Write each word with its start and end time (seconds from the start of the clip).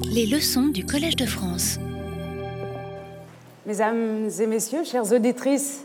Les 0.00 0.26
leçons 0.26 0.68
du 0.68 0.86
Collège 0.86 1.16
de 1.16 1.26
France. 1.26 1.78
Mesdames 3.66 4.30
et 4.40 4.46
messieurs, 4.46 4.84
chères 4.84 5.12
auditrices 5.12 5.84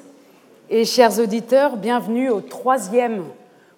et 0.70 0.86
chers 0.86 1.20
auditeurs, 1.20 1.78
bienvenue 1.78 2.30
au 2.30 2.42
troisième 2.42 3.24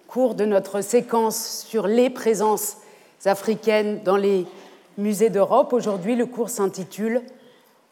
cours 0.06 0.34
de 0.34 0.44
notre 0.44 0.82
séquence 0.82 1.64
sur 1.66 1.86
les 1.86 2.10
présences 2.10 2.76
africaines 3.24 4.00
dans 4.04 4.16
les 4.16 4.46
musées 4.98 5.30
d'Europe. 5.30 5.72
Aujourd'hui, 5.72 6.14
le 6.14 6.26
cours 6.26 6.50
s'intitule 6.50 7.22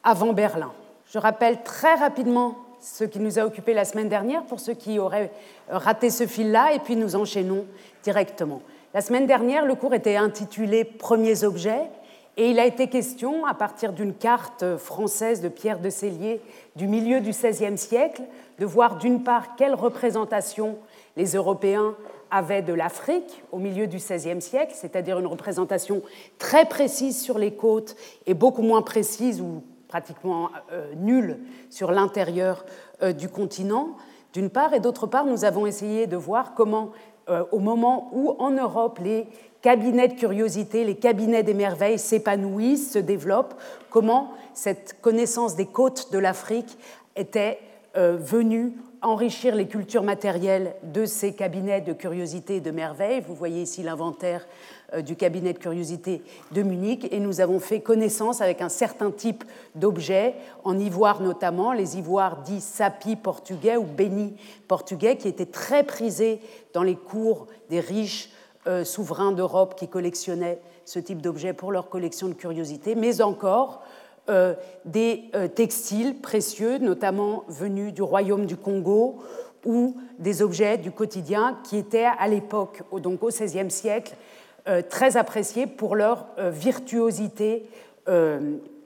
Avant 0.05 0.33
Berlin. 0.33 0.73
Je 1.13 1.19
rappelle 1.19 1.63
très 1.63 1.95
rapidement 1.95 2.57
ce 2.81 3.05
qui 3.05 3.19
nous 3.19 3.39
a 3.39 3.45
occupé 3.45 3.75
la 3.75 3.85
semaine 3.85 4.09
dernière 4.09 4.45
pour 4.45 4.61
ceux 4.61 4.75
qui 4.75 4.99
auraient 4.99 5.33
raté 5.69 6.11
ce 6.11 6.27
fil-là, 6.27 6.73
et 6.75 6.79
puis 6.79 6.95
nous 6.97 7.17
enchaînons 7.17 7.65
directement. 8.03 8.63
La 8.95 9.01
semaine 9.01 9.27
dernière, 9.27 9.67
le 9.67 9.75
cours 9.75 9.95
était 9.95 10.17
intitulé 10.17 10.85
Premiers 10.85 11.45
objets, 11.45 11.91
et 12.39 12.51
il 12.51 12.61
a 12.61 12.67
été 12.67 12.87
question, 12.87 13.45
à 13.47 13.53
partir 13.53 13.93
d'une 13.93 14.15
carte 14.15 14.77
française 14.77 15.41
de 15.41 15.49
Pierre 15.49 15.81
de 15.81 15.91
Cellier 15.91 16.41
du 16.77 16.87
milieu 16.87 17.21
du 17.21 17.31
XVIe 17.31 17.77
siècle, 17.77 18.23
de 18.61 18.65
voir 18.65 18.97
d'une 18.97 19.25
part 19.25 19.57
quelle 19.57 19.75
représentation 19.75 20.79
les 21.17 21.35
Européens 21.35 21.97
avaient 22.31 22.63
de 22.63 22.73
l'Afrique 22.73 23.43
au 23.51 23.59
milieu 23.59 23.89
du 23.89 23.97
XVIe 23.97 24.41
siècle, 24.41 24.73
c'est-à-dire 24.77 25.19
une 25.19 25.27
représentation 25.27 26.01
très 26.39 26.65
précise 26.65 27.21
sur 27.21 27.39
les 27.39 27.55
côtes 27.55 27.97
et 28.27 28.35
beaucoup 28.35 28.63
moins 28.63 28.83
précise 28.83 29.41
ou 29.41 29.65
pratiquement 29.89 30.51
euh, 30.71 30.95
nulle 30.95 31.41
sur 31.71 31.91
l'intérieur 31.91 32.65
euh, 33.03 33.13
du 33.13 33.29
continent, 33.29 33.97
d'une 34.33 34.51
part, 34.51 34.75
et 34.75 34.81
d'autre 34.81 35.09
part, 35.09 35.25
nous 35.25 35.45
avons 35.45 35.67
essayé 35.67 36.07
de 36.07 36.17
voir 36.17 36.55
comment, 36.55 36.93
euh, 37.31 37.45
au 37.51 37.59
moment 37.59 38.11
où 38.13 38.37
en 38.39 38.51
Europe 38.53 39.01
les 39.03 39.27
cabinets 39.63 40.09
de 40.09 40.19
curiosité, 40.19 40.85
les 40.85 40.97
cabinets 40.97 41.43
des 41.43 41.55
merveilles 41.55 41.99
s'épanouissent, 41.99 42.93
se 42.93 42.99
développent, 42.99 43.55
comment 43.91 44.33
cette 44.55 45.01
connaissance 45.01 45.57
des 45.57 45.67
côtes 45.67 46.13
de 46.13 46.19
l'Afrique 46.19 46.79
était 47.17 47.59
euh, 47.97 48.17
venue 48.21 48.73
enrichir 49.03 49.55
les 49.55 49.69
cultures 49.69 50.03
matérielles 50.03 50.75
de 50.83 51.05
ces 51.05 51.33
cabinets 51.33 51.81
de 51.81 51.93
curiosité 51.93 52.57
et 52.57 52.61
de 52.61 52.71
merveilles? 52.71 53.23
Vous 53.27 53.35
voyez 53.35 53.63
ici 53.63 53.83
l'inventaire 53.83 54.47
euh, 54.95 55.03
du 55.03 55.17
cabinet 55.17 55.53
de 55.53 55.59
curiosité 55.59 56.23
de 56.53 56.63
Munich 56.63 57.07
et 57.11 57.21
nous 57.21 57.41
avons 57.41 57.61
fait 57.61 57.81
connaissance 57.81 58.41
avec 58.41 58.61
un 58.61 58.69
certain 58.69 59.11
type 59.11 59.45
d'objets, 59.75 60.35
en 60.65 60.79
ivoire 60.79 61.21
notamment, 61.21 61.73
les 61.73 61.99
ivoires 61.99 62.43
dits 62.43 62.61
sapi 62.61 63.17
portugais 63.17 63.77
ou 63.77 63.85
béni 63.85 64.35
portugais, 64.67 65.17
qui 65.17 65.29
étaient 65.29 65.47
très 65.47 65.85
prisés 65.85 66.41
dans 66.75 66.83
les 66.83 66.97
cours 66.97 67.47
des 67.71 67.81
riches 67.81 68.31
euh, 68.69 68.85
souverains 68.85 69.33
d'Europe 69.33 69.77
qui 69.79 69.89
collectionnaient 69.89 70.61
ce 70.85 70.99
type 70.99 71.23
d'objets 71.23 71.55
pour 71.55 71.73
leur 71.73 71.89
collection 71.89 72.29
de 72.29 72.35
curiosités, 72.35 72.95
mais 72.95 73.23
encore 73.23 73.83
euh, 74.29 74.53
des 74.85 75.25
euh, 75.35 75.49
textiles 75.49 76.21
précieux, 76.21 76.77
notamment 76.77 77.45
venus 77.49 77.95
du 77.95 78.03
royaume 78.03 78.45
du 78.45 78.59
Congo, 78.59 79.21
ou 79.65 79.97
des 80.19 80.43
objets 80.43 80.77
du 80.77 80.91
quotidien 80.91 81.59
qui 81.65 81.79
étaient 81.79 82.05
à 82.19 82.29
l'époque, 82.29 82.83
donc 83.01 83.23
au 83.23 83.29
XVIe 83.29 83.71
siècle, 83.71 84.15
très 84.89 85.17
appréciés 85.17 85.67
pour 85.67 85.97
leur 85.97 86.27
virtuosité, 86.39 87.69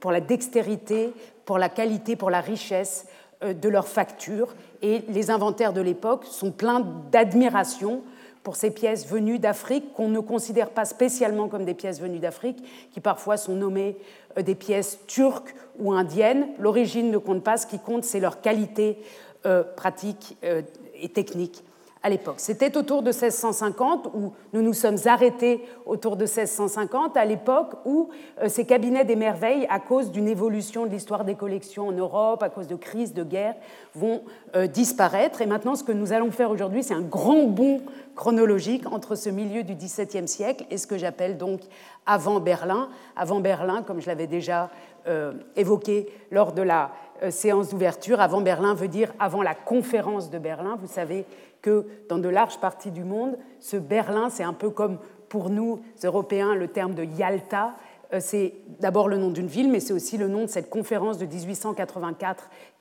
pour 0.00 0.12
la 0.12 0.20
dextérité, 0.20 1.12
pour 1.44 1.58
la 1.58 1.68
qualité, 1.68 2.16
pour 2.16 2.30
la 2.30 2.40
richesse 2.40 3.06
de 3.42 3.68
leurs 3.68 3.86
factures. 3.86 4.54
Et 4.80 5.02
les 5.08 5.30
inventaires 5.30 5.74
de 5.74 5.82
l'époque 5.82 6.24
sont 6.24 6.52
pleins 6.52 6.86
d'admiration 7.10 8.02
pour 8.42 8.56
ces 8.56 8.70
pièces 8.70 9.06
venues 9.06 9.38
d'Afrique 9.38 9.92
qu'on 9.94 10.08
ne 10.08 10.20
considère 10.20 10.70
pas 10.70 10.84
spécialement 10.84 11.48
comme 11.48 11.64
des 11.64 11.74
pièces 11.74 12.00
venues 12.00 12.18
d'Afrique, 12.18 12.62
qui 12.92 13.00
parfois 13.00 13.36
sont 13.36 13.54
nommées 13.54 13.96
euh, 14.36 14.42
des 14.42 14.54
pièces 14.54 14.98
turques 15.06 15.54
ou 15.78 15.92
indiennes. 15.92 16.48
L'origine 16.58 17.10
ne 17.10 17.18
compte 17.18 17.44
pas, 17.44 17.56
ce 17.56 17.66
qui 17.66 17.78
compte, 17.78 18.04
c'est 18.04 18.20
leur 18.20 18.40
qualité 18.40 18.98
euh, 19.46 19.62
pratique 19.62 20.36
euh, 20.44 20.62
et 21.00 21.08
technique 21.08 21.64
à 22.02 22.08
l'époque. 22.08 22.36
C'était 22.38 22.76
autour 22.76 23.02
de 23.02 23.10
1650 23.10 24.08
où 24.14 24.32
nous 24.52 24.62
nous 24.62 24.72
sommes 24.72 24.98
arrêtés 25.06 25.64
autour 25.86 26.16
de 26.16 26.24
1650, 26.24 27.16
à 27.16 27.24
l'époque 27.24 27.74
où 27.84 28.08
euh, 28.40 28.48
ces 28.48 28.64
cabinets 28.64 29.04
des 29.04 29.14
merveilles, 29.14 29.66
à 29.70 29.78
cause 29.78 30.10
d'une 30.10 30.26
évolution 30.26 30.84
de 30.84 30.90
l'histoire 30.90 31.24
des 31.24 31.36
collections 31.36 31.88
en 31.88 31.92
Europe, 31.92 32.42
à 32.42 32.48
cause 32.48 32.66
de 32.66 32.74
crises, 32.74 33.14
de 33.14 33.22
guerres, 33.22 33.54
vont 33.94 34.22
euh, 34.56 34.66
disparaître. 34.66 35.42
Et 35.42 35.46
maintenant, 35.46 35.76
ce 35.76 35.84
que 35.84 35.92
nous 35.92 36.12
allons 36.12 36.30
faire 36.32 36.50
aujourd'hui, 36.50 36.82
c'est 36.82 36.94
un 36.94 37.02
grand 37.02 37.44
bond 37.44 37.82
chronologique 38.16 38.86
entre 38.92 39.14
ce 39.14 39.30
milieu 39.30 39.62
du 39.62 39.74
XVIIe 39.74 40.28
siècle 40.28 40.64
et 40.70 40.78
ce 40.78 40.86
que 40.86 40.98
j'appelle 40.98 41.38
donc 41.38 41.60
avant 42.04 42.40
Berlin. 42.40 42.88
Avant 43.16 43.40
Berlin, 43.40 43.82
comme 43.82 44.00
je 44.00 44.08
l'avais 44.08 44.26
déjà 44.26 44.70
euh, 45.06 45.32
évoqué 45.56 46.08
lors 46.30 46.52
de 46.52 46.62
la 46.62 46.90
séance 47.30 47.68
d'ouverture, 47.68 48.20
avant 48.20 48.40
Berlin 48.40 48.74
veut 48.74 48.88
dire 48.88 49.12
avant 49.20 49.42
la 49.42 49.54
conférence 49.54 50.28
de 50.28 50.38
Berlin. 50.38 50.76
Vous 50.80 50.88
savez 50.88 51.24
que 51.62 51.86
dans 52.08 52.18
de 52.18 52.28
larges 52.28 52.58
parties 52.58 52.90
du 52.90 53.04
monde, 53.04 53.38
ce 53.60 53.76
Berlin, 53.76 54.28
c'est 54.28 54.42
un 54.42 54.52
peu 54.52 54.68
comme 54.70 54.98
pour 55.28 55.48
nous, 55.48 55.80
Européens, 56.04 56.54
le 56.54 56.68
terme 56.68 56.94
de 56.94 57.04
Yalta. 57.04 57.74
Euh, 58.12 58.18
c'est 58.20 58.52
d'abord 58.80 59.08
le 59.08 59.16
nom 59.16 59.30
d'une 59.30 59.46
ville, 59.46 59.70
mais 59.70 59.80
c'est 59.80 59.94
aussi 59.94 60.18
le 60.18 60.28
nom 60.28 60.42
de 60.42 60.48
cette 60.48 60.68
conférence 60.68 61.16
de 61.16 61.24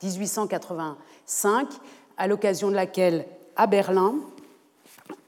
1884-1885, 0.03 1.65
à 2.17 2.27
l'occasion 2.27 2.69
de 2.69 2.75
laquelle, 2.75 3.25
à 3.55 3.67
Berlin, 3.67 4.15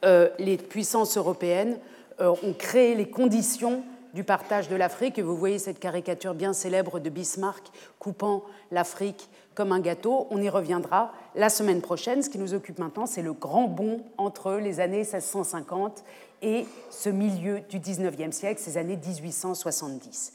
euh, 0.04 0.30
les 0.38 0.58
puissances 0.58 1.16
européennes 1.16 1.80
euh, 2.20 2.36
ont 2.44 2.54
créé 2.54 2.94
les 2.96 3.10
conditions 3.10 3.84
du 4.14 4.24
partage 4.24 4.68
de 4.68 4.76
l'Afrique. 4.76 5.18
Et 5.18 5.22
vous 5.22 5.38
voyez 5.38 5.60
cette 5.60 5.80
caricature 5.80 6.34
bien 6.34 6.52
célèbre 6.54 7.00
de 7.00 7.10
Bismarck 7.10 7.72
coupant 8.00 8.44
l'Afrique 8.72 9.30
comme 9.56 9.72
un 9.72 9.80
gâteau. 9.80 10.28
On 10.30 10.42
y 10.42 10.50
reviendra 10.50 11.14
la 11.36 11.50
semaine 11.50 11.82
prochaine. 11.82 12.22
Ce 12.22 12.30
qui 12.30 12.38
nous 12.38 12.54
occupe 12.54 12.80
maintenant, 12.80 13.06
c'est 13.06 13.22
le 13.22 13.34
grand 13.34 13.68
bond 13.68 14.02
entre 14.18 14.56
les 14.56 14.80
années 14.80 14.98
1650 14.98 16.04
et 16.42 16.66
ce 16.90 17.10
milieu 17.10 17.62
du 17.70 17.80
19e 17.80 18.32
siècle, 18.32 18.62
ces 18.62 18.78
années 18.78 18.98
1870. 18.98 20.34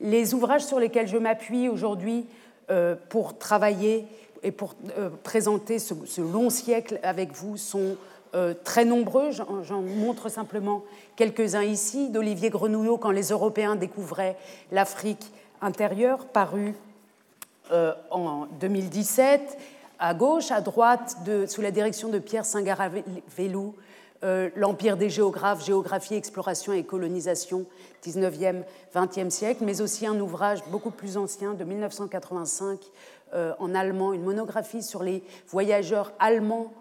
Les 0.00 0.34
ouvrages 0.34 0.64
sur 0.64 0.78
lesquels 0.78 1.08
je 1.08 1.16
m'appuie 1.16 1.68
aujourd'hui 1.68 2.26
euh, 2.70 2.94
pour 3.08 3.38
travailler 3.38 4.06
et 4.42 4.52
pour 4.52 4.76
euh, 4.96 5.10
présenter 5.24 5.80
ce, 5.80 6.20
long 6.20 6.48
siècle 6.48 7.00
avec 7.02 7.32
vous 7.32 7.56
sont 7.56 7.96
euh, 8.34 8.54
très 8.62 8.84
nombreux. 8.84 9.32
J'en 9.32 9.82
montre 9.82 10.28
simplement 10.28 10.84
quelques-uns 11.16 11.64
ici. 11.64 12.10
D'Olivier 12.10 12.50
Grenouillot, 12.50 12.98
quand 12.98 13.10
les 13.10 13.30
Européens 13.30 13.74
découvraient 13.74 14.36
l'Afrique 14.70 15.32
intérieure, 15.60 16.26
paru 16.26 16.74
en 18.10 18.46
2017. 18.60 19.58
À 20.00 20.14
gauche, 20.14 20.52
à 20.52 20.60
droite, 20.60 21.16
sous 21.48 21.60
la 21.60 21.72
direction 21.72 22.08
de 22.08 22.20
Pierre 22.20 22.44
Singaravelou, 22.44 23.74
euh, 24.24 24.50
L'Empire 24.54 24.96
des 24.96 25.10
géographes, 25.10 25.64
géographie, 25.64 26.14
exploration 26.14 26.72
et 26.72 26.84
colonisation, 26.84 27.66
19e, 28.04 28.62
20e 28.94 29.30
siècle, 29.30 29.64
mais 29.64 29.80
aussi 29.80 30.06
un 30.06 30.18
ouvrage 30.20 30.60
beaucoup 30.70 30.90
plus 30.92 31.16
ancien 31.16 31.54
de 31.54 31.64
1985 31.64 32.80
euh, 33.34 33.52
en 33.58 33.74
allemand, 33.74 34.12
une 34.12 34.22
monographie 34.22 34.82
sur 34.82 35.02
les 35.02 35.22
voyageurs 35.48 36.12
allemands 36.18 36.72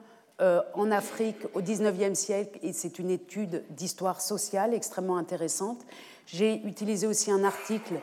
en 0.75 0.91
Afrique 0.91 1.47
au 1.55 1.61
19e 1.61 2.13
siècle, 2.13 2.59
et 2.61 2.71
c'est 2.71 2.99
une 2.99 3.09
étude 3.09 3.63
d'histoire 3.71 4.21
sociale 4.21 4.75
extrêmement 4.75 5.17
intéressante. 5.17 5.79
J'ai 6.27 6.61
utilisé 6.63 7.07
aussi 7.07 7.31
un 7.31 7.43
article 7.43 7.95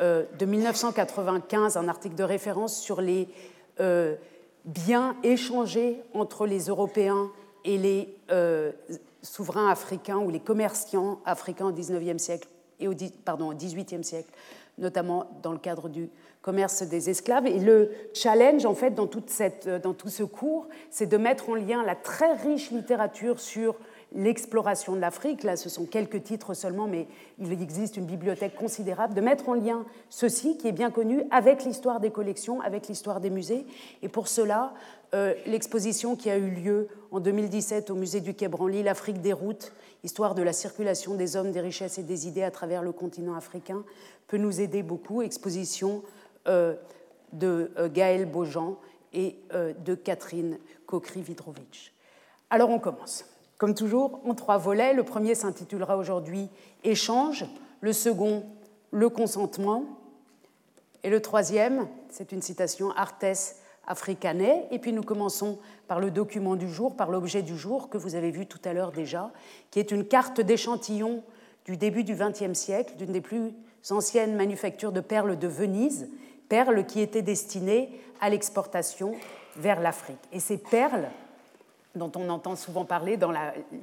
euh, 0.00 0.24
de 0.38 0.46
1995, 0.46 1.76
un 1.76 1.88
article 1.88 2.14
de 2.14 2.24
référence 2.24 2.74
sur 2.80 3.02
les 3.02 3.28
euh, 4.66 4.70
biens 4.70 5.16
échangés 5.22 6.02
entre 6.12 6.46
les 6.46 6.66
Européens 6.66 7.30
et 7.64 7.78
les 7.78 8.16
euh, 8.30 8.72
souverains 9.22 9.68
africains 9.68 10.18
ou 10.18 10.30
les 10.30 10.40
commerçants 10.40 11.20
africains 11.24 11.66
au 11.66 11.72
XIXe 11.72 12.22
siècle 12.22 12.48
et 12.80 12.88
au, 12.88 12.94
pardon, 13.24 13.50
au 13.50 13.54
XVIIIe 13.54 14.04
siècle, 14.04 14.30
notamment 14.78 15.30
dans 15.42 15.52
le 15.52 15.58
cadre 15.58 15.88
du 15.88 16.10
commerce 16.42 16.82
des 16.82 17.08
esclaves. 17.08 17.46
Et 17.46 17.58
le 17.58 17.90
challenge, 18.12 18.66
en 18.66 18.74
fait, 18.74 18.90
dans, 18.90 19.08
cette, 19.26 19.68
dans 19.68 19.94
tout 19.94 20.10
ce 20.10 20.22
cours, 20.22 20.68
c'est 20.90 21.06
de 21.06 21.16
mettre 21.16 21.48
en 21.48 21.54
lien 21.54 21.82
la 21.84 21.94
très 21.94 22.34
riche 22.34 22.70
littérature 22.70 23.40
sur 23.40 23.76
l'exploration 24.14 24.94
de 24.94 25.00
l'Afrique, 25.00 25.42
là 25.42 25.56
ce 25.56 25.68
sont 25.68 25.86
quelques 25.86 26.22
titres 26.22 26.54
seulement, 26.54 26.86
mais 26.86 27.06
il 27.38 27.52
existe 27.52 27.96
une 27.96 28.06
bibliothèque 28.06 28.54
considérable, 28.54 29.14
de 29.14 29.20
mettre 29.20 29.48
en 29.48 29.54
lien 29.54 29.84
ceci, 30.08 30.56
qui 30.56 30.68
est 30.68 30.72
bien 30.72 30.90
connu, 30.90 31.22
avec 31.30 31.64
l'histoire 31.64 32.00
des 32.00 32.10
collections, 32.10 32.60
avec 32.60 32.88
l'histoire 32.88 33.20
des 33.20 33.30
musées. 33.30 33.66
Et 34.02 34.08
pour 34.08 34.28
cela, 34.28 34.74
euh, 35.14 35.34
l'exposition 35.46 36.16
qui 36.16 36.30
a 36.30 36.36
eu 36.36 36.50
lieu 36.50 36.88
en 37.10 37.20
2017 37.20 37.90
au 37.90 37.94
musée 37.94 38.20
du 38.20 38.34
Quai 38.34 38.48
Branly, 38.48 38.82
L'Afrique 38.82 39.20
des 39.20 39.32
routes, 39.32 39.72
histoire 40.04 40.34
de 40.34 40.42
la 40.42 40.52
circulation 40.52 41.14
des 41.14 41.36
hommes, 41.36 41.50
des 41.50 41.60
richesses 41.60 41.98
et 41.98 42.02
des 42.02 42.28
idées 42.28 42.42
à 42.42 42.50
travers 42.50 42.82
le 42.82 42.92
continent 42.92 43.34
africain, 43.34 43.84
peut 44.28 44.38
nous 44.38 44.60
aider 44.60 44.82
beaucoup. 44.82 45.22
Exposition 45.22 46.02
euh, 46.46 46.74
de 47.32 47.72
euh, 47.78 47.88
Gaël 47.88 48.26
Beaujean 48.26 48.78
et 49.12 49.36
de 49.52 49.94
Catherine 49.94 50.58
Kokri-Vidrovitch. 50.86 51.92
Alors 52.50 52.70
on 52.70 52.80
commence. 52.80 53.24
Comme 53.58 53.74
toujours, 53.74 54.20
en 54.24 54.34
trois 54.34 54.58
volets. 54.58 54.94
Le 54.94 55.04
premier 55.04 55.34
s'intitulera 55.34 55.96
aujourd'hui 55.96 56.48
Échange, 56.82 57.46
le 57.80 57.92
second 57.92 58.44
le 58.94 59.08
consentement. 59.08 59.84
Et 61.02 61.10
le 61.10 61.20
troisième, 61.20 61.88
c'est 62.08 62.32
une 62.32 62.40
citation 62.40 62.92
Artes 62.92 63.58
africanais. 63.86 64.66
Et 64.70 64.78
puis 64.78 64.92
nous 64.92 65.02
commençons 65.02 65.58
par 65.88 66.00
le 66.00 66.10
document 66.10 66.56
du 66.56 66.72
jour, 66.72 66.96
par 66.96 67.10
l'objet 67.10 67.42
du 67.42 67.58
jour 67.58 67.90
que 67.90 67.98
vous 67.98 68.14
avez 68.14 68.30
vu 68.30 68.46
tout 68.46 68.60
à 68.64 68.72
l'heure 68.72 68.92
déjà, 68.92 69.32
qui 69.70 69.80
est 69.80 69.90
une 69.90 70.06
carte 70.06 70.40
d'échantillon 70.40 71.22
du 71.66 71.76
début 71.76 72.04
du 72.04 72.14
XXe 72.14 72.56
siècle, 72.58 72.94
d'une 72.96 73.12
des 73.12 73.20
plus 73.20 73.52
anciennes 73.90 74.36
manufactures 74.36 74.92
de 74.92 75.00
perles 75.00 75.38
de 75.38 75.48
Venise, 75.48 76.08
perles 76.48 76.86
qui 76.86 77.00
étaient 77.00 77.22
destinées 77.22 78.00
à 78.20 78.30
l'exportation 78.30 79.14
vers 79.56 79.80
l'Afrique. 79.80 80.20
Et 80.32 80.40
ces 80.40 80.58
perles, 80.58 81.08
dont 81.94 82.12
on 82.16 82.28
entend 82.28 82.56
souvent 82.56 82.84
parler 82.84 83.16
dans 83.16 83.32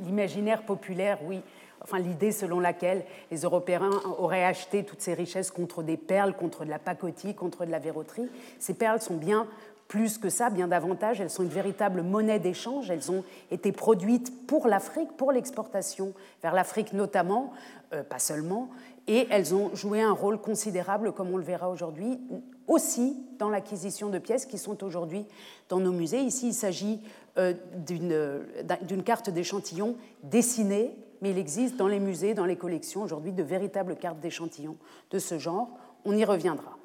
l'imaginaire 0.04 0.64
populaire, 0.64 1.20
oui, 1.24 1.42
enfin 1.84 2.00
l'idée 2.00 2.32
selon 2.32 2.60
laquelle 2.60 3.06
les 3.32 3.42
Européens 3.42 3.90
auraient 4.18 4.46
acheté 4.46 4.84
toutes 4.84 5.02
ces 5.02 5.14
richesses 5.14 5.52
contre 5.52 5.84
des 5.84 5.98
perles, 5.98 6.34
contre 6.34 6.66
de 6.66 6.70
la 6.70 6.80
pacotille, 6.80 7.36
contre 7.36 7.66
de 7.66 7.72
la 7.72 7.80
verroterie, 7.80 8.30
ces 8.60 8.74
perles 8.74 9.02
sont 9.02 9.18
bien 9.18 9.48
plus 9.88 10.18
que 10.18 10.30
ça, 10.30 10.50
bien 10.50 10.70
davantage, 10.70 11.20
elles 11.20 11.30
sont 11.30 11.44
une 11.44 11.50
véritable 11.50 12.02
monnaie 12.02 12.40
d'échange, 12.40 12.90
elles 12.90 13.12
ont 13.12 13.26
été 13.52 13.74
produites 13.74 14.48
pour 14.48 14.70
l'Afrique, 14.70 15.18
pour 15.18 15.34
l'exportation 15.34 16.14
vers 16.42 16.54
l'Afrique 16.54 16.94
notamment, 16.94 17.52
euh, 17.92 18.02
pas 18.02 18.20
seulement, 18.20 18.70
et 19.08 19.28
elles 19.30 19.54
ont 19.54 19.76
joué 19.76 20.02
un 20.02 20.14
rôle 20.14 20.40
considérable, 20.40 21.12
comme 21.12 21.34
on 21.34 21.36
le 21.36 21.44
verra 21.44 21.70
aujourd'hui, 21.70 22.22
aussi 22.68 23.22
dans 23.38 23.50
l'acquisition 23.50 24.08
de 24.08 24.18
pièces 24.18 24.46
qui 24.46 24.58
sont 24.58 24.82
aujourd'hui 24.82 25.26
dans 25.68 25.82
nos 25.82 25.92
musées. 25.92 26.22
Ici, 26.22 26.48
il 26.48 26.54
s'agit 26.54 27.02
d'une 27.38 29.04
carte 29.04 29.30
d'échantillon 29.30 29.96
dessinée, 30.24 30.96
mais 31.22 31.32
il 31.32 31.38
existe 31.38 31.76
dans 31.78 31.88
les 31.88 32.00
musées, 32.00 32.34
dans 32.34 32.46
les 32.46 32.58
collections 32.58 33.04
aujourd'hui 33.04 33.32
de 33.32 33.44
véritables 33.44 33.96
cartes 33.96 34.20
d'échantillon 34.20 34.78
de 35.12 35.20
ce 35.20 35.38
genre. 35.38 35.70
On 36.04 36.16
y 36.16 36.26
reviendra. 36.26 36.78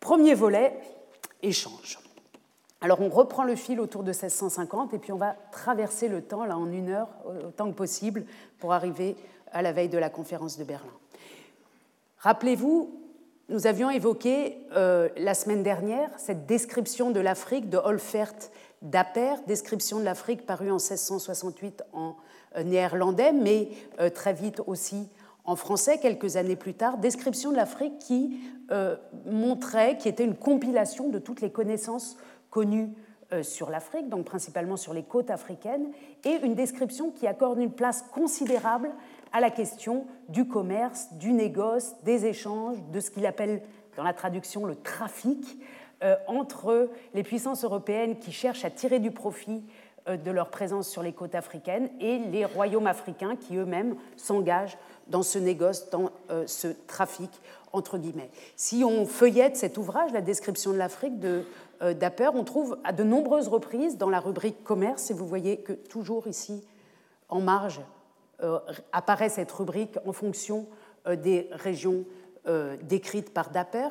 Premier 0.00 0.34
volet, 0.34 0.78
échange. 1.42 1.98
Alors 2.80 3.00
on 3.00 3.08
reprend 3.08 3.44
le 3.44 3.56
fil 3.56 3.80
autour 3.80 4.02
de 4.02 4.10
1650 4.10 4.92
et 4.92 4.98
puis 4.98 5.12
on 5.12 5.16
va 5.16 5.36
traverser 5.50 6.08
le 6.08 6.20
temps, 6.20 6.44
là 6.44 6.58
en 6.58 6.70
une 6.70 6.90
heure, 6.90 7.08
autant 7.46 7.70
que 7.70 7.76
possible, 7.76 8.26
pour 8.58 8.74
arriver 8.74 9.16
à 9.52 9.62
la 9.62 9.72
veille 9.72 9.88
de 9.88 9.96
la 9.96 10.10
conférence 10.10 10.58
de 10.58 10.64
Berlin. 10.64 10.92
Rappelez-vous, 12.18 13.00
nous 13.48 13.66
avions 13.66 13.88
évoqué 13.88 14.58
euh, 14.76 15.08
la 15.16 15.34
semaine 15.34 15.62
dernière 15.62 16.10
cette 16.18 16.46
description 16.46 17.10
de 17.10 17.20
l'Afrique 17.20 17.70
de 17.70 17.78
Olfert 17.78 18.34
d'Aper, 18.84 19.36
description 19.46 19.98
de 19.98 20.04
l'Afrique 20.04 20.46
parue 20.46 20.70
en 20.70 20.74
1668 20.76 21.82
en 21.92 22.16
euh, 22.56 22.62
néerlandais, 22.62 23.32
mais 23.32 23.68
euh, 23.98 24.10
très 24.10 24.34
vite 24.34 24.60
aussi 24.66 25.08
en 25.46 25.56
français 25.56 25.98
quelques 25.98 26.36
années 26.36 26.56
plus 26.56 26.74
tard, 26.74 26.98
description 26.98 27.50
de 27.50 27.56
l'Afrique 27.56 27.98
qui 27.98 28.38
euh, 28.70 28.96
montrait, 29.26 29.96
qui 29.98 30.08
était 30.08 30.24
une 30.24 30.36
compilation 30.36 31.08
de 31.08 31.18
toutes 31.18 31.40
les 31.40 31.50
connaissances 31.50 32.16
connues 32.50 32.90
sur 33.42 33.68
l'Afrique, 33.68 34.08
donc 34.08 34.26
principalement 34.26 34.76
sur 34.76 34.94
les 34.94 35.02
côtes 35.02 35.30
africaines, 35.30 35.90
et 36.24 36.36
une 36.44 36.54
description 36.54 37.10
qui 37.10 37.26
accorde 37.26 37.58
une 37.58 37.72
place 37.72 38.02
considérable 38.12 38.92
à 39.32 39.40
la 39.40 39.50
question 39.50 40.06
du 40.28 40.46
commerce, 40.46 41.12
du 41.14 41.32
négoce, 41.32 41.94
des 42.04 42.26
échanges, 42.26 42.76
de 42.92 43.00
ce 43.00 43.10
qu'il 43.10 43.26
appelle 43.26 43.62
dans 43.96 44.04
la 44.04 44.12
traduction 44.12 44.66
le 44.66 44.76
trafic, 44.76 45.58
entre 46.26 46.88
les 47.14 47.22
puissances 47.22 47.64
européennes 47.64 48.18
qui 48.18 48.32
cherchent 48.32 48.64
à 48.64 48.70
tirer 48.70 48.98
du 48.98 49.10
profit 49.10 49.62
de 50.06 50.30
leur 50.30 50.50
présence 50.50 50.88
sur 50.88 51.02
les 51.02 51.12
côtes 51.12 51.34
africaines 51.34 51.88
et 52.00 52.18
les 52.18 52.44
royaumes 52.44 52.86
africains 52.86 53.36
qui 53.36 53.56
eux-mêmes 53.56 53.96
s'engagent 54.16 54.76
dans 55.06 55.22
ce 55.22 55.38
négoce, 55.38 55.88
dans 55.90 56.10
ce 56.46 56.68
trafic 56.86 57.30
entre 57.74 57.98
guillemets. 57.98 58.30
Si 58.56 58.84
on 58.84 59.04
feuillette 59.04 59.56
cet 59.56 59.76
ouvrage, 59.76 60.12
la 60.12 60.20
description 60.20 60.72
de 60.72 60.78
l'Afrique 60.78 61.18
de 61.18 61.44
euh, 61.82 61.92
Dapper, 61.92 62.30
on 62.32 62.44
trouve 62.44 62.78
à 62.84 62.92
de 62.92 63.02
nombreuses 63.02 63.48
reprises 63.48 63.98
dans 63.98 64.08
la 64.08 64.20
rubrique 64.20 64.62
commerce, 64.62 65.10
et 65.10 65.14
vous 65.14 65.26
voyez 65.26 65.58
que 65.58 65.72
toujours 65.72 66.28
ici, 66.28 66.64
en 67.28 67.40
marge, 67.40 67.80
euh, 68.42 68.60
apparaît 68.92 69.28
cette 69.28 69.50
rubrique 69.50 69.98
en 70.06 70.12
fonction 70.12 70.66
euh, 71.06 71.16
des 71.16 71.48
régions 71.52 72.04
décrites 72.82 73.32
par 73.32 73.48
Dapper. 73.48 73.88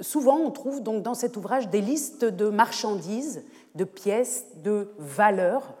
Souvent, 0.00 0.38
on 0.38 0.50
trouve 0.50 0.82
donc 0.82 1.02
dans 1.02 1.14
cet 1.14 1.36
ouvrage 1.36 1.68
des 1.68 1.80
listes 1.80 2.24
de 2.24 2.48
marchandises, 2.48 3.44
de 3.74 3.84
pièces, 3.84 4.46
de 4.62 4.90
valeurs 4.98 5.74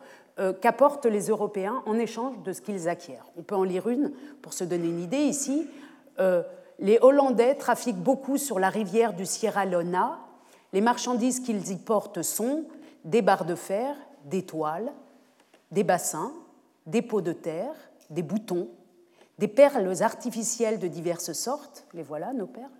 qu'apportent 0.60 1.06
les 1.06 1.28
Européens 1.28 1.82
en 1.86 1.96
échange 1.96 2.42
de 2.42 2.52
ce 2.52 2.60
qu'ils 2.60 2.88
acquièrent. 2.88 3.30
On 3.36 3.42
peut 3.42 3.54
en 3.54 3.62
lire 3.62 3.88
une 3.88 4.12
pour 4.42 4.52
se 4.52 4.64
donner 4.64 4.88
une 4.88 5.00
idée 5.00 5.18
ici 5.18 5.68
les 6.78 6.98
Hollandais 7.00 7.54
trafiquent 7.54 8.02
beaucoup 8.02 8.38
sur 8.38 8.58
la 8.58 8.68
rivière 8.68 9.14
du 9.14 9.26
Sierra 9.26 9.64
Leone. 9.64 9.98
Les 10.72 10.80
marchandises 10.80 11.40
qu'ils 11.40 11.70
y 11.70 11.76
portent 11.76 12.22
sont 12.22 12.64
des 13.04 13.22
barres 13.22 13.44
de 13.44 13.54
fer, 13.54 13.96
des 14.24 14.44
toiles, 14.44 14.92
des 15.70 15.84
bassins, 15.84 16.32
des 16.86 17.02
pots 17.02 17.20
de 17.20 17.32
terre, 17.32 17.74
des 18.10 18.22
boutons, 18.22 18.68
des 19.38 19.48
perles 19.48 20.02
artificielles 20.02 20.78
de 20.78 20.88
diverses 20.88 21.32
sortes, 21.32 21.86
les 21.94 22.02
voilà 22.02 22.32
nos 22.32 22.46
perles, 22.46 22.70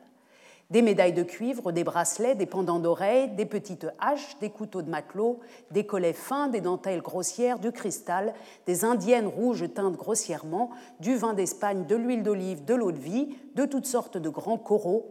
des 0.71 0.83
médailles 0.83 1.13
de 1.13 1.23
cuivre, 1.23 1.73
des 1.73 1.85
bracelets, 1.85 2.35
des 2.35 2.47
pendants 2.47 2.79
d'oreilles, 2.79 3.29
des 3.31 3.47
petites 3.47 3.87
haches, 4.01 4.39
des 4.41 4.51
couteaux 4.51 4.83
de 4.83 4.91
matelot, 4.91 5.41
des 5.71 5.87
collets 5.87 6.13
fins, 6.13 6.49
des 6.49 6.61
dentelles 6.61 7.03
grossières, 7.03 7.59
du 7.59 7.71
cristal, 7.71 8.35
des 8.67 8.85
indiennes 8.85 9.27
rouges 9.27 9.73
teintes 9.75 9.97
grossièrement, 9.97 10.71
du 11.01 11.17
vin 11.17 11.35
d'Espagne, 11.35 11.85
de 11.87 11.97
l'huile 11.97 12.23
d'olive, 12.23 12.65
de 12.65 12.75
l'eau 12.75 12.93
de 12.93 12.99
vie, 12.99 13.37
de 13.55 13.65
toutes 13.67 13.87
sortes 13.87 14.17
de 14.17 14.29
grands 14.29 14.59
coraux, 14.59 15.11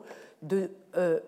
euh, 0.51 1.19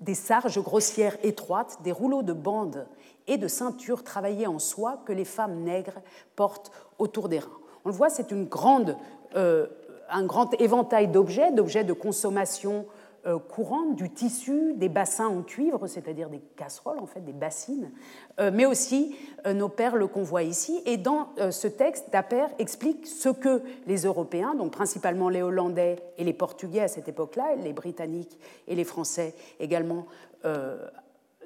des 0.00 0.14
sarges 0.14 0.62
grossières 0.62 1.16
étroites, 1.22 1.78
des 1.82 1.92
rouleaux 1.92 2.22
de 2.22 2.32
bandes 2.32 2.86
et 3.26 3.36
de 3.36 3.48
ceintures 3.48 4.04
travaillées 4.04 4.46
en 4.46 4.58
soie 4.58 5.02
que 5.04 5.12
les 5.12 5.24
femmes 5.24 5.62
nègres 5.62 6.00
portent 6.36 6.70
autour 6.98 7.28
des 7.28 7.40
reins. 7.40 7.48
On 7.84 7.88
le 7.88 7.94
voit, 7.94 8.08
c'est 8.08 8.32
euh, 8.32 9.66
un 10.10 10.24
grand 10.24 10.60
éventail 10.60 11.08
d'objets, 11.08 11.52
d'objets 11.52 11.84
de 11.84 11.92
consommation 11.92 12.86
euh, 13.26 13.38
courantes, 13.38 13.96
du 13.96 14.10
tissu, 14.10 14.74
des 14.74 14.88
bassins 14.88 15.26
en 15.26 15.42
cuivre, 15.42 15.88
c'est-à-dire 15.88 16.30
des 16.30 16.40
casseroles, 16.56 17.00
en 17.00 17.06
fait, 17.06 17.20
des 17.20 17.32
bassines, 17.32 17.90
euh, 18.38 18.50
mais 18.54 18.64
aussi 18.64 19.16
euh, 19.46 19.52
nos 19.52 19.68
perles 19.68 20.08
qu'on 20.08 20.22
voit 20.22 20.44
ici. 20.44 20.80
Et 20.86 20.96
dans 20.96 21.30
ce 21.50 21.66
texte, 21.66 22.06
Dapper 22.12 22.46
explique 22.58 23.06
ce 23.06 23.28
que 23.28 23.62
les 23.86 24.02
Européens, 24.02 24.54
donc 24.54 24.72
principalement 24.72 25.28
les 25.28 25.42
Hollandais 25.42 25.96
et 26.16 26.24
les 26.24 26.32
Portugais 26.32 26.80
à 26.80 26.88
cette 26.88 27.08
époque-là, 27.08 27.56
les 27.56 27.72
Britanniques 27.72 28.38
et 28.68 28.74
les 28.74 28.84
Français 28.84 29.34
également, 29.58 30.06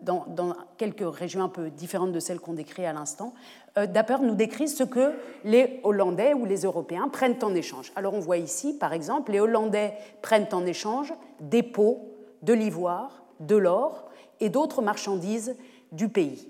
dans, 0.03 0.55
quelques 0.77 1.05
régions 1.05 1.43
un 1.43 1.49
peu 1.49 1.71
différentes 1.71 2.13
de 2.13 2.21
celles 2.21 2.41
qu'on 2.41 2.53
décrit 2.53 2.85
à 2.85 2.93
l'instant, 2.93 3.35
euh, 3.79 3.87
Dapper 3.87 4.19
nous 4.23 4.35
décrit 4.35 4.69
ce 4.69 4.85
que 4.85 5.13
les 5.45 5.81
Hollandais 5.83 6.35
ou 6.35 6.45
les 6.45 6.63
Européens 6.63 7.09
prennent 7.09 7.39
en 7.43 7.55
échange. 7.55 7.93
Alors 7.97 8.15
on 8.15 8.21
voit 8.21 8.39
ici, 8.39 8.77
par 8.77 8.93
exemple, 8.93 9.33
les 9.33 9.41
Hollandais 9.41 9.95
prennent 10.21 10.49
en 10.53 10.67
échange 10.67 11.13
des 11.41 11.63
pots, 11.63 12.01
de 12.43 12.53
l'ivoire, 12.53 13.23
de 13.41 13.57
l'or 13.57 14.11
et 14.41 14.49
d'autres 14.49 14.83
marchandises 14.83 15.57
du 15.93 16.09
pays. 16.09 16.49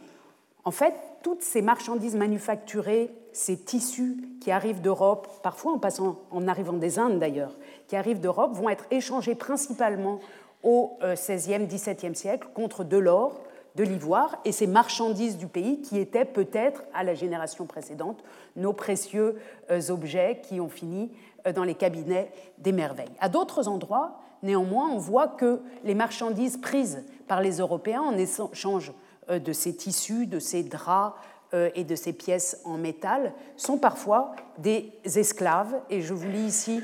En 0.65 0.71
fait, 0.71 0.95
toutes 1.23 1.43
ces 1.43 1.63
marchandises 1.63 2.17
manufacturées, 2.17 3.11
ces 3.33 3.57
tissus 3.57 4.17
qui 4.41 4.51
arrivent 4.51 4.81
d'Europe, 4.81 5.29
parfois 5.43 5.73
en, 5.73 5.79
passant, 5.79 6.19
en 6.31 6.49
arrivant 6.49 6.75
des 6.75 6.99
Indes 6.99 7.19
d'ailleurs, 7.19 7.57
qui 7.89 7.97
arrivent 7.97 8.21
d'Europe, 8.21 8.53
vont 8.55 8.69
être 8.69 8.87
échangés 8.91 9.35
principalement 9.35 10.21
au 10.63 10.99
XVIe, 11.03 11.55
euh, 11.55 11.67
XVIIe 11.67 12.15
siècle 12.15 12.49
contre 12.55 12.85
de 12.85 12.97
l'or, 12.97 13.43
de 13.75 13.85
l'ivoire 13.85 14.39
et 14.45 14.53
ces 14.53 14.67
marchandises 14.67 15.39
du 15.39 15.47
pays 15.47 15.81
qui 15.81 15.99
étaient 15.99 16.25
peut-être 16.25 16.83
à 16.93 17.05
la 17.05 17.15
génération 17.15 17.67
précédente 17.67 18.23
nos 18.55 18.73
précieux 18.73 19.37
euh, 19.71 19.81
objets 19.89 20.41
qui 20.43 20.61
ont 20.61 20.69
fini 20.69 21.11
euh, 21.47 21.53
dans 21.53 21.65
les 21.65 21.75
cabinets 21.75 22.31
des 22.59 22.73
merveilles. 22.73 23.13
À 23.19 23.29
d'autres 23.29 23.69
endroits, 23.69 24.21
néanmoins, 24.43 24.91
on 24.91 24.99
voit 24.99 25.29
que 25.29 25.61
les 25.85 25.95
marchandises 25.95 26.59
prises 26.59 27.05
par 27.27 27.41
les 27.41 27.59
Européens 27.59 28.03
en 28.03 28.17
échange 28.17 28.93
de 29.31 29.53
ces 29.53 29.75
tissus, 29.77 30.27
de 30.27 30.41
ces 30.41 30.65
draps 30.65 31.17
et 31.53 31.85
de 31.85 31.95
ces 31.95 32.13
pièces 32.13 32.61
en 32.65 32.77
métal 32.77 33.33
sont 33.57 33.79
parfois 33.79 34.33
des 34.59 34.93
esclaves. 35.05 35.81
Et 35.91 36.03
je 36.03 36.13
vous 36.13 36.29
lis 36.29 36.47
ici 36.47 36.83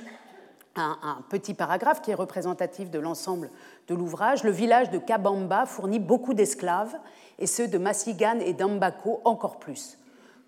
un, 0.79 1.23
petit 1.29 1.55
paragraphe 1.55 2.01
qui 2.01 2.11
est 2.11 2.15
représentatif 2.15 2.91
de 2.91 2.99
l'ensemble 2.99 3.51
de 3.89 3.95
l'ouvrage. 3.95 4.45
Le 4.45 4.51
village 4.51 4.91
de 4.91 4.99
Kabamba 4.99 5.67
fournit 5.67 5.99
beaucoup 5.99 6.35
d'esclaves 6.35 6.97
et 7.39 7.47
ceux 7.47 7.69
de 7.69 7.79
Massigan 7.79 8.39
et 8.41 8.53
d'Ambako 8.53 9.21
encore 9.25 9.59
plus. 9.59 9.99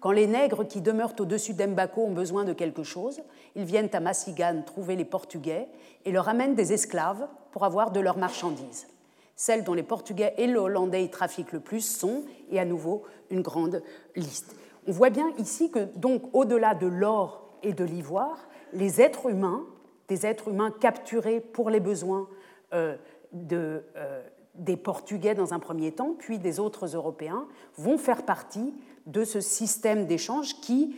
Quand 0.01 0.13
les 0.13 0.27
nègres 0.27 0.67
qui 0.67 0.81
demeurent 0.81 1.15
au-dessus 1.19 1.53
d'Embako 1.53 2.07
ont 2.07 2.13
besoin 2.13 2.45
de 2.45 2.55
quelque 2.55 2.83
chose, 2.83 3.21
ils 3.55 3.65
viennent 3.65 3.91
à 3.93 4.01
Massigan 4.01 4.63
trouver 4.65 4.97
les 4.97 5.05
Portugais 5.05 5.69
et 6.07 6.13
leur 6.13 6.29
amènent 6.29 6.55
des 6.55 6.73
esclaves 6.73 7.29
pour 7.53 7.65
avoir 7.65 7.91
de 7.91 8.01
leurs 8.01 8.17
marchandises. 8.17 8.87
Celles 9.37 9.65
dont 9.65 9.75
les 9.75 9.83
Portugais 9.83 10.35
et 10.39 10.47
les 10.47 10.57
Hollandais 10.57 11.09
trafiquent 11.09 11.53
le 11.53 11.61
plus 11.61 11.81
sont, 11.81 12.25
et 12.51 12.59
à 12.59 12.65
nouveau, 12.65 13.03
une 13.31 13.43
grande 13.43 13.83
liste. 14.17 14.55
On 14.87 14.93
voit 14.93 15.11
bien 15.11 15.31
ici 15.39 15.71
que, 15.71 15.87
donc, 15.97 16.23
au-delà 16.33 16.75
de 16.75 16.87
l'or 16.87 17.57
et 17.63 17.73
de 17.73 17.85
l'ivoire, 17.85 18.39
les 18.73 19.01
êtres 19.01 19.31
humains 19.31 19.65
des 20.11 20.27
êtres 20.27 20.49
humains 20.49 20.71
capturés 20.71 21.41
pour 21.41 21.71
les 21.71 21.81
besoins 21.81 22.29
de, 23.33 23.83
des 24.55 24.77
Portugais 24.77 25.35
dans 25.35 25.55
un 25.55 25.59
premier 25.59 25.93
temps, 25.93 26.15
puis 26.19 26.39
des 26.39 26.61
autres 26.61 26.95
Européens, 26.95 27.47
vont 27.79 27.97
faire 27.97 28.25
partie 28.25 28.75
de 29.07 29.25
ce 29.25 29.41
système 29.41 30.07
d'échange 30.07 30.61
qui, 30.61 30.97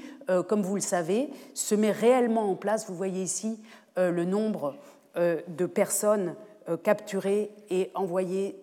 comme 0.49 0.63
vous 0.63 0.75
le 0.75 0.81
savez, 0.81 1.29
se 1.55 1.75
met 1.75 1.93
réellement 1.93 2.51
en 2.51 2.57
place. 2.57 2.89
Vous 2.89 2.97
voyez 2.97 3.23
ici 3.23 3.61
le 3.97 4.25
nombre 4.25 4.77
de 5.17 5.67
personnes 5.67 6.35
capturées 6.83 7.51
et 7.71 7.91
envoyées 7.95 8.57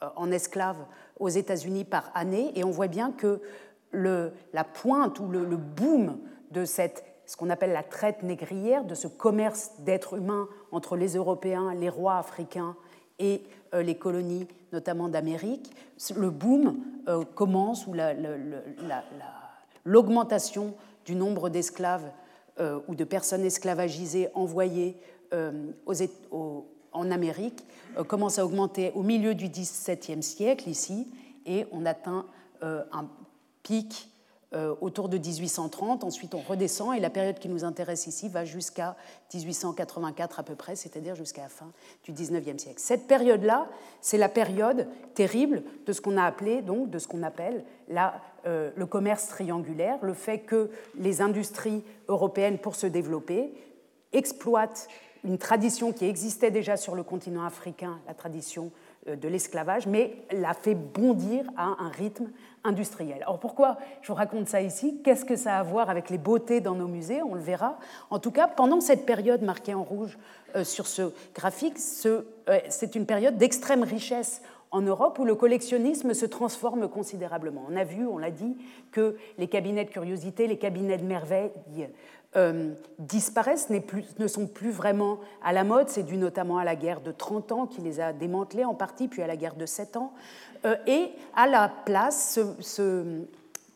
en 0.00 0.30
esclaves 0.30 0.84
aux 1.18 1.28
États-Unis 1.28 1.84
par 1.84 2.10
année. 2.14 2.52
Et 2.54 2.64
on 2.64 2.70
voit 2.70 2.88
bien 2.88 3.12
que 3.12 3.40
le, 3.92 4.32
la 4.52 4.64
pointe 4.64 5.20
ou 5.20 5.28
le, 5.28 5.44
boom 5.56 6.18
de 6.50 6.64
cette, 6.64 7.04
ce 7.30 7.36
qu'on 7.36 7.48
appelle 7.48 7.70
la 7.70 7.84
traite 7.84 8.24
négrière, 8.24 8.82
de 8.82 8.96
ce 8.96 9.06
commerce 9.06 9.70
d'êtres 9.78 10.16
humains 10.16 10.48
entre 10.72 10.96
les 10.96 11.14
Européens, 11.14 11.72
les 11.74 11.88
rois 11.88 12.16
africains 12.16 12.74
et 13.20 13.44
euh, 13.72 13.84
les 13.84 13.96
colonies, 13.96 14.48
notamment 14.72 15.08
d'Amérique, 15.08 15.70
le 16.16 16.30
boom 16.30 16.80
euh, 17.06 17.24
commence 17.36 17.86
ou 17.86 17.94
l'augmentation 19.84 20.74
du 21.04 21.14
nombre 21.14 21.50
d'esclaves 21.50 22.10
euh, 22.58 22.80
ou 22.88 22.96
de 22.96 23.04
personnes 23.04 23.44
esclavagisées 23.44 24.28
envoyées 24.34 24.96
en 26.92 27.10
Amérique 27.12 27.64
commence 28.08 28.40
à 28.40 28.44
augmenter 28.44 28.90
au 28.96 29.04
milieu 29.04 29.36
du 29.36 29.48
XVIIe 29.48 30.24
siècle 30.24 30.68
ici, 30.68 31.06
et 31.46 31.64
on 31.70 31.86
atteint 31.86 32.26
un 32.60 33.06
pic 33.62 34.10
autour 34.80 35.08
de 35.08 35.16
1830. 35.16 36.02
Ensuite, 36.02 36.34
on 36.34 36.40
redescend 36.40 36.96
et 36.96 36.98
la 36.98 37.10
période 37.10 37.38
qui 37.38 37.48
nous 37.48 37.64
intéresse 37.64 38.08
ici 38.08 38.28
va 38.28 38.44
jusqu'à 38.44 38.96
1884 39.32 40.40
à 40.40 40.42
peu 40.42 40.56
près, 40.56 40.74
c'est-à-dire 40.74 41.14
jusqu'à 41.14 41.42
la 41.42 41.48
fin 41.48 41.70
du 42.02 42.12
19e 42.12 42.58
siècle. 42.58 42.80
Cette 42.80 43.06
période-là, 43.06 43.68
c'est 44.00 44.18
la 44.18 44.28
période 44.28 44.88
terrible 45.14 45.62
de 45.86 45.92
ce 45.92 46.00
qu'on 46.00 46.16
a 46.16 46.30
donc, 46.64 46.90
de 46.90 46.98
ce 46.98 47.08
qu'on 47.08 47.22
appelle 47.22 47.64
euh, 48.46 48.70
le 48.74 48.86
commerce 48.86 49.28
triangulaire, 49.28 49.98
le 50.02 50.14
fait 50.14 50.38
que 50.38 50.70
les 50.96 51.20
industries 51.20 51.84
européennes, 52.08 52.58
pour 52.58 52.74
se 52.74 52.86
développer, 52.86 53.52
exploitent 54.12 54.88
une 55.24 55.38
tradition 55.38 55.92
qui 55.92 56.06
existait 56.06 56.50
déjà 56.50 56.76
sur 56.76 56.94
le 56.94 57.02
continent 57.02 57.44
africain, 57.44 58.00
la 58.06 58.14
tradition 58.14 58.66
euh, 58.66 58.89
de 59.06 59.28
l'esclavage, 59.28 59.86
mais 59.86 60.16
l'a 60.30 60.52
fait 60.52 60.74
bondir 60.74 61.44
à 61.56 61.64
un 61.78 61.88
rythme 61.88 62.30
industriel. 62.64 63.22
Alors 63.22 63.40
pourquoi 63.40 63.78
je 64.02 64.08
vous 64.08 64.14
raconte 64.14 64.48
ça 64.48 64.60
ici? 64.60 65.00
Qu'est-ce 65.02 65.24
que 65.24 65.36
ça 65.36 65.56
a 65.56 65.60
à 65.60 65.62
voir 65.62 65.88
avec 65.90 66.10
les 66.10 66.18
beautés 66.18 66.60
dans 66.60 66.74
nos 66.74 66.88
musées? 66.88 67.22
On 67.22 67.34
le 67.34 67.40
verra. 67.40 67.78
En 68.10 68.18
tout 68.18 68.30
cas, 68.30 68.46
pendant 68.46 68.80
cette 68.80 69.06
période 69.06 69.42
marquée 69.42 69.74
en 69.74 69.82
rouge 69.82 70.18
euh, 70.56 70.64
sur 70.64 70.86
ce 70.86 71.12
graphique, 71.34 71.78
euh, 72.06 72.22
c'est 72.68 72.94
une 72.94 73.06
période 73.06 73.38
d'extrême 73.38 73.82
richesse 73.82 74.42
en 74.70 74.82
Europe 74.82 75.18
où 75.18 75.24
le 75.24 75.34
collectionnisme 75.34 76.14
se 76.14 76.26
transforme 76.26 76.88
considérablement. 76.88 77.66
On 77.68 77.76
a 77.76 77.84
vu, 77.84 78.06
on 78.06 78.18
l'a 78.18 78.30
dit, 78.30 78.56
que 78.92 79.16
les 79.38 79.48
cabinets 79.48 79.84
de 79.84 79.90
curiosité, 79.90 80.46
les 80.46 80.58
cabinets 80.58 80.98
de 80.98 81.04
merveilles 81.04 81.50
euh, 82.36 82.74
disparaissent, 83.00 83.68
ne 83.70 84.26
sont 84.28 84.46
plus 84.46 84.70
vraiment 84.70 85.18
à 85.42 85.52
la 85.52 85.64
mode. 85.64 85.88
C'est 85.88 86.04
dû 86.04 86.16
notamment 86.16 86.58
à 86.58 86.64
la 86.64 86.76
guerre 86.76 87.00
de 87.00 87.10
30 87.10 87.52
ans 87.52 87.66
qui 87.66 87.80
les 87.80 87.98
a 87.98 88.12
démantelés 88.12 88.64
en 88.64 88.74
partie, 88.74 89.08
puis 89.08 89.22
à 89.22 89.26
la 89.26 89.36
guerre 89.36 89.56
de 89.56 89.66
7 89.66 89.96
ans. 89.96 90.12
Euh, 90.64 90.76
et 90.86 91.10
à 91.34 91.48
la 91.48 91.68
place 91.68 92.38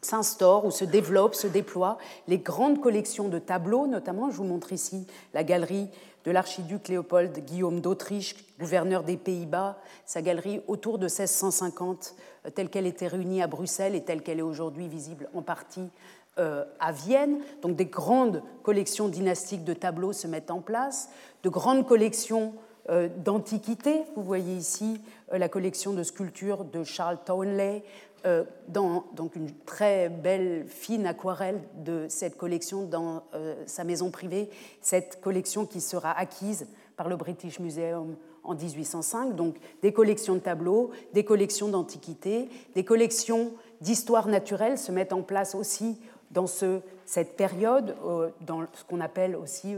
s'instaurent 0.02 0.66
ou 0.66 0.70
se 0.70 0.84
développent, 0.84 1.34
se 1.34 1.46
déploient 1.46 1.98
les 2.28 2.38
grandes 2.38 2.80
collections 2.80 3.28
de 3.28 3.38
tableaux, 3.38 3.86
notamment, 3.86 4.30
je 4.30 4.36
vous 4.36 4.44
montre 4.44 4.72
ici 4.72 5.06
la 5.32 5.42
galerie 5.42 5.88
de 6.24 6.30
l'archiduc 6.30 6.88
Léopold 6.88 7.44
Guillaume 7.44 7.80
d'Autriche, 7.80 8.36
gouverneur 8.58 9.02
des 9.02 9.16
Pays-Bas, 9.16 9.78
sa 10.06 10.22
galerie 10.22 10.60
autour 10.68 10.98
de 10.98 11.06
1650, 11.06 12.14
euh, 12.46 12.50
telle 12.50 12.70
qu'elle 12.70 12.86
était 12.86 13.08
réunie 13.08 13.42
à 13.42 13.46
Bruxelles 13.46 13.94
et 13.94 14.04
telle 14.04 14.22
qu'elle 14.22 14.38
est 14.38 14.42
aujourd'hui 14.42 14.88
visible 14.88 15.28
en 15.34 15.42
partie 15.42 15.90
euh, 16.38 16.64
à 16.80 16.92
Vienne. 16.92 17.40
Donc 17.62 17.76
des 17.76 17.86
grandes 17.86 18.42
collections 18.62 19.08
dynastiques 19.08 19.64
de 19.64 19.74
tableaux 19.74 20.12
se 20.12 20.26
mettent 20.26 20.50
en 20.50 20.60
place, 20.60 21.10
de 21.42 21.48
grandes 21.48 21.86
collections 21.86 22.54
euh, 22.90 23.08
d'antiquités. 23.16 24.02
Vous 24.16 24.22
voyez 24.22 24.54
ici 24.54 25.00
la 25.32 25.48
collection 25.48 25.92
de 25.92 26.02
sculptures 26.02 26.64
de 26.64 26.84
Charles 26.84 27.18
Townley, 27.24 27.82
euh, 28.26 28.44
dans 28.68 29.04
donc 29.14 29.36
une 29.36 29.52
très 29.66 30.08
belle, 30.08 30.64
fine 30.66 31.06
aquarelle 31.06 31.60
de 31.74 32.06
cette 32.08 32.38
collection 32.38 32.86
dans 32.86 33.22
euh, 33.34 33.54
sa 33.66 33.84
maison 33.84 34.10
privée, 34.10 34.48
cette 34.80 35.20
collection 35.20 35.66
qui 35.66 35.82
sera 35.82 36.10
acquise 36.10 36.66
par 36.96 37.10
le 37.10 37.16
British 37.16 37.60
Museum 37.60 38.16
en 38.42 38.54
1805. 38.54 39.36
Donc 39.36 39.56
des 39.82 39.92
collections 39.92 40.36
de 40.36 40.40
tableaux, 40.40 40.90
des 41.12 41.22
collections 41.26 41.68
d'antiquités, 41.68 42.48
des 42.74 42.82
collections 42.82 43.52
d'histoire 43.82 44.26
naturelle 44.26 44.78
se 44.78 44.90
mettent 44.90 45.12
en 45.12 45.22
place 45.22 45.54
aussi 45.54 45.98
dans 46.34 46.46
ce, 46.46 46.80
cette 47.06 47.36
période, 47.36 47.96
euh, 48.04 48.28
dans 48.42 48.66
ce 48.74 48.84
qu'on 48.84 49.00
appelle 49.00 49.36
aussi 49.36 49.76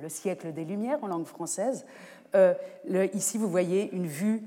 le 0.00 0.08
siècle 0.08 0.52
des 0.52 0.64
Lumières 0.64 1.02
en 1.02 1.08
langue 1.08 1.26
française. 1.26 1.84
ici, 3.14 3.38
vous 3.38 3.48
voyez 3.48 3.90
une 3.92 4.06
vue 4.06 4.42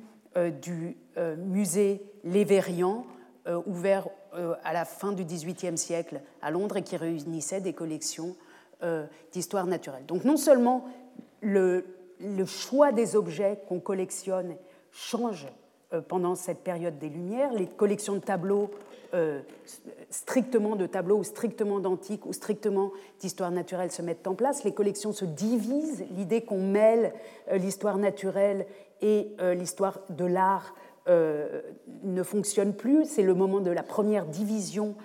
du 0.61 0.95
musée 1.37 2.03
Lévérian 2.23 3.05
euh, 3.49 3.61
ouvert 3.65 4.07
euh, 4.35 4.53
à 4.63 4.73
la 4.73 4.85
fin 4.85 5.11
du 5.11 5.23
XVIIIe 5.23 5.77
siècle 5.77 6.21
à 6.41 6.51
Londres 6.51 6.77
et 6.77 6.83
qui 6.83 6.97
réunissait 6.97 7.61
des 7.61 7.73
collections 7.73 8.35
euh, 8.83 9.05
d'histoire 9.31 9.65
naturelle. 9.65 10.05
Donc 10.05 10.23
non 10.23 10.37
seulement 10.37 10.85
le, 11.41 11.85
choix 12.45 12.91
des 12.91 13.15
objets 13.15 13.59
qu'on 13.67 13.79
collectionne 13.79 14.55
change 14.91 15.47
pendant 16.07 16.35
cette 16.35 16.63
période 16.63 16.99
des 16.99 17.09
Lumières, 17.09 17.53
les 17.53 17.65
collections 17.65 18.13
de 18.13 18.19
tableaux 18.19 18.69
strictement 20.09 20.75
de 20.75 20.85
tableaux 20.85 21.17
ou 21.17 21.23
strictement 21.23 21.79
d'antiques 21.79 22.25
ou 22.25 22.33
strictement 22.33 22.91
d'histoire 23.19 23.51
naturelle 23.51 23.91
se 23.91 24.01
mettent 24.01 24.27
en 24.27 24.35
place, 24.35 24.63
les 24.63 24.73
collections 24.73 25.13
se 25.13 25.25
divisent, 25.25 26.05
l'idée 26.15 26.41
qu'on 26.41 26.61
mêle 26.61 27.13
l'histoire 27.51 27.97
naturelle 27.97 28.65
et 29.01 29.35
l'histoire 29.55 29.99
de 30.09 30.25
l'art 30.25 30.73
euh, 31.09 31.61
ne 32.03 32.21
fonctionne 32.21 32.75
plus. 32.75 33.05
C'est 33.05 33.23
le 33.23 33.33
moment 33.33 33.61
de 33.61 33.71
la 33.71 33.81
première 33.81 34.25
division 34.25 34.95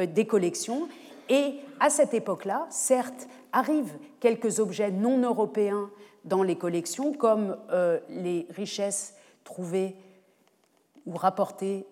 euh, 0.00 0.06
des 0.06 0.26
collections. 0.26 0.88
Et 1.28 1.54
à 1.78 1.88
cette 1.88 2.14
époque-là, 2.14 2.66
certes, 2.68 3.28
arrivent 3.52 3.96
quelques 4.18 4.58
objets 4.58 4.90
non 4.90 5.18
européens 5.18 5.88
dans 6.24 6.42
les 6.42 6.56
collections, 6.56 7.12
comme 7.12 7.56
euh, 7.70 8.00
les 8.08 8.48
richesses 8.50 9.14
trouvées 9.44 9.94
ou 11.06 11.16
rapportées 11.16 11.86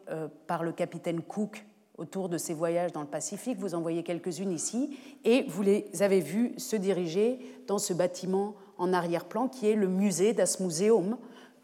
par 0.46 0.62
le 0.62 0.72
capitaine 0.72 1.20
Cook 1.20 1.64
autour 2.00 2.30
de 2.30 2.38
ses 2.38 2.54
voyages 2.54 2.92
dans 2.92 3.02
le 3.02 3.06
Pacifique. 3.06 3.58
Vous 3.58 3.74
en 3.74 3.82
voyez 3.82 4.02
quelques-unes 4.02 4.50
ici. 4.50 4.98
Et 5.24 5.44
vous 5.48 5.62
les 5.62 5.86
avez 6.00 6.20
vues 6.20 6.54
se 6.56 6.74
diriger 6.74 7.38
dans 7.66 7.78
ce 7.78 7.92
bâtiment 7.92 8.54
en 8.78 8.92
arrière-plan 8.92 9.48
qui 9.48 9.68
est 9.68 9.74
le 9.74 9.86
musée 9.86 10.32
Das 10.32 10.58
Museum, 10.60 11.18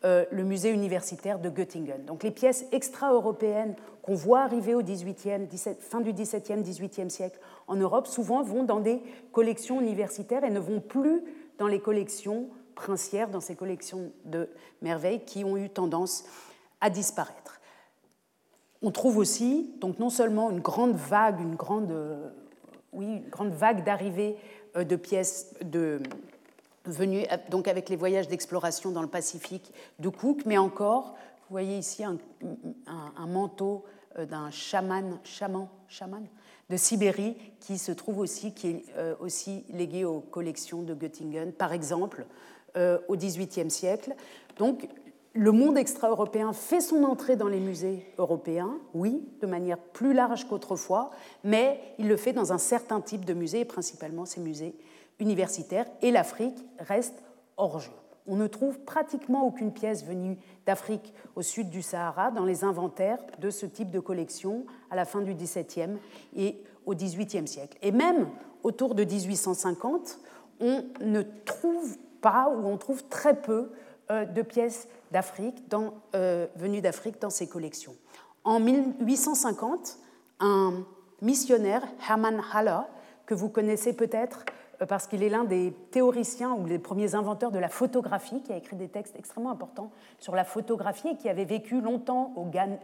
euh, 0.05 0.27
le 0.31 0.45
musée 0.45 0.71
universitaire 0.71 1.39
de 1.39 1.49
Göttingen. 1.49 2.05
Donc 2.05 2.23
les 2.23 2.31
pièces 2.31 2.67
extra-européennes 2.71 3.75
qu'on 4.03 4.15
voit 4.15 4.43
arriver 4.43 4.75
au 4.75 4.83
18e, 4.83 5.49
fin 5.81 6.03
du 6.03 6.13
XVIIe, 6.13 6.63
XVIIIe 6.63 7.11
siècle 7.11 7.41
en 7.67 7.77
Europe, 7.77 8.07
souvent 8.07 8.43
vont 8.43 8.63
dans 8.63 8.81
des 8.81 9.03
collections 9.33 9.81
universitaires 9.81 10.45
et 10.45 10.51
ne 10.51 10.61
vont 10.61 10.81
plus 10.81 11.25
dans 11.57 11.67
les 11.67 11.81
collections 11.81 12.51
princières, 12.75 13.31
dans 13.31 13.41
ces 13.41 13.57
collections 13.57 14.13
de 14.27 14.51
merveilles 14.83 15.25
qui 15.25 15.45
ont 15.45 15.57
eu 15.57 15.71
tendance 15.71 16.25
à 16.81 16.91
disparaître. 16.91 17.61
On 18.83 18.91
trouve 18.91 19.19
aussi, 19.19 19.75
donc 19.81 19.99
non 19.99 20.11
seulement 20.11 20.51
une 20.51 20.61
grande 20.61 20.95
vague, 20.95 21.41
une 21.41 21.57
grande, 21.57 21.91
euh, 21.91 22.29
oui, 22.93 23.07
une 23.07 23.29
grande 23.29 23.53
vague 23.53 23.85
d'arrivée 23.85 24.37
euh, 24.77 24.85
de 24.85 24.97
pièces 24.97 25.55
de, 25.63 26.01
venu 26.91 27.25
donc 27.51 27.69
avec 27.69 27.89
les 27.89 27.97
voyages 27.97 28.29
d'exploration 28.29 28.91
dans 28.91 29.03
le 29.03 29.09
Pacifique 29.09 29.73
de 29.99 30.09
Cook, 30.09 30.43
mais 30.47 30.59
encore, 30.59 31.15
vous 31.49 31.55
voyez 31.55 31.79
ici 31.79 32.05
un, 32.05 32.19
manteau 33.27 33.85
euh, 34.19 34.27
d'un 34.27 34.51
chaman, 34.51 35.19
chaman, 35.25 35.69
chaman 35.89 36.27
de 36.69 36.77
Sibérie 36.77 37.37
qui 37.61 37.79
se 37.79 37.93
trouve 37.93 38.19
aussi, 38.19 38.53
qui 38.53 38.69
est 38.69 38.85
euh, 38.97 39.15
aussi 39.21 39.65
légué 39.71 40.05
aux 40.05 40.21
collections 40.21 40.83
de 40.83 40.95
Göttingen, 40.95 41.53
par 41.53 41.73
exemple, 41.73 42.27
euh, 42.77 42.99
au 43.09 43.17
XVIIIe 43.17 43.71
siècle. 43.71 44.15
Donc, 44.59 44.89
le 45.37 45.53
monde 45.53 45.77
extra-européen 45.77 46.53
fait 46.53 46.81
son 46.81 47.05
entrée 47.05 47.37
dans 47.37 47.49
les 47.49 47.61
musées 47.61 48.07
européens, 48.19 48.79
oui, 48.95 49.23
de 49.41 49.47
manière 49.47 49.79
plus 49.79 50.15
large 50.15 50.49
qu'autrefois, 50.49 51.11
mais 51.45 51.79
il 51.99 52.09
le 52.09 52.17
fait 52.17 52.33
dans 52.33 52.53
un 52.53 52.59
certain 52.59 53.01
type 53.01 53.25
de 53.25 53.35
musées, 53.35 53.61
et 53.61 53.65
principalement 53.65 54.25
ces 54.25 54.41
musées 54.41 54.75
universitaire 55.19 55.87
et 56.03 56.11
l'Afrique 56.11 56.59
reste 56.79 57.23
hors 57.57 57.81
jeu. 57.81 57.93
On 58.27 58.37
ne 58.37 58.47
trouve 58.47 58.81
pratiquement 58.81 59.47
aucune 59.47 59.73
pièce 59.73 60.05
venue 60.05 60.37
d'Afrique 60.67 61.15
au 61.37 61.43
sud 61.43 61.71
du 61.71 61.81
Sahara 61.81 62.31
dans 62.31 62.45
les 62.45 62.65
inventaires 62.65 63.19
de 63.39 63.51
ce 63.51 63.67
type 63.67 63.91
de 63.91 64.01
collection 64.01 64.65
à 64.91 64.97
la 64.97 65.05
fin 65.05 65.21
du 65.21 65.35
XVIIe 65.35 65.97
et 66.35 66.57
au 66.87 66.95
XVIIIe 66.95 67.47
siècle. 67.47 67.79
Et 67.83 67.93
même 67.93 68.29
autour 68.63 68.95
de 68.95 69.05
1850, 69.05 70.19
on 70.61 70.85
ne 71.01 71.23
trouve 71.45 71.97
pas 72.21 72.51
ou 72.51 72.67
on 72.67 72.77
trouve 72.79 73.05
très 73.05 73.35
peu 73.35 73.71
de 74.11 74.43
pièces 74.43 74.89
d'Afrique 75.13 75.63
venues 76.13 76.81
d'Afrique 76.81 77.21
dans 77.21 77.31
ses 77.31 77.49
collections. 77.49 77.95
En 78.45 78.61
1850, 78.61 79.99
un 80.41 80.85
missionnaire, 81.23 81.83
Hermann 82.09 82.41
Haller, 82.53 82.81
que 83.27 83.35
vous 83.35 83.49
connaissez 83.49 83.93
peut-être 83.93 84.45
euh, 84.83 84.87
parce 84.87 85.07
qu'il 85.07 85.23
est 85.23 85.29
l'un 85.29 85.45
des 85.45 85.73
théoriciens 85.91 86.53
ou 86.53 86.67
des 86.67 86.79
premiers 86.79 87.15
inventeurs 87.15 87.51
de 87.51 87.59
la 87.59 87.69
photographie, 87.69 88.43
qui 88.43 88.53
a 88.53 88.57
écrit 88.57 88.77
des 88.77 88.89
textes 88.89 89.17
extrêmement 89.17 89.51
importants 89.51 89.91
sur 90.19 90.35
la 90.35 90.45
photographie 90.45 91.09
et 91.09 91.17
qui 91.17 91.29
avait 91.29 91.45
vécu 91.45 91.81
longtemps 91.81 92.35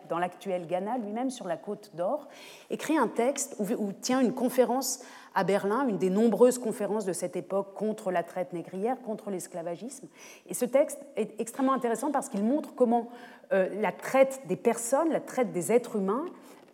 dans 0.09 0.19
l'actuel 0.19 0.67
Ghana, 0.67 0.99
lui-même 0.99 1.31
sur 1.31 1.47
la 1.47 1.57
côte 1.57 1.93
d'Or, 1.95 2.29
écrit 2.71 2.97
un 2.97 3.09
texte 3.09 3.57
ou, 3.59 3.93
tient 3.93 4.21
une 4.21 4.35
conférence 4.35 5.01
à 5.35 5.45
Berlin, 5.45 5.87
une 5.89 5.99
des 5.99 6.11
nombreuses 6.11 6.59
conférences 6.59 7.05
de 7.05 7.13
cette 7.13 7.37
époque 7.37 7.75
contre 7.75 8.11
la 8.11 8.23
traite 8.23 8.53
négrière, 8.53 8.97
contre 9.03 9.31
l'esclavagisme. 9.31 10.09
Et 10.49 10.55
ce 10.55 10.65
texte 10.65 11.01
est 11.17 11.41
extrêmement 11.41 11.73
intéressant 11.73 12.11
parce 12.11 12.29
qu'il 12.29 12.45
montre 12.45 12.75
comment 12.75 13.09
euh, 13.53 13.69
la 13.81 13.93
traite 13.93 14.43
des 14.49 14.57
personnes, 14.57 15.11
la 15.11 15.21
traite 15.21 15.53
des 15.53 15.73
êtres 15.73 15.97
humains, 15.97 16.27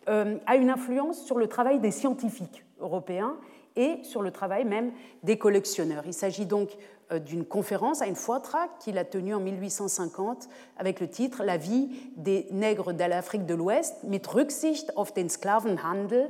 euh, 0.07 0.37
a 0.45 0.55
une 0.55 0.69
influence 0.69 1.23
sur 1.23 1.37
le 1.37 1.47
travail 1.47 1.79
des 1.79 1.91
scientifiques 1.91 2.63
européens 2.79 3.35
et 3.75 3.99
sur 4.03 4.21
le 4.21 4.31
travail 4.31 4.65
même 4.65 4.91
des 5.23 5.37
collectionneurs. 5.37 6.03
Il 6.05 6.13
s'agit 6.13 6.45
donc 6.45 6.69
euh, 7.11 7.19
d'une 7.19 7.45
conférence 7.45 8.01
à 8.01 8.07
une 8.07 8.15
Foitra 8.15 8.67
qu'il 8.79 8.97
a 8.97 9.05
tenue 9.05 9.33
en 9.33 9.39
1850 9.39 10.49
avec 10.77 10.99
le 10.99 11.09
titre 11.09 11.43
La 11.43 11.57
vie 11.57 11.89
des 12.15 12.47
nègres 12.51 12.93
de 12.93 13.03
l'Afrique 13.03 13.45
de 13.45 13.55
l'Ouest 13.55 14.03
mit 14.03 14.21
Rücksicht 14.27 14.95
auf 14.95 15.11
den 15.13 15.29
Sklavenhandel, 15.29 16.29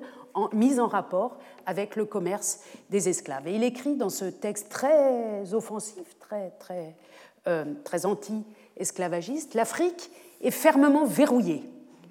mise 0.53 0.79
en 0.79 0.87
rapport 0.87 1.37
avec 1.65 1.95
le 1.95 2.05
commerce 2.05 2.59
des 2.89 3.09
esclaves. 3.09 3.47
Et 3.47 3.55
il 3.55 3.63
écrit 3.63 3.95
dans 3.95 4.09
ce 4.09 4.25
texte 4.25 4.69
très 4.69 5.53
offensif, 5.53 6.17
très, 6.19 6.51
très, 6.51 6.95
euh, 7.47 7.65
très 7.83 8.05
anti-esclavagiste, 8.05 9.53
l'Afrique 9.53 10.11
est 10.41 10.51
fermement 10.51 11.05
verrouillée, 11.05 11.63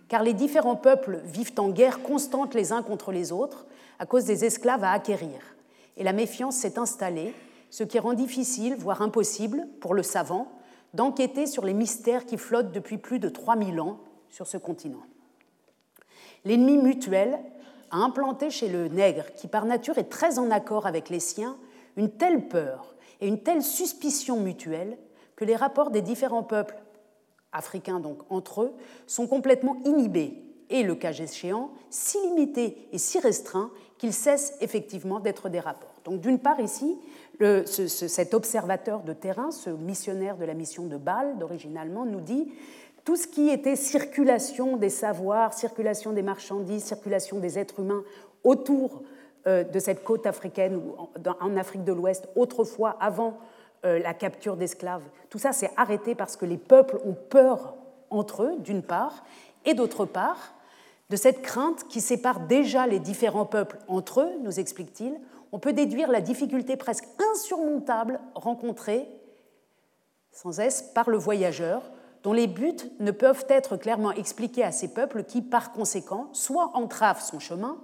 car 0.09 0.23
les 0.23 0.35
différents 0.35 0.77
peuples 0.77 1.21
vivent 1.25 1.55
en 1.59 1.71
guerre 1.71 2.03
constante 2.03 2.55
les 2.55 2.73
uns 2.73 2.83
contre 2.83 3.13
les 3.13 3.33
autres, 3.33 3.67
à 3.99 4.07
cause 4.07 4.25
des 4.25 4.45
esclaves 4.45 4.85
à 4.85 4.93
acquérir. 4.93 5.41
Et 5.97 6.05
la 6.05 6.13
méfiance 6.13 6.57
s'est 6.57 6.79
installée, 6.79 7.35
ce 7.71 7.85
qui 7.85 7.99
rend 7.99 8.15
difficile, 8.15 8.77
voire 8.77 9.03
impossible, 9.03 9.67
pour 9.81 9.95
le 9.95 10.03
savant, 10.03 10.49
d'enquêter 10.95 11.47
sur 11.47 11.65
les 11.65 11.75
mystères 11.75 12.25
qui 12.25 12.39
flottent 12.39 12.73
depuis 12.73 12.99
plus 12.99 13.19
de 13.19 13.29
3000 13.29 13.81
ans 13.81 13.99
sur 14.31 14.47
ce 14.47 14.57
continent. 14.57 15.03
L'ennemi 16.45 16.79
mutuel 16.79 17.39
a 17.91 17.99
implanté 17.99 18.51
chez 18.51 18.69
le 18.69 18.89
nègre, 18.89 19.25
qui 19.37 19.49
par 19.49 19.65
nature 19.65 19.99
est 19.99 20.11
très 20.11 20.39
en 20.39 20.51
accord 20.51 20.87
avec 20.87 21.09
les 21.09 21.21
siens, 21.21 21.57
une 21.97 22.11
telle 22.11 22.49
peur 22.49 22.95
et 23.21 23.29
une 23.29 23.43
telle 23.43 23.63
suspicion 23.63 24.41
mutuelle 24.41 24.99
que 25.37 25.45
les 25.45 25.57
rapports 25.57 25.91
des 25.91 26.03
différents 26.03 26.43
peuples, 26.43 26.77
africains 27.53 28.01
donc 28.01 28.19
entre 28.31 28.63
eux, 28.63 28.73
sont 29.07 29.27
complètement 29.27 29.77
inhibés 29.85 30.45
et, 30.71 30.83
le 30.83 30.95
cas 30.95 31.13
échéant, 31.13 31.71
si 31.91 32.19
limités 32.21 32.89
et 32.93 32.99
si 32.99 33.19
restreints 33.19 33.71
qu'ils 33.97 34.13
cessent 34.13 34.55
effectivement 34.61 35.21
d'être 35.21 35.49
des 35.49 35.61
rapports. 35.61 35.95
Donc 36.05 36.21
d'une 36.21 36.39
part 36.39 36.61
ici, 36.61 36.99
cet 37.77 38.35
observateur 38.35 39.03
de 39.03 39.13
terrain, 39.13 39.51
ce 39.51 39.71
missionnaire 39.71 40.37
de 40.37 40.45
la 40.45 40.55
mission 40.55 40.87
de 40.87 40.97
Bâle 40.97 41.39
d'origine 41.39 41.77
allemande, 41.77 42.11
nous 42.11 42.21
dit 42.21 42.53
tout 43.09 43.17
ce 43.17 43.27
qui 43.27 43.49
était 43.49 43.75
circulation 43.75 44.77
des 44.77 44.91
savoirs, 44.91 45.55
circulation 45.55 46.13
des 46.13 46.21
marchandises, 46.21 46.85
circulation 46.85 47.39
des 47.39 47.59
êtres 47.59 47.81
humains 47.81 48.05
autour 48.45 49.03
euh, 49.47 49.65
de 49.65 49.79
cette 49.79 50.05
côte 50.05 50.27
africaine 50.27 50.77
ou 50.77 50.95
en 51.41 51.57
Afrique 51.57 51.85
de 51.85 51.93
l'Ouest, 51.95 52.29
autrefois 52.37 52.99
avant 53.01 53.39
euh, 53.87 53.99
la 53.99 54.13
capture 54.13 54.59
d'esclaves, 54.59 55.05
tout 55.31 55.39
ça 55.39 55.53
s'est 55.53 55.71
arrêté 55.79 56.15
parce 56.15 56.37
que 56.37 56.45
les 56.45 56.59
peuples 56.59 57.01
ont 57.03 57.15
peur 57.15 57.77
entre 58.11 58.43
eux, 58.43 58.59
d'une 58.59 58.83
part, 58.83 59.25
et 59.65 59.73
d'autre 59.73 60.05
part, 60.05 60.53
de 61.09 61.17
cette 61.17 61.41
crainte 61.41 61.89
qui 61.89 62.03
sépare 62.03 62.41
déjà 62.41 62.87
les 62.87 62.99
différents 62.99 63.47
peuples 63.47 63.79
entre 63.89 64.21
eux, 64.21 64.33
nous 64.43 64.61
explique-t-il, 64.61 65.19
on 65.51 65.59
peut 65.59 65.73
déduire 65.73 66.11
la 66.11 66.21
difficulté 66.21 66.77
presque 66.77 67.09
insurmontable 67.33 68.21
rencontrée 68.35 69.09
sans 70.31 70.53
cesse 70.53 70.83
par 70.83 71.09
le 71.09 71.17
voyageur, 71.17 71.91
dont 72.23 72.33
les 72.33 72.47
buts 72.47 72.77
ne 73.01 73.11
peuvent 73.11 73.47
être 73.49 73.77
clairement 73.77 74.13
expliqués 74.13 74.65
à 74.65 74.73
ces 74.73 74.89
peuples 74.89 75.25
qui, 75.25 75.43
par 75.43 75.73
conséquent, 75.73 76.29
soit 76.33 76.73
entravent 76.75 77.23
son 77.23 77.39
chemin, 77.39 77.79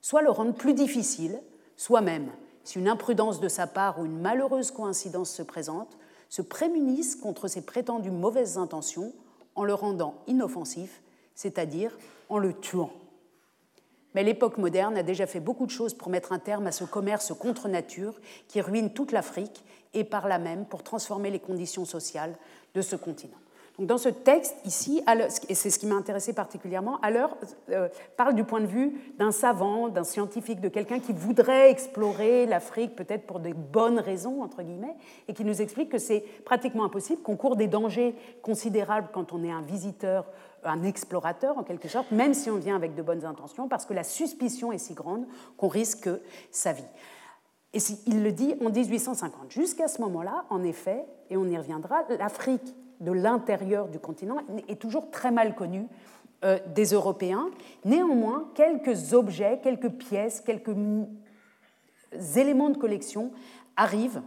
soit 0.00 0.22
le 0.22 0.30
rendent 0.30 0.56
plus 0.56 0.74
difficile, 0.74 1.40
soit 1.76 2.00
même, 2.00 2.30
si 2.64 2.78
une 2.78 2.88
imprudence 2.88 3.40
de 3.40 3.48
sa 3.48 3.66
part 3.66 3.98
ou 3.98 4.04
une 4.04 4.20
malheureuse 4.20 4.70
coïncidence 4.70 5.30
se 5.30 5.42
présente, 5.42 5.96
se 6.28 6.42
prémunissent 6.42 7.16
contre 7.16 7.48
ses 7.48 7.62
prétendues 7.62 8.10
mauvaises 8.10 8.58
intentions 8.58 9.12
en 9.54 9.64
le 9.64 9.74
rendant 9.74 10.14
inoffensif, 10.26 11.02
c'est-à-dire 11.34 11.96
en 12.28 12.38
le 12.38 12.52
tuant. 12.52 12.92
Mais 14.14 14.24
l'époque 14.24 14.58
moderne 14.58 14.96
a 14.96 15.02
déjà 15.02 15.26
fait 15.26 15.40
beaucoup 15.40 15.66
de 15.66 15.70
choses 15.70 15.94
pour 15.94 16.08
mettre 16.08 16.32
un 16.32 16.38
terme 16.38 16.66
à 16.66 16.72
ce 16.72 16.84
commerce 16.84 17.32
contre 17.34 17.68
nature 17.68 18.20
qui 18.48 18.60
ruine 18.60 18.92
toute 18.92 19.12
l'Afrique 19.12 19.64
et 19.94 20.04
par 20.04 20.28
là 20.28 20.38
même 20.38 20.66
pour 20.66 20.82
transformer 20.82 21.30
les 21.30 21.38
conditions 21.38 21.84
sociales 21.84 22.36
de 22.74 22.82
ce 22.82 22.96
continent. 22.96 23.38
Donc 23.80 23.88
dans 23.88 23.96
ce 23.96 24.10
texte, 24.10 24.56
ici, 24.66 25.02
et 25.48 25.54
c'est 25.54 25.70
ce 25.70 25.78
qui 25.78 25.86
m'a 25.86 25.94
intéressé 25.94 26.34
particulièrement, 26.34 26.98
l'heure 27.10 27.34
euh, 27.70 27.88
parle 28.14 28.34
du 28.34 28.44
point 28.44 28.60
de 28.60 28.66
vue 28.66 29.14
d'un 29.16 29.32
savant, 29.32 29.88
d'un 29.88 30.04
scientifique, 30.04 30.60
de 30.60 30.68
quelqu'un 30.68 31.00
qui 31.00 31.14
voudrait 31.14 31.70
explorer 31.70 32.44
l'Afrique 32.44 32.94
peut-être 32.94 33.26
pour 33.26 33.40
de 33.40 33.54
bonnes 33.54 33.98
raisons, 33.98 34.42
entre 34.42 34.62
guillemets, 34.62 34.96
et 35.28 35.32
qui 35.32 35.46
nous 35.46 35.62
explique 35.62 35.88
que 35.88 35.96
c'est 35.96 36.22
pratiquement 36.44 36.84
impossible, 36.84 37.22
qu'on 37.22 37.36
court 37.36 37.56
des 37.56 37.68
dangers 37.68 38.14
considérables 38.42 39.08
quand 39.14 39.32
on 39.32 39.42
est 39.42 39.50
un 39.50 39.62
visiteur 39.62 40.26
un 40.62 40.82
explorateur 40.82 41.56
en 41.56 41.62
quelque 41.62 41.88
sorte, 41.88 42.10
même 42.10 42.34
si 42.34 42.50
on 42.50 42.56
vient 42.56 42.76
avec 42.76 42.94
de 42.94 43.00
bonnes 43.00 43.24
intentions, 43.24 43.66
parce 43.66 43.86
que 43.86 43.94
la 43.94 44.04
suspicion 44.04 44.72
est 44.72 44.78
si 44.78 44.92
grande 44.92 45.24
qu'on 45.56 45.68
risque 45.68 46.10
sa 46.50 46.74
vie. 46.74 46.84
Et 47.72 47.78
il 48.06 48.22
le 48.22 48.30
dit 48.30 48.54
en 48.62 48.68
1850. 48.68 49.50
Jusqu'à 49.50 49.88
ce 49.88 50.02
moment-là, 50.02 50.44
en 50.50 50.62
effet, 50.62 51.06
et 51.30 51.38
on 51.38 51.46
y 51.46 51.56
reviendra, 51.56 52.02
l'Afrique 52.18 52.74
de 53.00 53.12
l'intérieur 53.12 53.88
du 53.88 53.98
continent 53.98 54.36
est 54.68 54.80
toujours 54.80 55.10
très 55.10 55.30
mal 55.30 55.54
connue 55.54 55.86
euh, 56.44 56.58
des 56.74 56.92
Européens. 56.92 57.50
Néanmoins, 57.84 58.50
quelques 58.54 59.12
objets, 59.12 59.60
quelques 59.62 59.90
pièces, 59.90 60.40
quelques 60.40 60.74
éléments 62.36 62.70
de 62.70 62.78
collection 62.78 63.32
arrivent, 63.76 64.22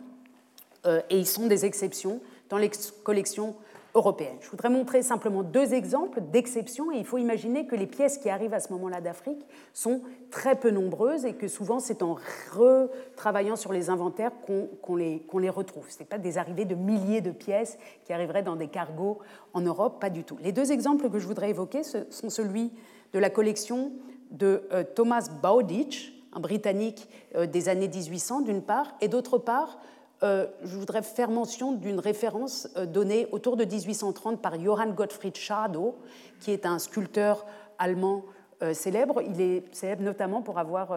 euh, 0.86 1.02
et 1.10 1.18
ils 1.18 1.28
sont 1.28 1.48
des 1.48 1.66
exceptions, 1.66 2.20
dans 2.50 2.58
les 2.58 2.72
collections 3.04 3.56
Je 3.96 4.50
voudrais 4.50 4.72
montrer 4.72 5.04
simplement 5.04 5.44
deux 5.44 5.76
exemples 5.76 6.20
d'exception 6.20 6.92
et 6.92 6.98
il 6.98 7.06
faut 7.06 7.20
imaginer 7.20 7.68
que 7.68 7.76
les 7.76 7.86
pièces 7.86 8.18
qui 8.18 8.28
arrivent 8.28 8.56
à 8.56 8.60
ce 8.60 8.74
moment-là 8.74 9.02
d'Afrique 9.02 9.46
sont 9.72 10.02
très 10.32 10.56
peu 10.56 10.72
nombreuses 10.72 11.26
et 11.26 11.34
que 11.34 11.48
souvent 11.48 11.80
c'est 11.80 12.02
en 12.02 12.18
retravaillant 12.52 13.56
sur 13.56 13.72
les 13.72 13.92
inventaires 13.92 14.32
qu'on 14.48 14.96
les, 14.96 15.24
les, 15.40 15.50
retrouve. 15.50 15.92
Ce 15.92 16.00
n'est 16.00 16.06
pas 16.06 16.18
des 16.18 16.40
arrivées 16.40 16.66
de 16.66 16.74
milliers 16.74 17.22
de 17.22 17.30
pièces 17.30 17.78
qui 18.04 18.14
arriveraient 18.14 18.42
dans 18.42 18.56
des 18.56 18.68
cargos 18.68 19.20
en 19.54 19.62
Europe, 19.62 20.02
pas 20.02 20.10
du 20.10 20.24
tout. 20.24 20.38
Les 20.42 20.52
deux 20.52 20.72
exemples 20.72 21.12
que 21.12 21.20
je 21.20 21.28
voudrais 21.28 21.52
évoquer 21.52 21.82
sont 21.84 22.30
celui 22.32 22.72
de 23.14 23.20
la 23.20 23.30
collection 23.30 23.92
de 24.32 24.64
euh, 24.72 24.84
Thomas 24.84 25.30
Bowditch, 25.44 26.14
un 26.34 26.40
Britannique 26.40 27.08
euh, 27.36 27.46
des 27.46 27.70
années 27.70 27.88
1800 27.88 28.42
d'une 28.42 28.64
part, 28.64 28.96
et 29.02 29.08
d'autre 29.08 29.38
part 29.38 29.78
euh, 30.24 30.48
je 30.64 30.78
voudrais 30.78 31.02
faire 31.02 31.30
mention 31.30 31.74
d'une 31.74 32.00
référence 32.00 32.70
euh, 32.78 32.86
donnée 32.86 33.28
autour 33.32 33.58
de 33.58 33.66
1830 33.66 34.42
par 34.42 34.58
Johann 34.58 34.94
Gottfried 34.94 35.36
Schadow, 35.36 35.98
qui 36.40 36.52
est 36.52 36.66
un 36.66 36.80
sculpteur 36.80 37.46
allemand 37.78 38.24
euh, 38.62 38.74
célèbre. 38.74 39.22
Il 39.22 39.42
est 39.42 39.76
célèbre 39.76 40.02
notamment 40.04 40.42
pour 40.42 40.60
avoir 40.60 40.96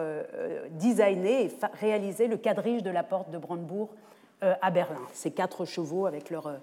designé 0.71 1.45
et 1.45 1.51
réalisé 1.73 2.27
le 2.27 2.37
quadrige 2.37 2.83
de 2.83 2.89
la 2.89 3.03
porte 3.03 3.29
de 3.29 3.37
Brandebourg 3.37 3.89
à 4.41 4.69
Berlin. 4.69 5.01
Ces 5.13 5.31
quatre 5.31 5.65
chevaux 5.65 6.05
avec 6.05 6.29
leur, 6.29 6.59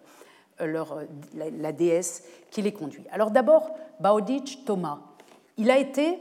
la, 1.35 1.73
déesse 1.73 2.23
qui 2.53 2.63
les 2.63 2.73
conduit. 2.73 3.05
Alors 3.11 3.33
d'abord, 3.33 3.75
Bowditch 3.99 4.65
Thomas. 4.65 5.01
Il 5.57 5.73
a 5.73 5.79
été 5.79 6.19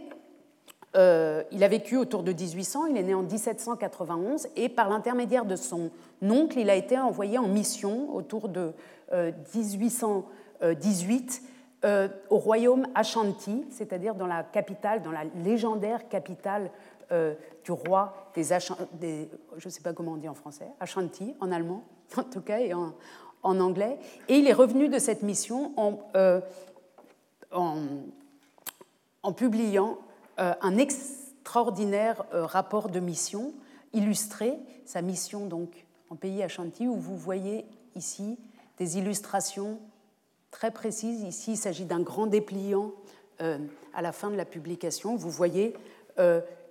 euh, 0.96 1.44
il 1.52 1.64
a 1.64 1.68
vécu 1.68 1.98
autour 1.98 2.22
de 2.22 2.32
1800, 2.32 2.86
il 2.88 2.98
est 2.98 3.04
né 3.04 3.16
en 3.16 3.24
1791 3.24 4.48
et 4.56 4.70
par 4.70 4.90
l'intermédiaire 4.90 5.46
de 5.46 5.56
son 5.56 5.90
oncle, 6.22 6.60
il 6.60 6.70
a 6.70 6.76
été 6.76 7.00
envoyé 7.00 7.40
en 7.40 7.48
mission 7.48 8.16
autour 8.16 8.48
de 8.48 8.74
1818 9.12 11.42
euh, 11.84 11.86
euh, 11.86 12.08
au 12.30 12.38
royaume 12.38 12.88
Ashanti, 12.94 13.66
c'est-à-dire 13.72 14.16
dans 14.16 14.28
la 14.28 14.44
capitale, 14.44 15.02
dans 15.02 15.12
la 15.12 15.24
légendaire 15.44 16.08
capitale 16.10 16.70
du 17.64 17.72
roi 17.72 18.32
des, 18.34 18.48
des 18.94 19.30
je 19.58 19.68
ne 19.68 19.72
sais 19.72 19.82
pas 19.82 19.94
comment 19.94 20.14
on 20.14 20.18
dit 20.18 20.30
en 20.30 20.34
français, 20.34 20.66
Ashanti 20.80 21.36
en 21.42 21.52
allemand 21.52 21.84
en 22.18 22.24
tout 22.24 22.42
cas 22.42 22.60
et 22.60 22.74
en, 22.74 22.96
anglais. 23.44 24.00
Et 24.30 24.38
il 24.38 24.48
est 24.48 24.54
revenu 24.54 24.90
de 24.90 24.98
cette 24.98 25.22
mission 25.22 25.74
en, 25.76 26.00
publiant 29.34 30.00
un 30.38 30.78
extraordinaire 30.78 32.24
euh, 32.34 32.46
rapport 32.46 32.90
de 32.90 33.00
mission 33.00 33.54
illustré, 33.94 34.58
sa 34.86 35.02
mission 35.02 35.46
donc 35.46 35.86
en 36.10 36.16
pays 36.16 36.42
Ashanti, 36.42 36.88
où 36.88 36.96
vous 36.96 37.18
voyez 37.18 37.66
ici 37.96 38.38
des 38.78 38.98
illustrations 38.98 39.80
très 40.52 40.72
précises. 40.72 41.22
Ici, 41.22 41.52
il 41.52 41.58
s'agit 41.58 41.86
d'un 41.86 42.02
grand 42.02 42.28
dépliant 42.28 42.92
à 43.94 44.02
la 44.02 44.12
fin 44.12 44.30
de 44.30 44.36
la 44.36 44.46
publication. 44.46 45.16
Vous 45.16 45.30
voyez 45.30 45.76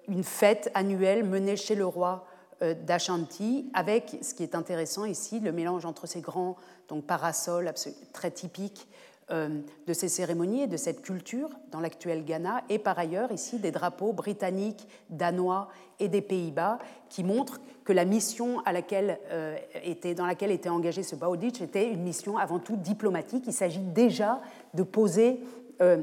une 0.09 0.25
fête 0.25 0.71
annuelle 0.75 1.25
menée 1.25 1.57
chez 1.57 1.75
le 1.75 1.85
roi 1.85 2.27
d'Ashanti, 2.61 3.71
avec 3.75 4.19
ce 4.23 4.35
qui 4.35 4.43
est 4.43 4.55
intéressant 4.55 5.05
ici, 5.05 5.41
le 5.41 5.53
mélange 5.53 5.85
entre 5.85 6.07
ces 6.07 6.21
grands 6.21 6.57
donc, 6.89 7.05
parasols 7.05 7.73
très 8.13 8.31
typiques 8.31 8.87
euh, 8.87 9.12
de 9.33 9.93
ces 9.93 10.09
cérémonies 10.09 10.63
et 10.63 10.67
de 10.67 10.77
cette 10.77 11.01
culture 11.01 11.49
dans 11.71 11.81
l'actuel 11.81 12.25
Ghana, 12.25 12.63
et 12.69 12.79
par 12.79 12.99
ailleurs 12.99 13.33
ici 13.33 13.59
des 13.59 13.71
drapeaux 13.71 14.13
britanniques, 14.13 14.87
danois 15.09 15.69
et 16.01 16.09
des 16.09 16.21
Pays-Bas 16.21 16.79
qui 17.09 17.25
montrent 17.25 17.61
que 17.85 17.93
la 17.93 18.05
mission 18.05 18.63
euh, 18.67 19.57
dans 20.17 20.27
laquelle 20.27 20.51
était 20.51 20.69
engagé 20.69 21.03
ce 21.03 21.17
Bowditch 21.17 21.61
était 21.61 21.91
une 21.91 22.03
mission 22.03 22.37
avant 22.37 22.59
tout 22.59 22.77
diplomatique. 22.77 23.45
Il 23.47 23.53
s'agit 23.53 23.81
déjà 23.81 24.41
de 24.75 24.83
poser, 24.83 25.41
euh, 25.81 26.03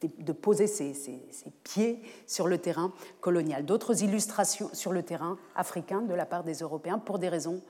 ses, 0.00 1.52
pieds 1.62 2.00
sur 2.26 2.48
le 2.48 2.58
terrain 2.58 2.92
colonial. 3.20 3.64
D'autres 3.64 4.02
illustrations 4.02 4.70
sur 4.72 4.92
le 4.92 5.02
terrain 5.02 5.36
africain 5.54 6.02
de 6.02 6.14
la 6.14 6.26
part 6.26 6.44
des 6.44 6.54
Européens 6.54 6.98
pour 6.98 7.18
des 7.18 7.28
raisons 7.28 7.60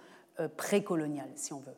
précoloniales, 0.56 1.30
si 1.34 1.52
on 1.52 1.58
veut. 1.58 1.76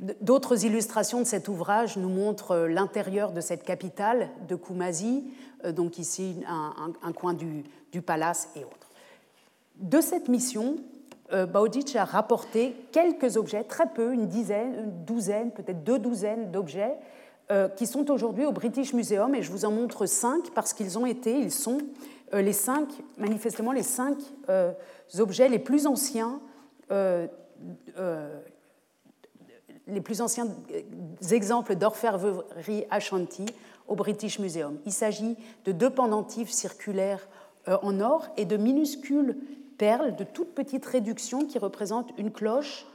D'autres 0.00 0.64
illustrations 0.64 1.20
de 1.20 1.26
cet 1.26 1.46
ouvrage 1.48 1.98
nous 1.98 2.08
montrent 2.08 2.52
euh, 2.52 2.68
l'intérieur 2.68 3.32
de 3.32 3.42
cette 3.42 3.64
capitale 3.64 4.30
de 4.48 4.56
Kumasi, 4.56 5.24
euh, 5.66 5.72
donc 5.72 5.98
ici 5.98 6.42
un, 6.48 7.12
coin 7.12 7.34
du, 7.34 7.64
palace 8.00 8.48
et 8.56 8.64
autres. 8.64 8.88
De 9.76 10.00
cette 10.00 10.28
mission, 10.28 10.76
euh, 11.34 11.44
Bowditch 11.44 11.96
a 11.96 12.06
rapporté 12.06 12.74
quelques 12.92 13.36
objets, 13.36 13.62
très 13.62 13.88
peu, 13.88 14.14
une 14.14 14.26
dizaine, 14.26 14.74
une 14.84 15.04
douzaine, 15.04 15.50
peut-être 15.50 15.84
deux 15.84 15.98
douzaines 15.98 16.50
d'objets, 16.50 16.96
qui 17.74 17.88
sont 17.88 18.12
aujourd'hui 18.12 18.46
au 18.46 18.52
British 18.52 18.92
Museum, 18.92 19.34
et 19.34 19.42
je 19.42 19.50
vous 19.50 19.64
en 19.64 19.72
montre 19.72 20.06
cinq 20.06 20.52
parce 20.54 20.72
qu'ils 20.72 20.96
ont 21.00 21.04
été, 21.04 21.36
ils 21.36 21.50
sont 21.50 21.78
les 22.32 22.52
cinq, 22.52 22.86
manifestement 23.18 23.72
les 23.72 23.82
cinq 23.82 24.18
objets 25.18 25.48
les 25.48 25.58
plus 25.58 25.88
anciens 25.88 26.40
les 29.90 30.00
plus 30.00 30.20
anciens 30.20 30.48
exemples 31.30 31.74
d'orfèvrerie 31.76 32.84
Ashanti 32.90 33.46
au 33.88 33.94
British 33.94 34.38
Museum. 34.38 34.78
Il 34.86 34.92
s'agit 34.92 35.36
de 35.64 35.72
deux 35.72 35.90
pendentifs 35.90 36.50
circulaires 36.50 37.28
euh, 37.68 37.76
en 37.82 38.00
or 38.00 38.28
et 38.36 38.44
de 38.44 38.56
minuscules 38.56 39.36
perles 39.78 40.16
de 40.16 40.24
toutes 40.24 40.54
petites 40.54 40.86
réductions 40.86 41.44
qui 41.44 41.58
représentent 41.58 42.12
une 42.18 42.30
cloche, 42.30 42.86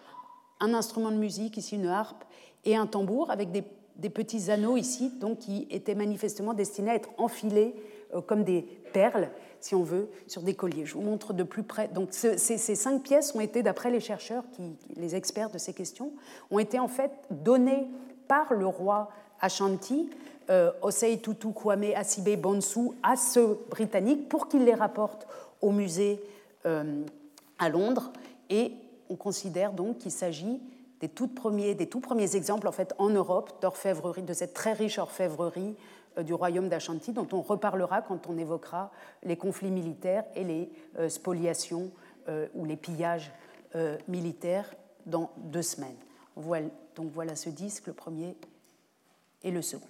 un 0.60 0.74
instrument 0.74 1.12
de 1.12 1.18
musique, 1.18 1.58
ici 1.58 1.76
une 1.76 1.88
harpe, 1.88 2.24
et 2.64 2.76
un 2.76 2.88
tambour 2.88 3.30
avec 3.30 3.52
des, 3.52 3.64
petits 4.10 4.50
anneaux 4.50 4.78
ici, 4.78 5.12
donc 5.20 5.40
qui 5.40 5.68
étaient 5.70 5.96
manifestement 5.96 6.54
destinés 6.54 6.92
à 6.92 6.96
être 6.96 7.10
enfilés 7.18 7.76
euh, 8.14 8.22
comme 8.22 8.44
des 8.44 8.64
perles 8.94 9.30
si 9.66 9.74
on 9.74 9.82
veut, 9.82 10.12
sur 10.28 10.44
des 10.44 10.54
colliers. 10.54 10.86
Je 10.86 10.94
vous 10.94 11.02
montre 11.02 11.34
de 11.34 11.42
plus 11.42 11.64
près. 11.64 11.88
Donc 11.88 12.10
ces, 12.12 12.38
cinq 12.38 13.02
pièces 13.02 13.34
ont 13.34 13.40
été, 13.40 13.64
d'après 13.64 13.90
les 13.90 14.00
chercheurs, 14.00 14.44
qui, 14.52 14.62
les 14.96 15.16
experts 15.16 15.50
de 15.50 15.58
ces 15.58 15.74
questions, 15.74 16.12
ont 16.52 16.60
été 16.60 16.78
en 16.78 16.88
fait 16.88 17.10
données 17.32 17.88
par 18.28 18.54
le 18.54 18.68
roi 18.68 19.10
Ashanti, 19.42 20.12
euh, 20.52 20.72
Osei 20.84 21.18
Tutu 21.18 21.52
Kwame 21.52 21.94
Asibe 21.96 22.40
Bonsu, 22.40 22.92
à 23.02 23.16
ce 23.16 23.58
Britannique 23.72 24.30
pour 24.30 24.50
qu'il 24.50 24.66
les 24.66 24.76
rapporte 24.76 25.26
au 25.64 25.72
musée 25.72 26.22
euh, 26.68 27.02
à 27.58 27.70
Londres. 27.70 28.12
Et 28.52 28.72
on 29.10 29.16
considère 29.16 29.74
donc 29.74 29.98
qu'il 29.98 30.12
s'agit 30.12 30.62
des, 31.00 31.10
tout 31.10 31.28
premiers, 31.28 31.74
des 31.74 31.88
tout 31.88 32.02
premiers 32.02 32.36
exemples 32.36 32.68
en 32.68 32.72
fait 32.72 32.94
en 33.00 33.10
Europe 33.10 33.60
d'orfèvrerie, 33.64 34.22
de 34.22 34.34
cette 34.34 34.54
très 34.54 34.74
riche 34.74 35.00
orfèvrerie 35.00 35.74
du 36.24 36.34
royaume 36.34 36.70
d'Ashanti, 36.70 37.12
dont 37.12 37.28
on 37.32 37.42
reparlera 37.42 38.02
quand 38.02 38.28
on 38.28 38.38
évoquera 38.38 38.92
les 39.24 39.36
conflits 39.36 39.72
militaires 39.72 40.26
et 40.36 40.44
les 40.44 40.70
euh, 40.98 41.10
spoliations 41.10 41.92
euh, 42.30 42.48
ou 42.54 42.66
les 42.66 42.78
pillages 42.78 43.32
militaires 44.08 44.74
dans 45.06 45.32
deux 45.36 45.62
semaines. 45.62 45.98
donc 46.38 47.12
voilà 47.12 47.36
ce 47.36 47.50
disque, 47.50 47.88
le 47.88 47.94
premier 47.94 48.38
et 49.44 49.52
le 49.52 49.62
second. 49.62 49.90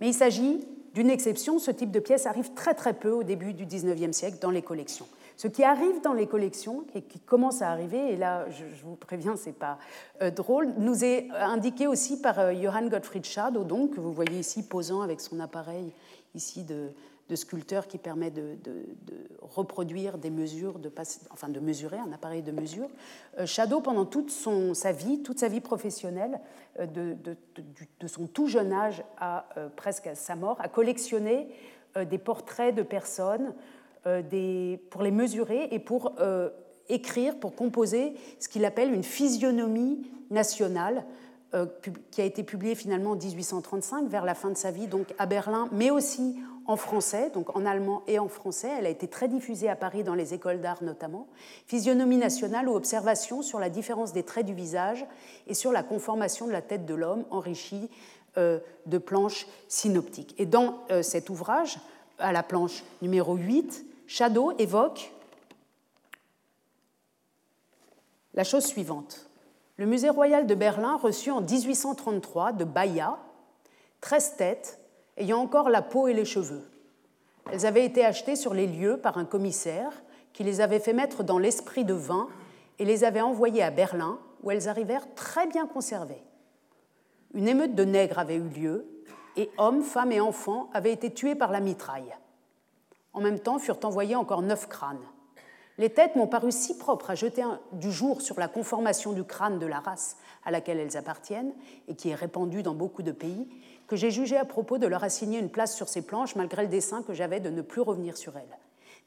Mais 0.00 0.08
il 0.08 0.14
s'agit 0.14 0.66
d'une 0.94 1.10
exception, 1.10 1.60
ce 1.60 1.70
type 1.70 1.92
de 1.92 2.00
pièce 2.00 2.26
arrive 2.26 2.52
très 2.54 2.74
très 2.74 2.92
peu 2.92 3.12
au 3.12 3.22
début 3.22 3.52
du 3.52 3.66
XIXe 3.66 4.16
siècle 4.16 4.38
dans 4.40 4.50
les 4.50 4.62
collections. 4.62 5.06
Ce 5.40 5.48
qui 5.48 5.64
arrive 5.64 6.02
dans 6.02 6.12
les 6.12 6.26
collections 6.26 6.84
et 6.94 7.00
qui 7.00 7.18
commence 7.18 7.62
à 7.62 7.70
arriver, 7.70 8.12
et 8.12 8.16
là 8.18 8.44
je, 8.50 8.62
vous 8.84 8.94
préviens, 8.94 9.36
c'est 9.36 9.54
pas 9.54 9.78
euh, 10.20 10.30
drôle, 10.30 10.68
nous 10.76 11.02
est 11.02 11.30
indiqué 11.30 11.86
aussi 11.86 12.20
par 12.20 12.38
euh, 12.38 12.52
Johann 12.52 12.90
Gottfried 12.90 13.24
Schadow, 13.24 13.64
donc, 13.64 13.94
que 13.94 14.00
vous 14.00 14.12
voyez 14.12 14.38
ici 14.40 14.62
posant 14.62 15.00
avec 15.00 15.22
son 15.22 15.40
appareil 15.40 15.94
ici 16.34 16.62
de, 16.62 16.90
sculpteur 17.34 17.88
qui 17.88 17.96
permet 17.96 18.30
de, 18.30 18.58
reproduire 19.40 20.18
des 20.18 20.28
mesures, 20.28 20.78
de 20.78 20.92
enfin 21.30 21.48
de 21.48 21.58
mesurer 21.58 21.96
un 21.96 22.12
appareil 22.12 22.42
de 22.42 22.52
mesure. 22.52 22.90
Euh, 23.38 23.46
Shadow, 23.46 23.80
pendant 23.80 24.04
toute 24.04 24.30
sa 24.30 24.92
vie, 24.92 25.22
toute 25.22 25.38
sa 25.38 25.48
vie 25.48 25.62
professionnelle, 25.62 26.38
de, 26.78 27.16
son 28.06 28.26
tout 28.26 28.46
jeune 28.46 28.74
âge 28.74 29.02
à 29.16 29.46
presque 29.74 30.06
à 30.06 30.14
sa 30.14 30.36
mort, 30.36 30.58
a 30.60 30.68
collectionné 30.68 31.48
des 31.96 32.18
portraits 32.18 32.74
de 32.74 32.82
personnes 32.82 33.54
euh, 34.06 34.76
pour 34.88 35.02
les 35.02 35.10
mesurer 35.10 35.68
et 35.72 35.78
pour 35.78 36.14
euh, 36.20 36.48
écrire, 36.88 37.38
pour 37.38 37.54
composer 37.54 38.14
ce 38.38 38.48
qu'il 38.48 38.64
appelle 38.64 38.94
une 38.94 39.02
physionomie 39.02 40.10
nationale, 40.30 41.04
euh, 41.52 41.66
qui 42.10 42.22
a 42.22 42.24
été 42.24 42.42
publiée 42.42 42.74
finalement 42.74 43.10
en 43.10 43.16
1835, 43.16 44.08
vers 44.08 44.24
la 44.24 44.34
fin 44.34 44.48
de 44.48 44.56
sa 44.56 44.70
vie, 44.70 44.86
donc 44.86 45.12
à 45.18 45.26
Berlin, 45.26 45.68
mais 45.72 45.90
aussi 45.90 46.36
en 46.64 46.76
français, 46.76 47.28
donc 47.34 47.54
en 47.54 47.66
allemand 47.66 48.02
et 48.06 48.18
en 48.18 48.28
français. 48.28 48.70
Elle 48.78 48.86
a 48.86 48.90
été 48.90 49.06
très 49.06 49.28
diffusée 49.28 49.68
à 49.68 49.76
Paris 49.76 50.02
dans 50.02 50.14
les 50.14 50.32
écoles 50.32 50.62
d'art 50.62 50.82
notamment. 50.82 51.26
Physionomie 51.66 52.16
nationale 52.16 52.70
ou 52.70 52.76
observation 52.76 53.42
sur 53.42 53.58
la 53.58 53.68
différence 53.68 54.14
des 54.14 54.22
traits 54.22 54.46
du 54.46 54.54
visage 54.54 55.04
et 55.46 55.52
sur 55.52 55.72
la 55.72 55.82
conformation 55.82 56.46
de 56.46 56.52
la 56.52 56.62
tête 56.62 56.86
de 56.86 56.94
l'homme 56.94 57.24
enrichie 57.30 57.90
de 58.36 58.98
planches 58.98 59.48
synoptiques. 59.66 60.36
Et 60.38 60.46
dans 60.46 60.78
cet 61.02 61.30
ouvrage, 61.30 61.80
à 62.20 62.30
la 62.30 62.44
planche 62.44 62.84
numéro 63.02 63.34
8, 63.34 63.89
Shadow 64.10 64.50
évoque 64.58 65.12
la 68.34 68.42
chose 68.42 68.64
suivante. 68.66 69.30
Le 69.76 69.86
musée 69.86 70.08
royal 70.08 70.48
de 70.48 70.56
Berlin 70.56 70.96
reçut 70.96 71.30
en 71.30 71.40
1833 71.40 72.50
de 72.54 72.64
Baya 72.64 73.18
13 74.00 74.34
têtes 74.36 74.80
ayant 75.16 75.38
encore 75.38 75.70
la 75.70 75.80
peau 75.80 76.08
et 76.08 76.12
les 76.12 76.24
cheveux. 76.24 76.68
Elles 77.52 77.66
avaient 77.66 77.84
été 77.84 78.04
achetées 78.04 78.34
sur 78.34 78.52
les 78.52 78.66
lieux 78.66 78.96
par 78.96 79.16
un 79.16 79.24
commissaire 79.24 80.02
qui 80.32 80.42
les 80.42 80.60
avait 80.60 80.80
fait 80.80 80.92
mettre 80.92 81.22
dans 81.22 81.38
l'esprit 81.38 81.84
de 81.84 81.94
vin 81.94 82.26
et 82.80 82.84
les 82.84 83.04
avait 83.04 83.20
envoyées 83.20 83.62
à 83.62 83.70
Berlin 83.70 84.18
où 84.42 84.50
elles 84.50 84.68
arrivèrent 84.68 85.14
très 85.14 85.46
bien 85.46 85.68
conservées. 85.68 86.24
Une 87.32 87.46
émeute 87.46 87.76
de 87.76 87.84
nègres 87.84 88.18
avait 88.18 88.34
eu 88.34 88.48
lieu 88.48 88.88
et 89.36 89.50
hommes, 89.56 89.84
femmes 89.84 90.10
et 90.10 90.20
enfants 90.20 90.68
avaient 90.74 90.92
été 90.92 91.14
tués 91.14 91.36
par 91.36 91.52
la 91.52 91.60
mitraille. 91.60 92.12
En 93.12 93.20
même 93.20 93.40
temps 93.40 93.58
furent 93.58 93.80
envoyés 93.84 94.16
encore 94.16 94.42
neuf 94.42 94.68
crânes. 94.68 95.04
Les 95.78 95.90
têtes 95.90 96.14
m'ont 96.14 96.26
paru 96.26 96.52
si 96.52 96.76
propres 96.76 97.10
à 97.10 97.14
jeter 97.14 97.42
du 97.72 97.90
jour 97.90 98.20
sur 98.20 98.38
la 98.38 98.48
conformation 98.48 99.12
du 99.12 99.24
crâne 99.24 99.58
de 99.58 99.66
la 99.66 99.80
race 99.80 100.18
à 100.44 100.50
laquelle 100.50 100.78
elles 100.78 100.96
appartiennent, 100.96 101.54
et 101.88 101.94
qui 101.94 102.10
est 102.10 102.14
répandue 102.14 102.62
dans 102.62 102.74
beaucoup 102.74 103.02
de 103.02 103.12
pays, 103.12 103.48
que 103.86 103.96
j'ai 103.96 104.10
jugé 104.10 104.36
à 104.36 104.44
propos 104.44 104.78
de 104.78 104.86
leur 104.86 105.02
assigner 105.04 105.38
une 105.38 105.48
place 105.48 105.74
sur 105.74 105.88
ces 105.88 106.02
planches, 106.02 106.36
malgré 106.36 106.62
le 106.62 106.68
dessein 106.68 107.02
que 107.02 107.14
j'avais 107.14 107.40
de 107.40 107.50
ne 107.50 107.62
plus 107.62 107.80
revenir 107.80 108.16
sur 108.16 108.36
elles. 108.36 108.58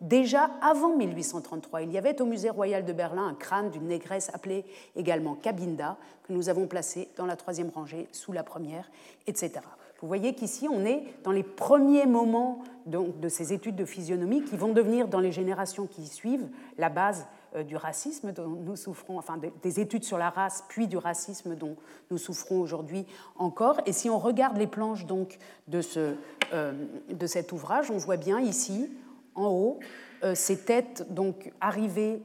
Déjà 0.02 0.50
avant 0.62 0.96
1833, 0.96 1.84
il 1.84 1.92
y 1.92 1.98
avait 1.98 2.22
au 2.22 2.26
Musée 2.26 2.50
royal 2.50 2.84
de 2.84 2.92
Berlin 2.92 3.28
un 3.28 3.36
crâne 3.36 3.70
d'une 3.70 3.88
négresse 3.88 4.30
appelée 4.34 4.66
également 4.96 5.36
Cabinda, 5.36 5.98
que 6.24 6.34
nous 6.34 6.50
avons 6.50 6.68
placé 6.68 7.10
dans 7.16 7.26
la 7.26 7.36
troisième 7.36 7.70
rangée, 7.70 8.10
sous 8.12 8.32
la 8.32 8.44
première, 8.44 8.90
etc. 9.28 9.62
Vous 10.02 10.08
voyez 10.08 10.34
qu'ici, 10.34 10.68
on 10.68 10.84
est 10.86 11.04
dans 11.24 11.32
les 11.32 11.44
premiers 11.44 12.06
moments 12.06 12.64
de 12.86 13.30
ces 13.30 13.54
études 13.54 13.76
de 13.76 13.86
physionomie 13.86 14.44
qui 14.44 14.58
vont 14.58 14.74
devenir, 14.74 15.08
dans 15.08 15.20
les 15.20 15.32
générations 15.32 15.88
qui 15.88 16.06
suivent, 16.08 16.48
la 16.78 16.90
base 16.90 17.28
euh, 17.56 17.64
du 17.64 17.76
racisme 17.76 18.32
dont 18.32 18.48
nous 18.48 18.76
souffrons, 18.76 19.18
enfin 19.18 19.40
des 19.62 19.80
études 19.80 20.04
sur 20.04 20.18
la 20.18 20.30
race, 20.30 20.64
puis 20.68 20.88
du 20.88 20.98
racisme 20.98 21.56
dont 21.56 21.76
nous 22.10 22.18
souffrons 22.18 22.60
aujourd'hui 22.60 23.06
encore. 23.36 23.80
Et 23.86 23.94
si 23.94 24.10
on 24.10 24.18
regarde 24.18 24.58
les 24.58 24.68
planches 24.68 25.06
donc 25.06 25.38
de, 25.68 25.82
ce, 25.82 26.16
euh, 26.54 26.74
de 27.10 27.28
cet 27.28 27.52
ouvrage, 27.52 27.92
on 27.92 27.98
voit 27.98 28.18
bien 28.18 28.40
ici, 28.40 28.92
en 29.36 29.48
haut, 29.48 29.80
euh, 30.24 30.36
ces 30.36 30.66
têtes 30.66 31.14
donc 31.14 31.52
arrivées, 31.62 32.24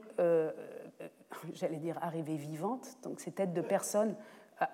j'allais 1.54 1.76
dire 1.76 1.98
arrivées 2.00 2.36
vivantes, 2.36 2.96
donc 3.02 3.20
ces 3.20 3.30
têtes 3.30 3.52
de 3.52 3.62
personnes 3.62 4.14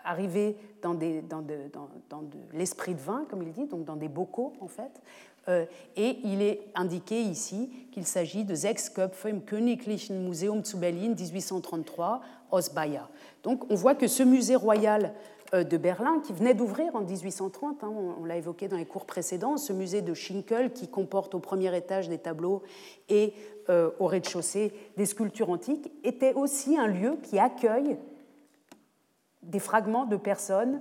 arrivé 0.04 0.56
dans, 0.82 0.94
des, 0.94 1.20
dans, 1.20 1.42
de, 1.42 1.70
dans, 2.08 2.22
de 2.22 2.38
l'esprit 2.52 2.94
de 2.94 3.00
vin, 3.00 3.26
comme 3.28 3.42
il 3.42 3.52
dit, 3.52 3.66
donc 3.66 3.84
dans 3.84 3.96
des 3.96 4.08
bocaux 4.08 4.54
en 4.60 4.68
fait. 4.68 5.02
Euh, 5.48 5.66
et 5.96 6.18
il 6.24 6.42
est 6.42 6.60
indiqué 6.74 7.20
ici 7.20 7.70
qu'il 7.92 8.06
s'agit 8.06 8.44
de 8.44 8.54
Sechs 8.54 8.90
Köpfe 8.94 9.26
im 9.26 9.40
Königlichen 9.40 10.26
Museum 10.26 10.64
zu 10.64 10.76
Berlin 10.76 11.14
1833, 11.14 12.20
Osbaya. 12.50 13.08
Donc 13.42 13.70
on 13.70 13.74
voit 13.74 13.94
que 13.94 14.08
ce 14.08 14.22
musée 14.22 14.56
royal 14.56 15.14
euh, 15.52 15.64
de 15.64 15.76
Berlin, 15.76 16.20
qui 16.24 16.32
venait 16.32 16.54
d'ouvrir 16.54 16.96
en 16.96 17.02
1830, 17.02 17.84
hein, 17.84 17.92
on 18.20 18.24
l'a 18.24 18.36
évoqué 18.36 18.68
dans 18.68 18.76
les 18.76 18.86
cours 18.86 19.04
précédents, 19.04 19.56
ce 19.56 19.72
musée 19.72 20.02
de 20.02 20.14
Schinkel 20.14 20.72
qui 20.72 20.88
comporte 20.88 21.34
au 21.34 21.40
premier 21.40 21.76
étage 21.76 22.08
des 22.08 22.18
tableaux 22.18 22.62
et 23.08 23.34
euh, 23.68 23.90
au 23.98 24.06
rez-de-chaussée 24.06 24.72
des 24.96 25.06
sculptures 25.06 25.50
antiques, 25.50 25.92
était 26.02 26.34
aussi 26.34 26.78
un 26.78 26.86
lieu 26.86 27.18
qui 27.22 27.38
accueille 27.38 27.96
des 29.42 29.58
fragments 29.58 30.06
de 30.06 30.16
personnes 30.16 30.80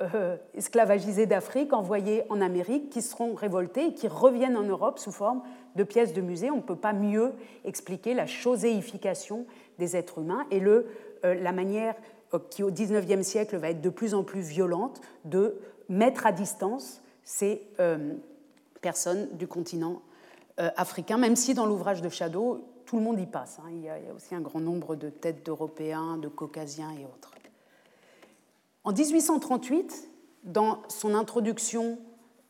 euh, 0.00 0.36
esclavagisées 0.54 1.26
d'Afrique 1.26 1.72
envoyées 1.72 2.24
en 2.28 2.40
Amérique 2.40 2.90
qui 2.90 3.02
seront 3.02 3.34
révoltées 3.34 3.86
et 3.86 3.94
qui 3.94 4.08
reviennent 4.08 4.56
en 4.56 4.64
Europe 4.64 4.98
sous 4.98 5.12
forme 5.12 5.42
de 5.76 5.84
pièces 5.84 6.12
de 6.12 6.20
musée. 6.20 6.50
On 6.50 6.56
ne 6.56 6.62
peut 6.62 6.76
pas 6.76 6.92
mieux 6.92 7.32
expliquer 7.64 8.14
la 8.14 8.26
choséification 8.26 9.46
des 9.78 9.96
êtres 9.96 10.18
humains 10.18 10.46
et 10.50 10.60
le, 10.60 10.86
la 11.22 11.52
manière 11.52 11.94
qui 12.50 12.62
au 12.62 12.70
XIXe 12.70 13.26
siècle 13.26 13.56
va 13.56 13.70
être 13.70 13.80
de 13.80 13.90
plus 13.90 14.14
en 14.14 14.24
plus 14.24 14.40
violente, 14.40 15.00
de 15.24 15.60
mettre 15.88 16.26
à 16.26 16.32
distance 16.32 17.02
ces 17.22 17.62
euh, 17.80 18.14
personnes 18.80 19.28
du 19.36 19.46
continent 19.46 20.02
euh, 20.60 20.70
africain, 20.76 21.18
même 21.18 21.36
si 21.36 21.54
dans 21.54 21.66
l'ouvrage 21.66 22.02
de 22.02 22.08
Shadow, 22.08 22.64
tout 22.86 22.96
le 22.96 23.02
monde 23.02 23.18
y 23.20 23.26
passe. 23.26 23.58
Hein. 23.60 23.70
Il, 23.70 23.82
y 23.82 23.88
a, 23.88 23.96
aussi 24.14 24.34
un 24.34 24.40
grand 24.40 24.60
nombre 24.60 24.96
de 24.96 25.08
têtes 25.08 25.44
d'Européens, 25.44 26.18
de 26.18 26.28
Caucasiens 26.28 26.92
et 26.92 27.04
autres. 27.04 27.33
En 28.84 28.92
1838, 28.92 30.10
dans 30.44 30.82
son 30.88 31.14
introduction 31.14 31.98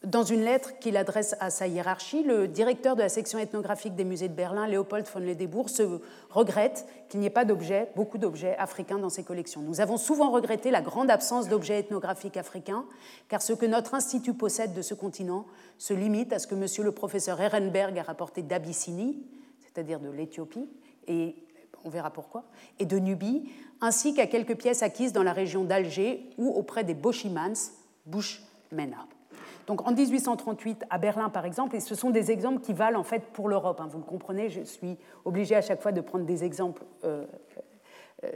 dans 0.03 0.25
une 0.25 0.43
lettre 0.43 0.79
qu'il 0.81 0.97
adresse 0.97 1.35
à 1.41 1.49
sa 1.49 1.67
hiérarchie, 1.67 2.25
le 2.25 2.47
directeur 2.47 2.95
de 2.95 3.01
la 3.01 3.09
section 3.09 3.39
ethnographique 3.39 3.95
des 3.95 4.05
musées 4.05 4.29
de 4.29 4.35
Berlin, 4.35 4.67
Léopold 4.67 5.07
von 5.07 5.21
Ledebourg, 5.21 5.71
se 5.71 6.01
regrette 6.29 6.87
qu'il 7.09 7.21
n'y 7.21 7.27
ait 7.27 7.31
pas 7.31 7.45
d'objets, 7.45 7.91
beaucoup 7.97 8.19
d'objets 8.19 8.57
africains 8.59 8.99
dans 8.99 9.09
ses 9.09 9.23
collections. 9.23 9.63
Nous 9.63 9.81
avons 9.81 9.97
souvent 9.97 10.31
regretté 10.31 10.71
la 10.71 10.83
grande 10.83 11.11
absence 11.11 11.49
d'objets 11.49 11.79
ethnographiques 11.79 12.37
africains, 12.37 12.85
car 13.29 13.41
ce 13.41 13.53
que 13.53 13.65
notre 13.65 13.95
institut 13.95 14.35
possède 14.35 14.75
de 14.75 14.83
ce 14.83 14.93
continent 14.93 15.47
se 15.79 15.95
limite 15.95 16.33
à 16.33 16.39
ce 16.39 16.47
que 16.47 16.55
monsieur 16.55 16.85
le 16.85 16.93
professeur 16.93 17.41
Ehrenberg 17.41 17.99
a 17.99 18.03
rapporté 18.03 18.43
d'Abyssinie, 18.43 19.25
c'est-à-dire 19.61 20.01
de 20.01 20.11
l'Éthiopie, 20.11 20.69
et 21.07 21.37
on 21.85 21.91
verra 21.91 22.11
pourquoi, 22.11 22.45
et 22.79 22.87
de 22.87 22.99
Nubie, 22.99 23.51
ainsi 23.81 24.15
qu'à 24.15 24.27
quelques 24.27 24.57
pièces 24.57 24.83
acquises 24.83 25.13
dans 25.13 25.23
la 25.23 25.33
région 25.33 25.65
d'Alger 25.65 26.31
ou 26.39 26.51
auprès 26.51 26.85
des 26.85 26.95
Boshimans, 26.95 27.73
Bushmena. 28.07 29.07
Donc 29.67 29.87
en 29.87 29.93
1838, 29.93 30.85
à 30.91 30.99
Berlin 30.99 31.31
par 31.31 31.47
exemple, 31.47 31.77
et 31.77 31.81
ce 31.81 31.95
sont 31.95 32.11
des 32.11 32.31
exemples 32.31 32.61
qui 32.61 32.73
valent 32.73 33.01
en 33.01 33.05
fait 33.05 33.23
pour 33.33 33.49
l'Europe. 33.49 33.81
Hein, 33.81 33.89
vous 33.91 33.99
le 33.99 34.05
comprenez, 34.05 34.51
je 34.51 34.63
suis 34.63 34.99
obligée 35.25 35.57
à 35.57 35.63
chaque 35.63 35.81
fois 35.81 35.93
de 35.93 36.01
prendre 36.01 36.25
des 36.25 36.45
exemples 36.45 36.83
euh, 37.05 37.25
euh, 38.25 38.29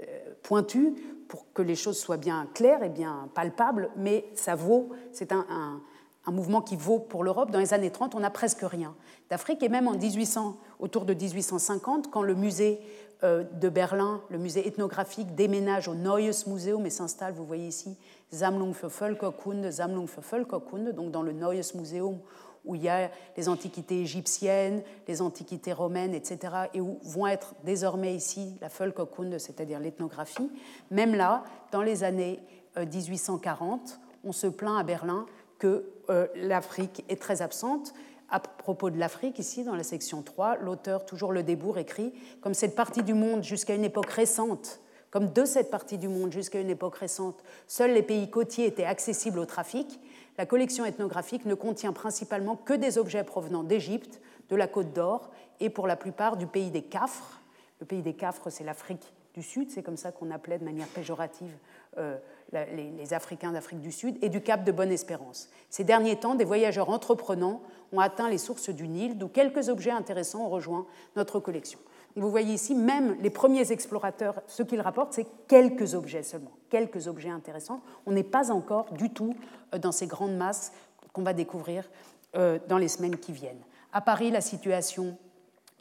pointus 0.42 0.94
pour 1.28 1.52
que 1.52 1.62
les 1.62 1.74
choses 1.74 1.98
soient 1.98 2.16
bien 2.16 2.48
claires 2.54 2.82
et 2.82 2.88
bien 2.88 3.28
palpables, 3.34 3.90
mais 3.96 4.24
ça 4.34 4.54
vaut, 4.54 4.90
c'est 5.12 5.32
un, 5.32 5.80
mouvement 6.26 6.60
qui 6.60 6.76
vaut 6.76 6.98
pour 6.98 7.24
l'Europe. 7.24 7.50
Dans 7.50 7.58
les 7.58 7.72
années 7.72 7.90
30, 7.90 8.14
on 8.14 8.20
n'a 8.20 8.30
presque 8.30 8.60
rien 8.62 8.94
d'Afrique, 9.30 9.62
et 9.62 9.70
même 9.70 9.88
en 9.88 9.94
1800, 9.94 10.58
autour 10.78 11.06
de 11.06 11.14
1850, 11.14 12.10
quand 12.10 12.22
le 12.22 12.34
musée 12.34 12.80
de 13.22 13.68
Berlin, 13.68 14.20
le 14.28 14.38
musée 14.38 14.66
ethnographique, 14.68 15.34
déménage 15.34 15.88
au 15.88 15.94
Neues 15.94 16.46
Museum 16.46 16.86
et 16.86 16.90
s'installe, 16.90 17.34
vous 17.34 17.44
voyez 17.44 17.66
ici, 17.66 17.96
Sammlung 18.30 18.74
für 18.74 18.90
Völkerkunde, 18.90 19.70
Sammlung 19.72 20.06
für 20.06 20.22
Völkerkunde, 20.22 20.92
donc 20.92 21.10
dans 21.10 21.22
le 21.22 21.32
Neues 21.32 21.74
Museum 21.74 22.20
où 22.64 22.74
il 22.74 22.82
y 22.82 22.88
a 22.88 23.10
les 23.36 23.48
antiquités 23.48 24.00
égyptiennes, 24.00 24.82
les 25.06 25.22
antiquités 25.22 25.72
romaines, 25.72 26.14
etc., 26.14 26.38
et 26.74 26.80
où 26.80 26.98
vont 27.02 27.26
être 27.26 27.54
désormais 27.64 28.14
ici 28.14 28.56
la 28.60 28.68
Völkerkunde, 28.68 29.38
c'est-à-dire 29.38 29.80
l'ethnographie. 29.80 30.50
Même 30.90 31.14
là, 31.14 31.44
dans 31.72 31.82
les 31.82 32.04
années 32.04 32.40
1840, 32.76 33.80
euh, 33.80 34.18
on 34.24 34.32
se 34.32 34.46
plaint 34.46 34.78
à 34.78 34.82
Berlin 34.82 35.26
que 35.58 35.84
euh, 36.10 36.26
l'Afrique 36.36 37.04
est 37.08 37.20
très 37.20 37.42
absente. 37.42 37.94
À 38.30 38.40
propos 38.40 38.90
de 38.90 38.98
l'Afrique, 38.98 39.38
ici, 39.38 39.64
dans 39.64 39.74
la 39.74 39.82
section 39.82 40.22
3, 40.22 40.58
l'auteur, 40.58 41.06
toujours 41.06 41.32
le 41.32 41.42
débour, 41.42 41.78
écrit 41.78 42.12
Comme 42.40 42.54
cette 42.54 42.74
partie 42.74 43.02
du 43.02 43.14
monde, 43.14 43.42
jusqu'à 43.42 43.74
une 43.74 43.84
époque 43.84 44.10
récente, 44.10 44.80
comme 45.10 45.32
de 45.32 45.44
cette 45.44 45.70
partie 45.70 45.98
du 45.98 46.08
monde 46.08 46.32
jusqu'à 46.32 46.60
une 46.60 46.70
époque 46.70 46.96
récente, 46.96 47.42
seuls 47.66 47.92
les 47.92 48.02
pays 48.02 48.28
côtiers 48.28 48.66
étaient 48.66 48.84
accessibles 48.84 49.38
au 49.38 49.46
trafic, 49.46 49.98
la 50.36 50.46
collection 50.46 50.84
ethnographique 50.84 51.46
ne 51.46 51.54
contient 51.54 51.92
principalement 51.92 52.56
que 52.56 52.74
des 52.74 52.98
objets 52.98 53.24
provenant 53.24 53.64
d'Égypte, 53.64 54.20
de 54.50 54.56
la 54.56 54.68
Côte 54.68 54.92
d'Or 54.92 55.30
et 55.60 55.70
pour 55.70 55.86
la 55.86 55.96
plupart 55.96 56.36
du 56.36 56.46
pays 56.46 56.70
des 56.70 56.82
Cafres. 56.82 57.40
Le 57.80 57.86
pays 57.86 58.02
des 58.02 58.14
Cafres, 58.14 58.50
c'est 58.50 58.64
l'Afrique 58.64 59.12
du 59.34 59.42
Sud, 59.42 59.70
c'est 59.70 59.82
comme 59.82 59.96
ça 59.96 60.12
qu'on 60.12 60.30
appelait 60.30 60.58
de 60.58 60.64
manière 60.64 60.86
péjorative 60.88 61.52
euh, 61.96 62.18
les, 62.52 63.12
Africains 63.12 63.52
d'Afrique 63.52 63.80
du 63.80 63.92
Sud, 63.92 64.16
et 64.22 64.28
du 64.28 64.40
Cap 64.40 64.64
de 64.64 64.72
Bonne-Espérance. 64.72 65.48
Ces 65.70 65.84
derniers 65.84 66.16
temps, 66.16 66.34
des 66.34 66.44
voyageurs 66.44 66.90
entreprenants 66.90 67.62
ont 67.92 68.00
atteint 68.00 68.28
les 68.28 68.38
sources 68.38 68.70
du 68.70 68.88
Nil, 68.88 69.18
d'où 69.18 69.28
quelques 69.28 69.68
objets 69.68 69.90
intéressants 69.90 70.46
ont 70.46 70.48
rejoint 70.48 70.86
notre 71.16 71.40
collection. 71.40 71.78
Vous 72.16 72.30
voyez 72.30 72.54
ici, 72.54 72.74
même 72.74 73.16
les 73.20 73.30
premiers 73.30 73.70
explorateurs, 73.70 74.42
ce 74.46 74.62
qu'ils 74.62 74.80
rapportent, 74.80 75.12
c'est 75.12 75.26
quelques 75.46 75.94
objets 75.94 76.22
seulement, 76.22 76.52
quelques 76.68 77.06
objets 77.06 77.30
intéressants. 77.30 77.80
On 78.06 78.12
n'est 78.12 78.24
pas 78.24 78.50
encore 78.50 78.92
du 78.92 79.10
tout 79.10 79.34
euh, 79.74 79.78
dans 79.78 79.92
ces 79.92 80.06
grandes 80.06 80.36
masses 80.36 80.72
qu'on 81.12 81.22
va 81.22 81.32
découvrir 81.32 81.88
euh, 82.36 82.58
dans 82.68 82.78
les 82.78 82.88
semaines 82.88 83.16
qui 83.16 83.32
viennent. 83.32 83.62
À 83.92 84.00
Paris, 84.00 84.30
la 84.30 84.40
situation 84.40 85.16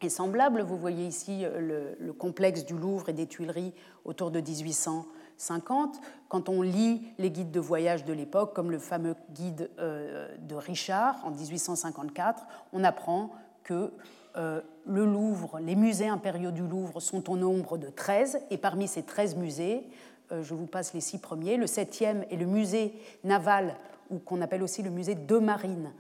est 0.02 0.10
semblable. 0.10 0.62
Vous 0.62 0.78
voyez 0.78 1.06
ici 1.06 1.44
euh, 1.44 1.96
le, 2.00 2.14
complexe 2.14 2.66
du 2.66 2.74
Louvre 2.74 3.10
et 3.10 3.14
des 3.14 3.28
Tuileries 3.28 3.74
autour 4.06 4.32
de 4.32 4.40
1850. 5.38 6.00
Quand 6.30 6.50
on 6.50 6.62
lit 6.62 7.02
les 7.18 7.32
guides 7.32 7.52
de 7.52 7.60
voyage 7.60 8.06
de 8.06 8.14
l'époque, 8.14 8.54
comme 8.54 8.72
le 8.72 8.80
fameux 8.80 9.16
guide 9.32 9.70
de 9.78 10.56
Richard 10.56 11.16
en 11.26 11.32
1854, 11.32 12.46
on 12.74 12.84
apprend 12.84 13.32
que 13.64 13.92
euh, 14.38 14.62
le 14.86 15.06
Louvre, 15.06 15.60
les 15.60 15.76
musées 15.76 16.08
impériaux 16.08 16.52
du 16.52 16.66
Louvre 16.66 17.00
sont 17.00 17.30
au 17.30 17.38
nombre 17.38 17.78
de 17.78 17.88
13, 17.88 18.40
et 18.52 18.58
parmi 18.58 18.88
ces 18.88 19.04
13 19.04 19.36
musées, 19.36 19.84
euh, 20.32 20.44
je 20.44 20.54
vous 20.54 20.68
passe 20.68 20.94
les 20.94 21.02
six 21.02 21.18
premiers, 21.18 21.58
le 21.58 21.68
septième 21.68 22.24
est 22.30 22.38
le 22.38 22.46
musée 22.46 22.94
naval, 23.24 23.76
ou 24.10 24.20
qu'on 24.20 24.42
appelle 24.42 24.64
aussi 24.64 24.84
le 24.84 24.92
musée 24.92 25.16
de 25.16 25.38
marine, 25.40 25.92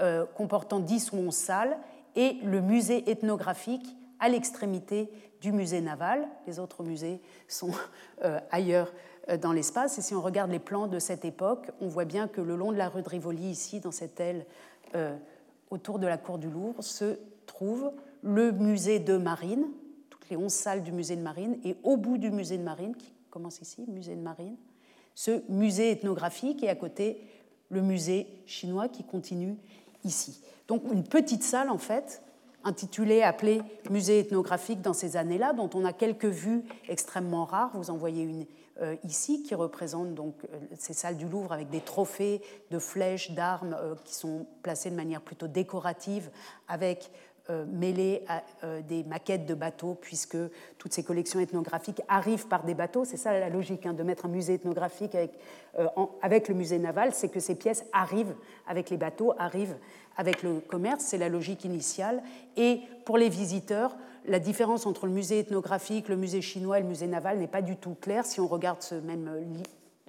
euh, 0.00 0.26
comportant 0.36 0.78
10 0.78 1.12
ou 1.12 1.16
11 1.16 1.34
salles, 1.34 1.78
et 2.14 2.36
le 2.44 2.60
musée 2.60 3.10
ethnographique 3.10 3.96
à 4.20 4.28
l'extrémité 4.28 5.10
du 5.40 5.52
musée 5.52 5.80
naval. 5.80 6.26
Les 6.46 6.58
autres 6.58 6.82
musées 6.82 7.20
sont 7.48 7.72
ailleurs 8.50 8.92
dans 9.40 9.52
l'espace. 9.52 9.98
Et 9.98 10.02
si 10.02 10.14
on 10.14 10.20
regarde 10.20 10.50
les 10.50 10.58
plans 10.58 10.86
de 10.86 10.98
cette 10.98 11.24
époque, 11.24 11.70
on 11.80 11.88
voit 11.88 12.04
bien 12.04 12.28
que 12.28 12.40
le 12.40 12.56
long 12.56 12.72
de 12.72 12.76
la 12.76 12.88
rue 12.88 13.02
de 13.02 13.08
Rivoli, 13.08 13.50
ici, 13.50 13.80
dans 13.80 13.92
cette 13.92 14.18
aile 14.20 14.46
autour 15.70 15.98
de 15.98 16.06
la 16.06 16.16
cour 16.16 16.38
du 16.38 16.48
Louvre, 16.48 16.82
se 16.82 17.18
trouve 17.46 17.92
le 18.22 18.52
musée 18.52 18.98
de 18.98 19.16
Marine, 19.16 19.66
toutes 20.10 20.28
les 20.30 20.36
onze 20.36 20.52
salles 20.52 20.82
du 20.82 20.92
musée 20.92 21.16
de 21.16 21.22
Marine, 21.22 21.58
et 21.64 21.76
au 21.82 21.96
bout 21.96 22.18
du 22.18 22.30
musée 22.30 22.58
de 22.58 22.62
Marine, 22.62 22.96
qui 22.96 23.12
commence 23.30 23.60
ici, 23.60 23.84
musée 23.88 24.14
de 24.14 24.20
Marine, 24.20 24.56
ce 25.14 25.42
musée 25.50 25.90
ethnographique 25.90 26.62
et 26.62 26.68
à 26.68 26.74
côté 26.74 27.20
le 27.70 27.82
musée 27.82 28.26
chinois 28.46 28.88
qui 28.88 29.04
continue 29.04 29.56
ici. 30.04 30.42
Donc 30.68 30.82
une 30.92 31.04
petite 31.04 31.42
salle 31.42 31.70
en 31.70 31.78
fait, 31.78 32.22
intitulée, 32.66 33.22
appelée 33.22 33.62
musée 33.88 34.18
ethnographique 34.18 34.82
dans 34.82 34.92
ces 34.92 35.16
années-là, 35.16 35.52
dont 35.52 35.70
on 35.74 35.84
a 35.84 35.92
quelques 35.92 36.26
vues 36.26 36.64
extrêmement 36.88 37.44
rares. 37.44 37.70
Vous 37.74 37.90
en 37.90 37.96
voyez 37.96 38.24
une 38.24 38.46
euh, 38.82 38.94
ici 39.04 39.42
qui 39.42 39.54
représente 39.54 40.14
donc 40.14 40.34
euh, 40.44 40.58
ces 40.76 40.92
salles 40.92 41.16
du 41.16 41.26
Louvre 41.26 41.52
avec 41.52 41.70
des 41.70 41.80
trophées 41.80 42.42
de 42.70 42.78
flèches, 42.78 43.30
d'armes 43.30 43.74
euh, 43.80 43.94
qui 44.04 44.14
sont 44.14 44.46
placées 44.62 44.90
de 44.90 44.96
manière 44.96 45.22
plutôt 45.22 45.48
décorative, 45.48 46.30
avec 46.68 47.10
mêlées 47.68 48.24
à 48.26 48.42
des 48.80 49.04
maquettes 49.04 49.46
de 49.46 49.54
bateaux, 49.54 49.94
puisque 49.94 50.36
toutes 50.78 50.92
ces 50.92 51.04
collections 51.04 51.38
ethnographiques 51.38 52.02
arrivent 52.08 52.48
par 52.48 52.64
des 52.64 52.74
bateaux. 52.74 53.04
C'est 53.04 53.16
ça 53.16 53.38
la 53.38 53.48
logique 53.48 53.86
hein, 53.86 53.92
de 53.92 54.02
mettre 54.02 54.26
un 54.26 54.28
musée 54.28 54.54
ethnographique 54.54 55.14
avec, 55.14 55.38
avec 56.22 56.48
le 56.48 56.56
musée 56.56 56.80
naval, 56.80 57.14
c'est 57.14 57.28
que 57.28 57.38
ces 57.38 57.54
pièces 57.54 57.84
arrivent 57.92 58.34
avec 58.66 58.90
les 58.90 58.96
bateaux, 58.96 59.32
arrivent 59.38 59.76
avec 60.16 60.42
le 60.42 60.60
commerce, 60.60 61.04
c'est 61.04 61.18
la 61.18 61.28
logique 61.28 61.64
initiale. 61.64 62.22
Et 62.56 62.80
pour 63.04 63.18
les 63.18 63.28
visiteurs, 63.28 63.96
la 64.26 64.38
différence 64.38 64.86
entre 64.86 65.06
le 65.06 65.12
musée 65.12 65.40
ethnographique, 65.40 66.08
le 66.08 66.16
musée 66.16 66.42
chinois 66.42 66.78
et 66.78 66.82
le 66.82 66.88
musée 66.88 67.06
naval 67.06 67.38
n'est 67.38 67.46
pas 67.46 67.62
du 67.62 67.76
tout 67.76 67.94
claire 67.94 68.24
si 68.26 68.40
on 68.40 68.46
regarde 68.46 68.82
ce 68.82 68.94
même 68.94 69.28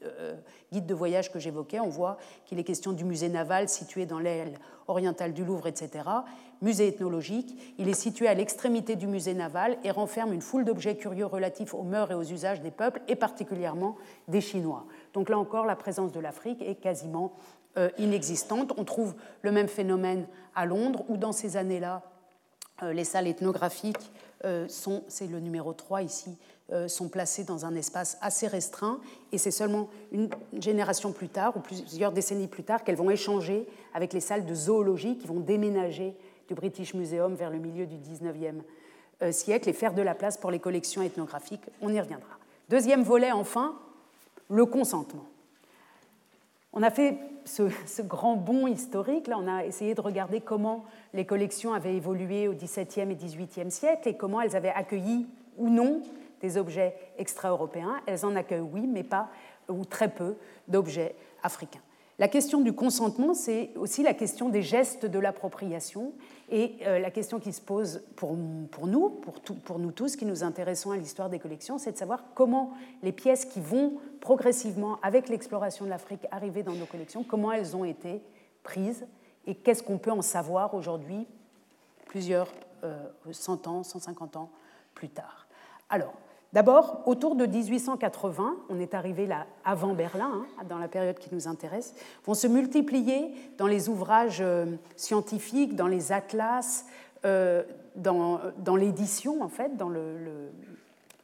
euh, 0.03 0.35
guide 0.71 0.85
de 0.85 0.93
voyage 0.93 1.31
que 1.31 1.39
j'évoquais, 1.39 1.79
on 1.79 1.89
voit 1.89 2.17
qu'il 2.45 2.59
est 2.59 2.63
question 2.63 2.91
du 2.91 3.03
musée 3.03 3.29
naval 3.29 3.67
situé 3.69 4.05
dans 4.05 4.19
l'aile 4.19 4.59
orientale 4.87 5.33
du 5.33 5.43
Louvre, 5.43 5.67
etc. 5.67 6.03
Musée 6.61 6.87
ethnologique, 6.87 7.57
il 7.77 7.87
est 7.87 7.93
situé 7.93 8.27
à 8.27 8.33
l'extrémité 8.33 8.95
du 8.95 9.07
musée 9.07 9.33
naval 9.33 9.77
et 9.83 9.91
renferme 9.91 10.33
une 10.33 10.41
foule 10.41 10.65
d'objets 10.65 10.97
curieux 10.97 11.25
relatifs 11.25 11.73
aux 11.73 11.83
mœurs 11.83 12.11
et 12.11 12.15
aux 12.15 12.23
usages 12.23 12.61
des 12.61 12.69
peuples, 12.69 13.01
et 13.07 13.15
particulièrement 13.15 13.95
des 14.27 14.41
Chinois. 14.41 14.85
Donc 15.13 15.29
là 15.29 15.39
encore, 15.39 15.65
la 15.65 15.75
présence 15.75 16.11
de 16.11 16.19
l'Afrique 16.19 16.61
est 16.61 16.75
quasiment 16.75 17.33
inexistante. 17.97 18.73
On 18.77 18.83
trouve 18.83 19.13
le 19.41 19.51
même 19.51 19.67
phénomène 19.67 20.27
à 20.55 20.65
Londres, 20.65 21.03
où 21.09 21.17
dans 21.17 21.31
ces 21.31 21.57
années-là, 21.57 22.03
euh, 22.83 22.93
les 22.93 23.03
salles 23.03 23.27
ethnographiques 23.27 24.11
sont, 24.67 25.03
c'est 25.07 25.25
le 25.25 25.39
numéro 25.39 25.73
3 25.73 26.03
ici, 26.03 26.37
euh, 26.69 26.89
sont 26.89 27.07
placées 27.07 27.45
dans 27.45 27.65
un 27.65 27.75
espace 27.75 28.17
assez 28.19 28.45
restreint 28.45 28.99
et 29.31 29.37
c'est 29.37 29.51
seulement 29.51 29.87
une 30.11 30.29
génération 30.59 31.13
plus 31.13 31.29
tard 31.29 31.55
ou 31.55 31.61
plusieurs 31.61 32.11
décennies 32.11 32.49
plus 32.49 32.63
tard 32.63 32.83
qu'elles 32.83 32.97
vont 32.97 33.09
échanger 33.09 33.65
avec 33.93 34.11
les 34.11 34.19
salles 34.19 34.45
de 34.45 34.53
zoologie 34.53 35.17
qui 35.17 35.27
vont 35.27 35.39
déménager 35.39 36.13
du 36.49 36.55
British 36.55 36.93
Museum 36.93 37.35
vers 37.35 37.51
le 37.51 37.57
milieu 37.59 37.85
du 37.85 37.95
19e 37.95 38.55
euh, 39.21 39.31
siècle 39.31 39.69
et 39.69 39.73
faire 39.73 39.93
de 39.93 40.01
la 40.01 40.13
place 40.13 40.37
pour 40.37 40.51
les 40.51 40.59
collections 40.59 41.01
ethnographiques. 41.01 41.63
On 41.79 41.87
y 41.87 42.01
reviendra. 42.01 42.37
Deuxième 42.67 43.01
volet, 43.01 43.31
enfin, 43.31 43.79
le 44.49 44.65
consentement. 44.65 45.25
On 46.79 46.83
a 46.83 46.91
fait 46.91 47.17
ce, 47.43 48.03
grand 48.03 48.35
bond 48.35 48.67
historique, 48.67 49.25
là 49.25 49.39
on 49.39 49.47
a 49.47 49.65
essayé 49.65 49.95
de 49.95 50.01
regarder 50.01 50.41
comment 50.41 50.85
les 51.11 51.25
collections 51.25 51.73
avaient 51.73 51.95
évolué 51.95 52.47
au 52.47 52.53
XVIIe 52.53 53.11
et 53.11 53.15
XVIIIe 53.15 53.71
siècle 53.71 54.07
et 54.07 54.13
comment 54.13 54.41
elles 54.41 54.55
avaient 54.55 54.69
accueilli 54.69 55.25
ou 55.57 55.71
non 55.71 56.03
des 56.39 56.55
objets 56.55 56.93
extra-européens. 57.17 57.95
Elles 58.05 58.23
en 58.23 58.35
accueillent, 58.35 58.59
oui, 58.59 58.85
mais 58.85 59.01
pas 59.01 59.29
ou 59.67 59.85
très 59.85 60.07
peu 60.07 60.35
d'objets 60.67 61.15
africains. 61.41 61.81
La 62.19 62.27
question 62.27 62.61
du 62.61 62.73
consentement, 62.73 63.33
c'est 63.33 63.71
aussi 63.75 64.03
la 64.03 64.13
question 64.13 64.49
des 64.49 64.61
gestes 64.61 65.07
de 65.07 65.17
l'appropriation 65.17 66.13
et 66.49 66.77
euh, 66.83 66.99
la 66.99 67.11
question 67.11 67.39
qui 67.39 67.51
se 67.51 67.59
pose 67.59 68.03
pour, 68.15 68.35
nous, 68.35 69.09
pour, 69.09 69.79
nous 69.79 69.91
tous 69.91 70.15
qui 70.15 70.25
nous 70.25 70.43
intéressons 70.43 70.91
à 70.91 70.97
l'histoire 70.97 71.29
des 71.29 71.39
collections, 71.39 71.77
c'est 71.77 71.91
de 71.91 71.97
savoir 71.97 72.23
comment 72.35 72.73
les 73.03 73.11
pièces 73.11 73.43
qui 73.43 73.59
vont 73.59 73.99
progressivement, 74.21 74.97
avec 75.01 75.27
l'exploration 75.27 75.83
de 75.85 75.89
l'Afrique, 75.89 76.25
arriver 76.31 76.63
dans 76.63 76.73
nos 76.73 76.85
collections, 76.85 77.23
comment 77.23 77.51
elles 77.51 77.75
ont 77.75 77.83
été 77.83 78.21
prises 78.63 79.05
et 79.45 79.55
qu'est-ce 79.55 79.83
qu'on 79.83 79.97
peut 79.97 80.11
en 80.11 80.21
savoir 80.21 80.73
aujourd'hui, 80.73 81.27
plusieurs 82.05 82.51
euh, 82.83 82.97
100 83.29 83.67
ans, 83.67 83.83
150 83.83 84.37
ans 84.37 84.49
plus 84.93 85.09
tard. 85.09 85.47
Alors, 85.89 86.13
D'abord, 86.53 87.03
autour 87.05 87.35
de 87.35 87.45
1880, 87.45 88.55
on 88.69 88.79
est 88.79 88.93
arrivé 88.93 89.25
là 89.25 89.45
avant 89.65 89.93
Berlin, 89.93 90.31
hein, 90.33 90.63
dans 90.69 90.77
la 90.77 90.87
période 90.87 91.19
qui 91.19 91.33
nous 91.33 91.47
intéresse, 91.47 91.93
vont 92.25 92.33
se 92.33 92.47
multiplier 92.47 93.33
dans 93.57 93.67
les 93.67 93.89
ouvrages 93.89 94.39
euh, 94.41 94.65
scientifiques, 94.95 95.75
dans 95.75 95.87
les 95.87 96.11
atlas, 96.11 96.85
euh, 97.25 97.63
dans, 97.95 98.75
l'édition, 98.75 99.41
en 99.41 99.49
fait, 99.49 99.75
dans 99.75 99.89
le, 99.89 100.49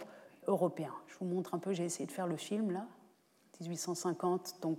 européens. 0.48 0.94
Je 1.06 1.14
vous 1.20 1.26
montre 1.26 1.54
un 1.54 1.58
peu, 1.58 1.72
j'ai 1.72 1.84
essayé 1.84 2.06
de 2.06 2.12
faire 2.12 2.26
le 2.26 2.36
film 2.36 2.72
là, 2.72 2.84
1850 3.60 4.56
donc, 4.62 4.78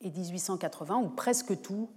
et 0.00 0.10
1880, 0.10 0.96
où 0.96 1.08
presque 1.10 1.60
tout, 1.60 1.90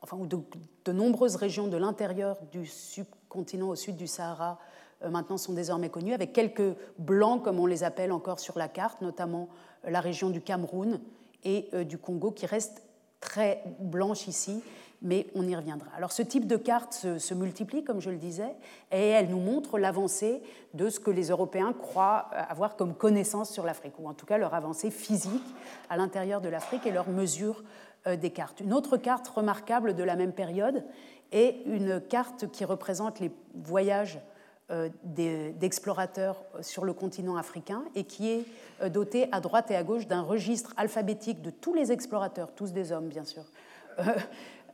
enfin, 0.00 0.16
où 0.16 0.26
de, 0.26 0.92
nombreuses 0.92 1.36
régions 1.36 1.68
de 1.68 1.76
l'intérieur 1.76 2.38
du 2.52 2.64
subcontinent 2.64 3.68
au 3.68 3.74
sud 3.74 3.96
du 3.96 4.06
Sahara 4.06 4.58
maintenant 5.02 5.36
sont 5.36 5.52
désormais 5.52 5.90
connus, 5.90 6.14
avec 6.14 6.32
quelques 6.32 6.76
blancs, 6.98 7.42
comme 7.42 7.60
on 7.60 7.66
les 7.66 7.84
appelle 7.84 8.12
encore 8.12 8.40
sur 8.40 8.58
la 8.58 8.68
carte, 8.68 9.00
notamment 9.02 9.48
euh, 9.84 9.90
la 9.90 10.00
région 10.00 10.30
du 10.30 10.40
Cameroun 10.40 11.00
et 11.44 11.68
euh, 11.74 11.84
du 11.84 11.98
Congo, 11.98 12.30
qui 12.30 12.46
reste 12.46 12.82
très 13.20 13.62
blanche 13.80 14.28
ici, 14.28 14.62
mais 15.02 15.26
on 15.34 15.46
y 15.46 15.54
reviendra. 15.54 15.88
Alors 15.96 16.12
ce 16.12 16.22
type 16.22 16.46
de 16.46 16.56
carte 16.56 16.94
se, 17.18 17.34
multiplie, 17.34 17.84
comme 17.84 18.00
je 18.00 18.10
le 18.10 18.16
disais, 18.16 18.54
et 18.90 19.08
elle 19.08 19.28
nous 19.28 19.40
montre 19.40 19.78
l'avancée 19.78 20.42
de 20.74 20.88
ce 20.88 21.00
que 21.00 21.10
les 21.10 21.28
Européens 21.28 21.72
croient 21.72 22.28
avoir 22.32 22.76
comme 22.76 22.94
connaissance 22.94 23.50
sur 23.50 23.64
l'Afrique, 23.64 23.98
ou 23.98 24.08
en 24.08 24.14
tout 24.14 24.26
cas 24.26 24.38
leur 24.38 24.54
avancée 24.54 24.90
physique 24.90 25.44
à 25.90 25.96
l'intérieur 25.96 26.40
de 26.40 26.48
l'Afrique 26.48 26.86
et 26.86 26.92
leur 26.92 27.08
mesure 27.08 27.62
des 28.06 28.30
cartes. 28.30 28.60
Une 28.60 28.72
autre 28.72 28.96
carte 28.96 29.26
remarquable 29.26 29.94
de 29.94 30.04
la 30.04 30.14
même 30.14 30.32
période 30.32 30.84
est 31.32 31.62
une 31.66 32.00
carte 32.00 32.50
qui 32.50 32.64
représente 32.64 33.20
les 33.20 33.30
voyages 33.54 34.18
euh, 34.18 34.35
d'explorateurs 35.04 36.42
sur 36.60 36.84
le 36.84 36.92
continent 36.92 37.36
africain 37.36 37.84
et 37.94 38.02
qui 38.02 38.32
est 38.32 38.44
euh, 38.82 38.88
doté 38.88 39.28
à 39.30 39.40
droite 39.40 39.70
et 39.70 39.76
à 39.76 39.84
gauche 39.84 40.08
d'un 40.08 40.22
registre 40.22 40.74
alphabétique 40.76 41.40
de 41.40 41.50
tous 41.50 41.72
les 41.72 41.92
explorateurs, 41.92 42.50
tous 42.56 42.72
des 42.72 42.90
hommes 42.90 43.06
bien 43.06 43.24
sûr, 43.24 43.44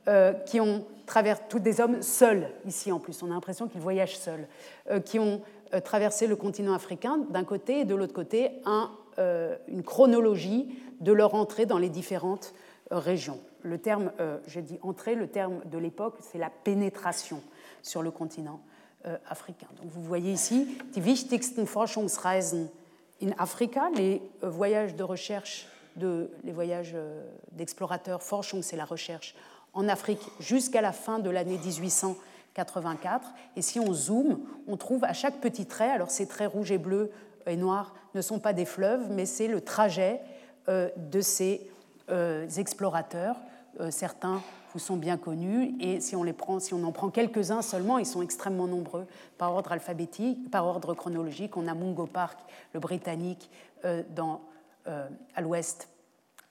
euh, 0.08 0.32
qui 0.46 0.60
ont 0.60 0.86
traversé, 1.04 1.42
tous 1.50 1.58
des 1.58 1.82
hommes 1.82 2.00
seuls 2.00 2.48
ici 2.64 2.90
en 2.90 3.00
plus, 3.00 3.22
on 3.22 3.26
a 3.26 3.34
l'impression 3.34 3.68
qu'ils 3.68 3.82
voyagent 3.82 4.16
seuls, 4.16 4.48
qui 5.04 5.18
ont 5.18 5.42
traversé 5.84 6.26
le 6.26 6.36
continent 6.36 6.72
africain 6.72 7.18
d'un 7.28 7.44
côté 7.44 7.80
et 7.80 7.84
de 7.84 7.94
l'autre 7.94 8.14
côté 8.14 8.62
un, 8.64 8.90
une 9.68 9.82
chronologie 9.82 10.74
de 11.00 11.12
leur 11.12 11.34
entrée 11.34 11.66
dans 11.66 11.78
les 11.78 11.88
différentes 11.90 12.54
régions. 12.90 13.40
Le 13.62 13.78
terme, 13.78 14.10
j'ai 14.46 14.60
dit 14.60 14.78
entrée, 14.82 15.14
le 15.14 15.28
terme 15.28 15.60
de 15.66 15.78
l'époque, 15.78 16.16
c'est 16.20 16.38
la 16.38 16.50
pénétration 16.50 17.42
sur 17.82 18.02
le 18.02 18.10
continent 18.10 18.60
euh, 18.60 18.71
africain. 19.28 19.66
Donc 19.80 19.90
vous 19.90 20.02
voyez 20.02 20.32
ici 20.32 20.78
die 20.94 21.04
wichtigsten 21.04 21.66
Forschungsreisen 21.66 22.68
in 23.22 23.32
les 23.94 24.22
euh, 24.42 24.50
voyages 24.50 24.96
de 24.96 25.02
recherche, 25.02 25.66
les 25.96 26.52
voyages 26.52 26.92
euh, 26.94 27.22
d'explorateurs. 27.52 28.22
Forschung, 28.22 28.62
c'est 28.62 28.76
la 28.76 28.84
recherche 28.84 29.34
en 29.74 29.88
Afrique 29.88 30.22
jusqu'à 30.40 30.80
la 30.80 30.92
fin 30.92 31.18
de 31.18 31.30
l'année 31.30 31.58
1884. 31.58 33.28
Et 33.56 33.62
si 33.62 33.78
on 33.80 33.92
zoome, 33.92 34.40
on 34.66 34.76
trouve 34.76 35.04
à 35.04 35.12
chaque 35.12 35.40
petit 35.40 35.66
trait, 35.66 35.90
alors 35.90 36.10
ces 36.10 36.26
traits 36.26 36.52
rouges 36.52 36.72
et 36.72 36.78
bleus 36.78 37.10
et 37.46 37.56
noirs 37.56 37.94
ne 38.14 38.20
sont 38.20 38.38
pas 38.38 38.52
des 38.52 38.66
fleuves, 38.66 39.08
mais 39.10 39.24
c'est 39.24 39.48
le 39.48 39.60
trajet 39.62 40.20
de 40.68 41.20
ces 41.20 41.70
explorateurs. 42.56 43.36
Certains 43.90 44.42
vous 44.72 44.78
sont 44.78 44.96
bien 44.96 45.16
connus 45.16 45.74
et 45.80 46.00
si 46.00 46.16
on, 46.16 46.22
en 46.22 46.92
prend 46.92 47.10
quelques-uns 47.10 47.62
seulement, 47.62 47.98
ils 47.98 48.06
sont 48.06 48.22
extrêmement 48.22 48.66
nombreux 48.66 49.06
par 49.38 49.52
ordre 49.52 49.72
alphabétique, 49.72 50.50
par 50.50 50.66
ordre 50.66 50.94
chronologique. 50.94 51.56
On 51.56 51.66
a 51.66 51.74
Mungo 51.74 52.06
Park, 52.06 52.38
le 52.72 52.80
britannique, 52.80 53.50
euh, 53.84 54.02
dans, 54.14 54.40
euh, 54.86 55.08
à 55.34 55.40
l'ouest 55.40 55.88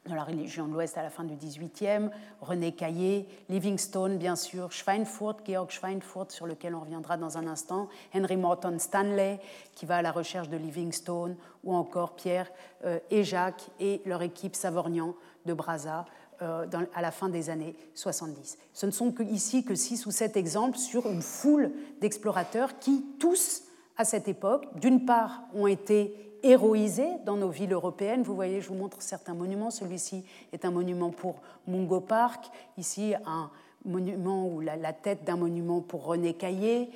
dans 0.05 0.15
la 0.15 0.24
religion 0.24 0.67
de 0.67 0.74
l'Ouest 0.74 0.97
à 0.97 1.03
la 1.03 1.11
fin 1.11 1.24
du 1.24 1.36
XVIIIe, 1.36 2.09
René 2.41 2.72
Caillé, 2.72 3.28
Livingstone, 3.49 4.17
bien 4.17 4.36
sûr, 4.36 4.72
Schweinfurt, 4.72 5.38
Georg 5.47 5.69
Schweinfurt, 5.69 6.32
sur 6.32 6.47
lequel 6.47 6.74
on 6.74 6.80
reviendra 6.80 7.17
dans 7.17 7.38
un 7.38 7.45
instant, 7.45 7.88
Henry 8.15 8.36
Morton 8.36 8.78
Stanley, 8.80 9.39
qui 9.76 9.86
va 9.86 9.97
à 9.97 10.01
la 10.01 10.11
recherche 10.11 10.49
de 10.49 10.57
Livingstone, 10.57 11.36
ou 11.63 11.76
encore 11.76 12.15
Pierre 12.15 12.49
euh, 12.84 12.97
et 13.11 13.24
Jacques 13.24 13.67
et 13.80 14.01
leur 14.05 14.24
équipe 14.24 14.55
Savorgnan 14.55 15.13
de 15.45 15.53
Brazza 15.53 16.05
euh, 16.42 16.66
à 16.94 17.02
la 17.02 17.12
fin 17.12 17.30
des 17.30 17.50
années 17.50 17.76
70. 17.96 18.58
Ce 18.74 18.86
ne 18.86 18.92
sont 18.92 19.14
ici 19.20 19.64
que 19.64 19.76
six 19.76 20.06
ou 20.06 20.12
sept 20.12 20.38
exemples 20.38 20.78
sur 20.78 21.08
une 21.08 21.22
foule 21.22 21.72
d'explorateurs 22.00 22.80
qui, 22.80 23.06
tous, 23.20 23.64
à 23.98 24.06
cette 24.06 24.28
époque, 24.28 24.66
d'une 24.80 25.06
part, 25.06 25.42
ont 25.54 25.68
été 25.68 26.16
héroïsés 26.44 27.18
dans 27.26 27.36
nos 27.36 27.50
villes 27.50 27.74
européennes. 27.74 28.24
Vous 28.24 28.36
voyez, 28.36 28.62
je 28.62 28.70
vous 28.70 28.76
montre 28.76 29.02
certains 29.02 29.34
monuments. 29.34 29.72
Celui-ci 29.72 30.26
est 30.54 30.66
un 30.66 30.72
monument 30.72 31.12
pour 31.12 31.36
Mungo 31.68 32.00
Park. 32.00 32.46
Ici, 32.78 33.14
un 33.26 33.50
monument 33.86 34.48
ou 34.48 34.62
la, 34.62 34.94
tête 34.94 35.24
d'un 35.24 35.38
monument 35.38 35.82
pour 35.82 36.06
René 36.06 36.34
Caillé, 36.34 36.89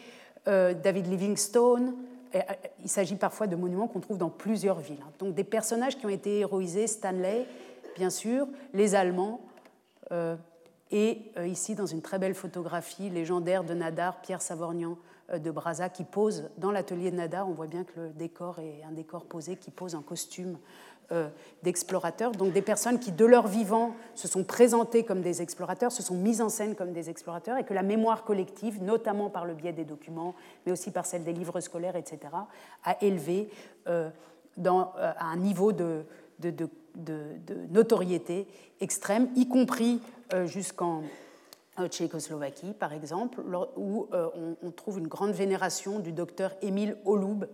euh, 0.48 0.74
David 0.74 1.08
Livingstone. 1.08 1.94
Euh, 2.36 2.40
il 2.84 2.90
s'agit 2.90 3.16
parfois 3.16 3.48
de 3.48 3.56
monuments 3.56 3.88
qu'on 3.88 4.00
trouve 4.00 4.18
dans 4.18 4.30
plusieurs 4.30 4.80
villes. 4.80 5.04
Donc 5.20 5.34
des 5.34 5.44
personnages 5.44 5.98
qui 5.98 6.06
ont 6.06 6.10
été 6.10 6.40
héroïsés, 6.40 6.88
Stanley, 6.88 7.46
bien 7.96 8.10
sûr, 8.10 8.48
les 8.74 8.94
Allemands, 8.96 9.42
euh, 10.12 10.36
et 10.92 11.32
ici, 11.44 11.74
dans 11.74 11.88
une 11.88 12.02
très 12.02 12.20
belle 12.20 12.36
photographie 12.36 13.10
légendaire 13.10 13.64
de 13.64 13.74
Nadar, 13.74 14.22
Pierre 14.22 14.42
Savorgnan, 14.42 14.98
euh, 15.32 15.40
de 15.40 15.50
Brazza 15.50 15.90
qui 15.90 16.04
pose 16.04 16.50
dans 16.58 16.72
l'atelier 16.72 17.10
de 17.10 17.16
Nadar. 17.16 17.50
On 17.50 17.54
voit 17.54 17.66
bien 17.66 17.84
que 17.84 18.00
le 18.00 18.10
décor 18.10 18.60
est 18.60 18.84
un 18.88 18.92
décor 18.92 19.26
posé 19.26 19.56
qui 19.56 19.72
pose 19.72 19.96
un 19.96 20.04
costume 20.04 20.60
euh, 21.12 21.30
d'explorateur. 21.64 22.32
Donc 22.32 22.54
des 22.54 22.62
personnes 22.62 23.00
qui, 23.00 23.12
de 23.12 23.26
leur 23.26 23.48
vivant, 23.48 23.96
se 24.14 24.28
sont 24.28 24.44
présentées 24.44 25.04
comme 25.04 25.22
des 25.22 25.42
explorateurs, 25.42 25.92
se 25.92 26.04
sont 26.04 26.16
mises 26.16 26.42
en 26.42 26.50
scène 26.50 26.76
comme 26.76 26.94
des 26.94 27.10
explorateurs, 27.10 27.58
et 27.58 27.64
que 27.64 27.74
la 27.74 27.82
mémoire 27.82 28.24
collective, 28.24 28.84
notamment 28.84 29.32
par 29.32 29.46
le 29.46 29.56
biais 29.56 29.74
des 29.74 29.86
documents, 29.86 30.36
mais 30.66 30.72
aussi 30.72 30.92
par 30.92 31.08
celle 31.08 31.24
des 31.24 31.34
livres 31.34 31.60
scolaires, 31.60 31.96
etc., 31.96 32.20
a 32.84 33.04
élevé 33.04 33.50
euh, 33.88 34.10
à 34.64 35.26
un 35.26 35.38
niveau 35.38 35.72
de, 35.72 36.06
de, 36.96 37.38
notoriété 37.70 38.48
extrême, 38.80 39.30
y 39.36 39.48
compris 39.48 40.00
jusqu'en 40.46 41.04
Tchécoslovaquie, 41.84 42.74
par 42.74 42.94
exemple, 42.94 43.42
où 43.76 44.08
euh, 44.14 44.30
on, 44.64 44.72
trouve 44.72 45.00
une 45.00 45.08
grande 45.08 45.32
vénération 45.32 46.00
du 46.00 46.14
docteur 46.14 46.56
Émile 46.62 46.98
Holub, 47.06 47.46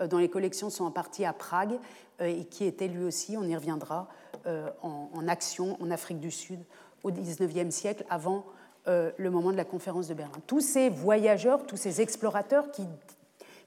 euh, 0.00 0.06
dont 0.06 0.18
les 0.18 0.30
collections 0.30 0.70
sont 0.70 0.84
en 0.84 0.90
partie 0.90 1.24
à 1.24 1.32
Prague, 1.32 1.78
euh, 2.20 2.26
et 2.26 2.44
qui 2.44 2.64
était 2.64 2.88
lui 2.88 3.04
aussi, 3.04 3.36
on 3.36 3.44
y 3.44 3.54
reviendra, 3.54 4.08
en, 4.82 5.28
action 5.28 5.76
en 5.82 5.90
Afrique 5.90 6.18
du 6.18 6.30
Sud 6.30 6.60
au 7.02 7.10
XIXe 7.10 7.74
siècle, 7.74 8.06
avant 8.08 8.46
le 8.86 9.28
moment 9.28 9.52
de 9.52 9.56
la 9.58 9.66
conférence 9.66 10.08
de 10.08 10.14
Berlin. 10.14 10.38
Tous 10.46 10.60
ces 10.60 10.88
voyageurs, 10.88 11.66
tous 11.66 11.76
ces 11.76 12.00
explorateurs 12.00 12.70
qui, 12.70 12.86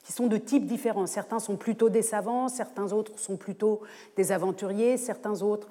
qui 0.03 0.11
sont 0.11 0.27
de 0.27 0.37
types 0.37 0.65
différents. 0.65 1.07
Certains 1.07 1.39
sont 1.39 1.55
plutôt 1.55 1.89
des 1.89 2.01
savants, 2.01 2.47
certains 2.49 2.91
autres 2.91 3.17
sont 3.17 3.37
plutôt 3.37 3.81
des 4.17 4.31
aventuriers, 4.31 4.97
certains 4.97 5.41
autres 5.41 5.69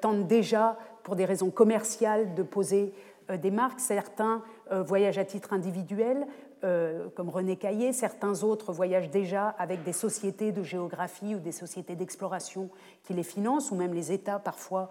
tentent 0.00 0.26
déjà, 0.26 0.76
pour 1.02 1.16
des 1.16 1.24
raisons 1.24 1.50
commerciales, 1.50 2.34
de 2.34 2.42
poser 2.42 2.92
euh, 3.30 3.36
des 3.36 3.50
marques. 3.50 3.80
Certains 3.80 4.42
euh, 4.70 4.82
voyagent 4.82 5.18
à 5.18 5.24
titre 5.24 5.52
individuel, 5.52 6.26
euh, 6.64 7.08
comme 7.16 7.28
René 7.28 7.56
Caillé, 7.56 7.92
certains 7.92 8.42
autres 8.44 8.72
voyagent 8.72 9.10
déjà 9.10 9.48
avec 9.48 9.82
des 9.82 9.92
sociétés 9.92 10.52
de 10.52 10.62
géographie 10.62 11.34
ou 11.34 11.40
des 11.40 11.52
sociétés 11.52 11.96
d'exploration 11.96 12.70
qui 13.04 13.14
les 13.14 13.24
financent, 13.24 13.70
ou 13.70 13.74
même 13.74 13.94
les 13.94 14.12
États 14.12 14.38
parfois 14.38 14.90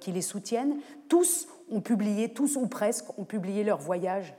qui 0.00 0.10
les 0.10 0.22
soutiennent. 0.22 0.80
Tous 1.08 1.46
ont 1.70 1.80
publié, 1.80 2.30
tous 2.30 2.56
ou 2.56 2.66
presque, 2.66 3.16
ont 3.16 3.24
publié 3.24 3.62
leurs 3.62 3.78
voyages 3.78 4.34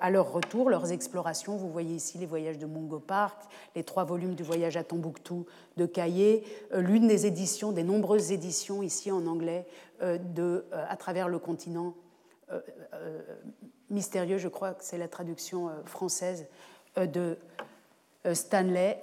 à 0.00 0.10
leur 0.10 0.32
retour, 0.32 0.70
leurs 0.70 0.92
explorations. 0.92 1.56
Vous 1.56 1.70
voyez 1.70 1.96
ici 1.96 2.18
les 2.18 2.26
voyages 2.26 2.58
de 2.58 2.66
Mungo 2.66 2.98
Park, 2.98 3.42
les 3.74 3.82
trois 3.82 4.04
volumes 4.04 4.34
du 4.34 4.42
voyage 4.42 4.76
à 4.76 4.84
Tombouctou 4.84 5.46
de 5.76 5.86
Caillé, 5.86 6.44
l'une 6.72 7.08
des 7.08 7.26
éditions, 7.26 7.72
des 7.72 7.82
nombreuses 7.82 8.32
éditions 8.32 8.82
ici 8.82 9.10
en 9.10 9.26
anglais 9.26 9.66
de 10.00 10.64
À 10.88 10.96
travers 10.96 11.28
le 11.28 11.38
continent 11.38 11.94
euh, 12.52 12.60
euh, 12.94 13.20
mystérieux, 13.90 14.38
je 14.38 14.48
crois 14.48 14.74
que 14.74 14.84
c'est 14.84 14.98
la 14.98 15.08
traduction 15.08 15.68
euh, 15.68 15.72
française 15.84 16.46
de 16.96 17.38
Stanley, 18.34 18.98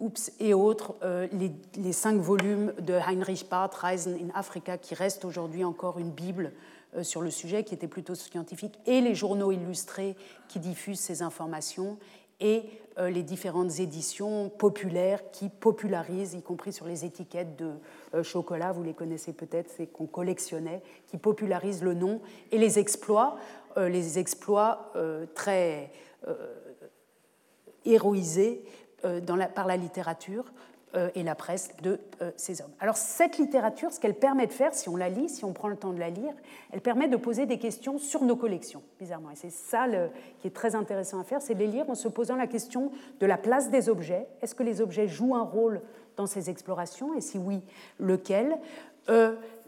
Oups, 0.00 0.32
et 0.38 0.52
autres, 0.52 0.96
les, 1.32 1.92
cinq 1.92 2.20
volumes 2.20 2.74
de 2.78 2.92
Heinrich 2.92 3.48
Barth, 3.48 3.74
Reisen 3.74 4.14
in 4.14 4.28
Africa, 4.34 4.76
qui 4.76 4.94
restent 4.94 5.24
aujourd'hui 5.24 5.64
encore 5.64 5.98
une 5.98 6.10
Bible 6.10 6.52
sur 7.00 7.22
le 7.22 7.30
sujet, 7.30 7.64
qui 7.64 7.74
était 7.74 7.88
plutôt 7.88 8.14
scientifique, 8.14 8.78
et 8.86 9.00
les 9.00 9.14
journaux 9.14 9.50
illustrés 9.50 10.16
qui 10.48 10.58
diffusent 10.58 11.00
ces 11.00 11.22
informations, 11.22 11.98
et 12.42 12.64
euh, 12.98 13.08
les 13.08 13.22
différentes 13.22 13.78
éditions 13.78 14.50
populaires 14.50 15.30
qui 15.30 15.48
popularisent, 15.48 16.34
y 16.34 16.42
compris 16.42 16.72
sur 16.72 16.86
les 16.86 17.04
étiquettes 17.04 17.56
de 17.56 17.70
euh, 18.14 18.22
chocolat, 18.22 18.72
vous 18.72 18.82
les 18.82 18.92
connaissez 18.92 19.32
peut-être, 19.32 19.70
c'est 19.74 19.86
qu'on 19.86 20.06
collectionnait, 20.06 20.82
qui 21.06 21.16
popularisent 21.16 21.82
le 21.82 21.94
nom 21.94 22.20
et 22.50 22.58
les 22.58 22.78
exploits, 22.78 23.38
euh, 23.78 23.88
les 23.88 24.18
exploits 24.18 24.92
très 25.34 25.90
héroïsés 27.84 28.64
par 29.54 29.66
la 29.66 29.76
littérature. 29.76 30.44
euh, 30.46 30.71
et 31.14 31.22
la 31.22 31.34
presse 31.34 31.70
de 31.82 32.00
euh, 32.20 32.30
ces 32.36 32.60
hommes. 32.60 32.70
Alors 32.80 32.96
cette 32.96 33.38
littérature, 33.38 33.92
ce 33.92 34.00
qu'elle 34.00 34.14
permet 34.14 34.46
de 34.46 34.52
faire, 34.52 34.74
si 34.74 34.88
on 34.88 34.96
la 34.96 35.08
lit, 35.08 35.28
si 35.28 35.44
on 35.44 35.52
prend 35.52 35.68
le 35.68 35.76
temps 35.76 35.92
de 35.92 35.98
la 35.98 36.10
lire, 36.10 36.34
elle 36.70 36.80
permet 36.80 37.08
de 37.08 37.16
poser 37.16 37.46
des 37.46 37.58
questions 37.58 37.98
sur 37.98 38.22
nos 38.22 38.36
collections, 38.36 38.82
bizarrement. 39.00 39.30
Et 39.30 39.36
c'est 39.36 39.50
ça 39.50 39.86
qui 40.40 40.48
est 40.48 40.54
très 40.54 40.74
intéressant 40.74 41.20
à 41.20 41.24
faire, 41.24 41.40
c'est 41.40 41.54
de 41.54 41.60
les 41.60 41.66
lire 41.66 41.88
en 41.88 41.94
se 41.94 42.08
posant 42.08 42.36
la 42.36 42.46
question 42.46 42.92
de 43.20 43.26
la 43.26 43.38
place 43.38 43.70
des 43.70 43.88
objets. 43.88 44.26
Est-ce 44.42 44.54
que 44.54 44.62
les 44.62 44.80
objets 44.80 45.08
jouent 45.08 45.34
un 45.34 45.44
rôle 45.44 45.80
dans 46.16 46.26
ces 46.26 46.50
explorations? 46.50 47.14
Et 47.14 47.20
si 47.20 47.38
oui, 47.38 47.62
lequel? 47.98 48.58
euh, 48.58 48.91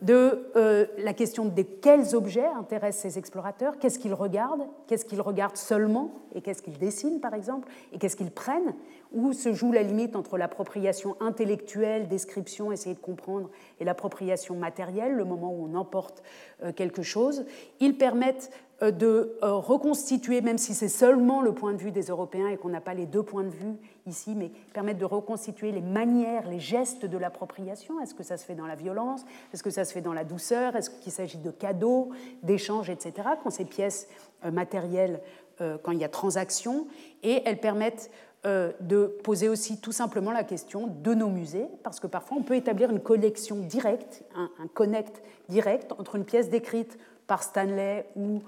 de 0.05 0.51
euh, 0.57 0.87
la 0.99 1.15
question 1.15 1.45
de 1.47 1.63
quels 1.63 2.15
objets 2.15 2.45
intéressent 2.45 3.13
ces 3.13 3.19
explorateurs, 3.19 3.79
qu'est-ce 3.79 3.99
qu'ils 3.99 4.15
regardent, 4.15 4.67
qu'est-ce 4.87 5.05
qu'ils 5.05 5.21
regardent 5.21 5.57
seulement, 5.57 6.13
et 6.35 6.43
qu'est-ce 6.43 6.63
qu'ils 6.63 6.79
dessinent 6.79 7.21
par 7.21 7.35
exemple, 7.35 7.69
et 7.93 7.99
qu'est-ce 7.99 8.17
qu'ils 8.17 8.31
prennent, 8.31 8.75
où 9.13 9.33
se 9.33 9.53
joue 9.53 9.73
la 9.73 9.83
limite 9.83 10.17
entre 10.17 10.37
l'appropriation 10.37 11.17
intellectuelle, 11.21 12.09
description, 12.09 12.73
essayer 12.73 12.95
de 12.95 13.01
comprendre, 13.01 13.49
et 13.81 13.85
l'appropriation 13.85 14.57
matérielle, 14.57 15.15
le 15.15 15.25
moment 15.25 15.53
où 15.53 15.69
on 15.71 15.75
emporte 15.75 16.23
euh, 16.63 16.73
quelque 16.73 17.03
chose. 17.03 17.47
Ils 17.81 17.97
permettent 17.97 18.51
euh, 18.51 18.64
de 18.91 19.37
euh, 19.43 19.55
reconstituer, 19.55 20.41
même 20.41 20.59
si 20.59 20.75
c'est 20.75 20.89
seulement 20.89 21.43
le 21.43 21.53
point 21.53 21.73
de 21.73 21.79
vue 21.79 21.91
des 21.91 22.05
Européens 22.05 22.49
et 22.49 22.57
qu'on 22.57 22.69
n'a 22.69 22.81
pas 22.81 22.95
les 22.95 23.07
deux 23.07 23.23
points 23.23 23.45
de 23.45 23.51
vue 23.51 23.77
ici, 24.07 24.35
mais 24.37 24.51
permettent 24.73 24.99
de 24.99 25.05
reconstituer 25.05 25.73
les 25.73 25.81
manières, 25.81 26.49
les 26.49 26.61
gestes 26.61 27.07
de 27.07 27.19
l'appropriation. 27.19 28.01
Est-ce 28.01 28.15
que 28.15 28.23
ça 28.23 28.37
se 28.37 28.45
fait 28.45 28.55
dans 28.55 28.67
la 28.67 28.75
violence? 28.77 29.25
Est-ce 29.53 29.63
que 29.63 29.71
ça 29.71 29.85
se 29.85 29.93
fait 29.93 30.01
dans 30.01 30.13
la 30.13 30.25
douceur? 30.25 30.77
Est-ce 30.77 30.91
qu'il 30.91 31.13
s'agit 31.13 31.39
de 31.39 31.51
cadeaux, 31.51 32.11
d'échanges, 32.43 32.91
etc. 32.91 33.29
Quand 33.43 33.51
ces 33.51 33.65
pièces 33.65 34.09
matérielles, 34.53 35.21
quand 35.59 35.93
il 35.93 35.99
y 35.99 36.05
a 36.05 36.09
transaction, 36.09 36.87
et 37.23 37.43
elles 37.47 37.61
permettent 37.61 38.11
euh, 38.47 38.73
de 38.81 39.07
poser 39.07 39.49
aussi 39.49 39.81
tout 39.81 39.93
simplement 39.93 40.31
la 40.31 40.45
question 40.45 40.87
de 40.87 41.15
nos 41.15 41.31
musées, 41.31 41.65
parce 41.83 41.99
que 41.99 42.07
parfois 42.07 42.37
on 42.37 42.43
peut 42.43 42.57
établir 42.57 42.91
une 42.91 43.01
collection 43.01 43.57
directe, 43.57 44.23
un, 44.37 44.51
connect 44.75 45.23
direct 45.49 45.93
entre 45.99 46.17
une 46.17 46.27
pièce 46.27 46.51
décrite 46.51 46.99
par 47.27 47.43
Stanley 47.43 48.07
ou 48.17 48.37
euh, 48.37 48.41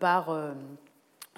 par 0.00 0.30
euh, 0.30 0.52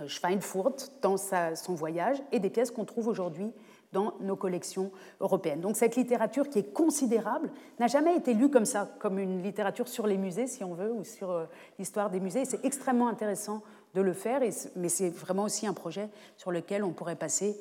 Schweinfurt 0.06 0.92
dans 1.02 1.16
son 1.16 1.74
voyage 1.74 2.18
et 2.32 2.38
des 2.38 2.50
pièces 2.50 2.70
qu'on 2.70 2.84
trouve 2.84 3.08
aujourd'hui 3.08 3.52
dans 3.92 4.14
nos 4.20 4.36
collections 4.36 4.90
européennes. 5.20 5.60
Donc 5.60 5.76
cette 5.76 5.96
littérature 5.96 6.48
qui 6.50 6.58
est 6.58 6.72
considérable 6.72 7.50
n'a 7.78 7.86
jamais 7.86 8.16
été 8.16 8.34
lue 8.34 8.50
comme 8.50 8.66
ça, 8.66 8.90
comme 8.98 9.18
une 9.18 9.42
littérature 9.42 9.88
sur 9.88 10.06
les 10.06 10.18
musées, 10.18 10.46
si 10.46 10.64
on 10.64 10.74
veut, 10.74 10.92
ou 10.92 11.04
sur 11.04 11.46
l'histoire 11.78 12.10
des 12.10 12.20
musées. 12.20 12.44
C'est 12.44 12.64
extrêmement 12.64 13.08
intéressant 13.08 13.62
de 13.94 14.02
le 14.02 14.12
faire, 14.12 14.40
mais 14.76 14.88
c'est 14.88 15.08
vraiment 15.08 15.44
aussi 15.44 15.66
un 15.66 15.72
projet 15.72 16.10
sur 16.36 16.52
lequel 16.52 16.84
on 16.84 16.92
pourrait 16.92 17.16
passer 17.16 17.58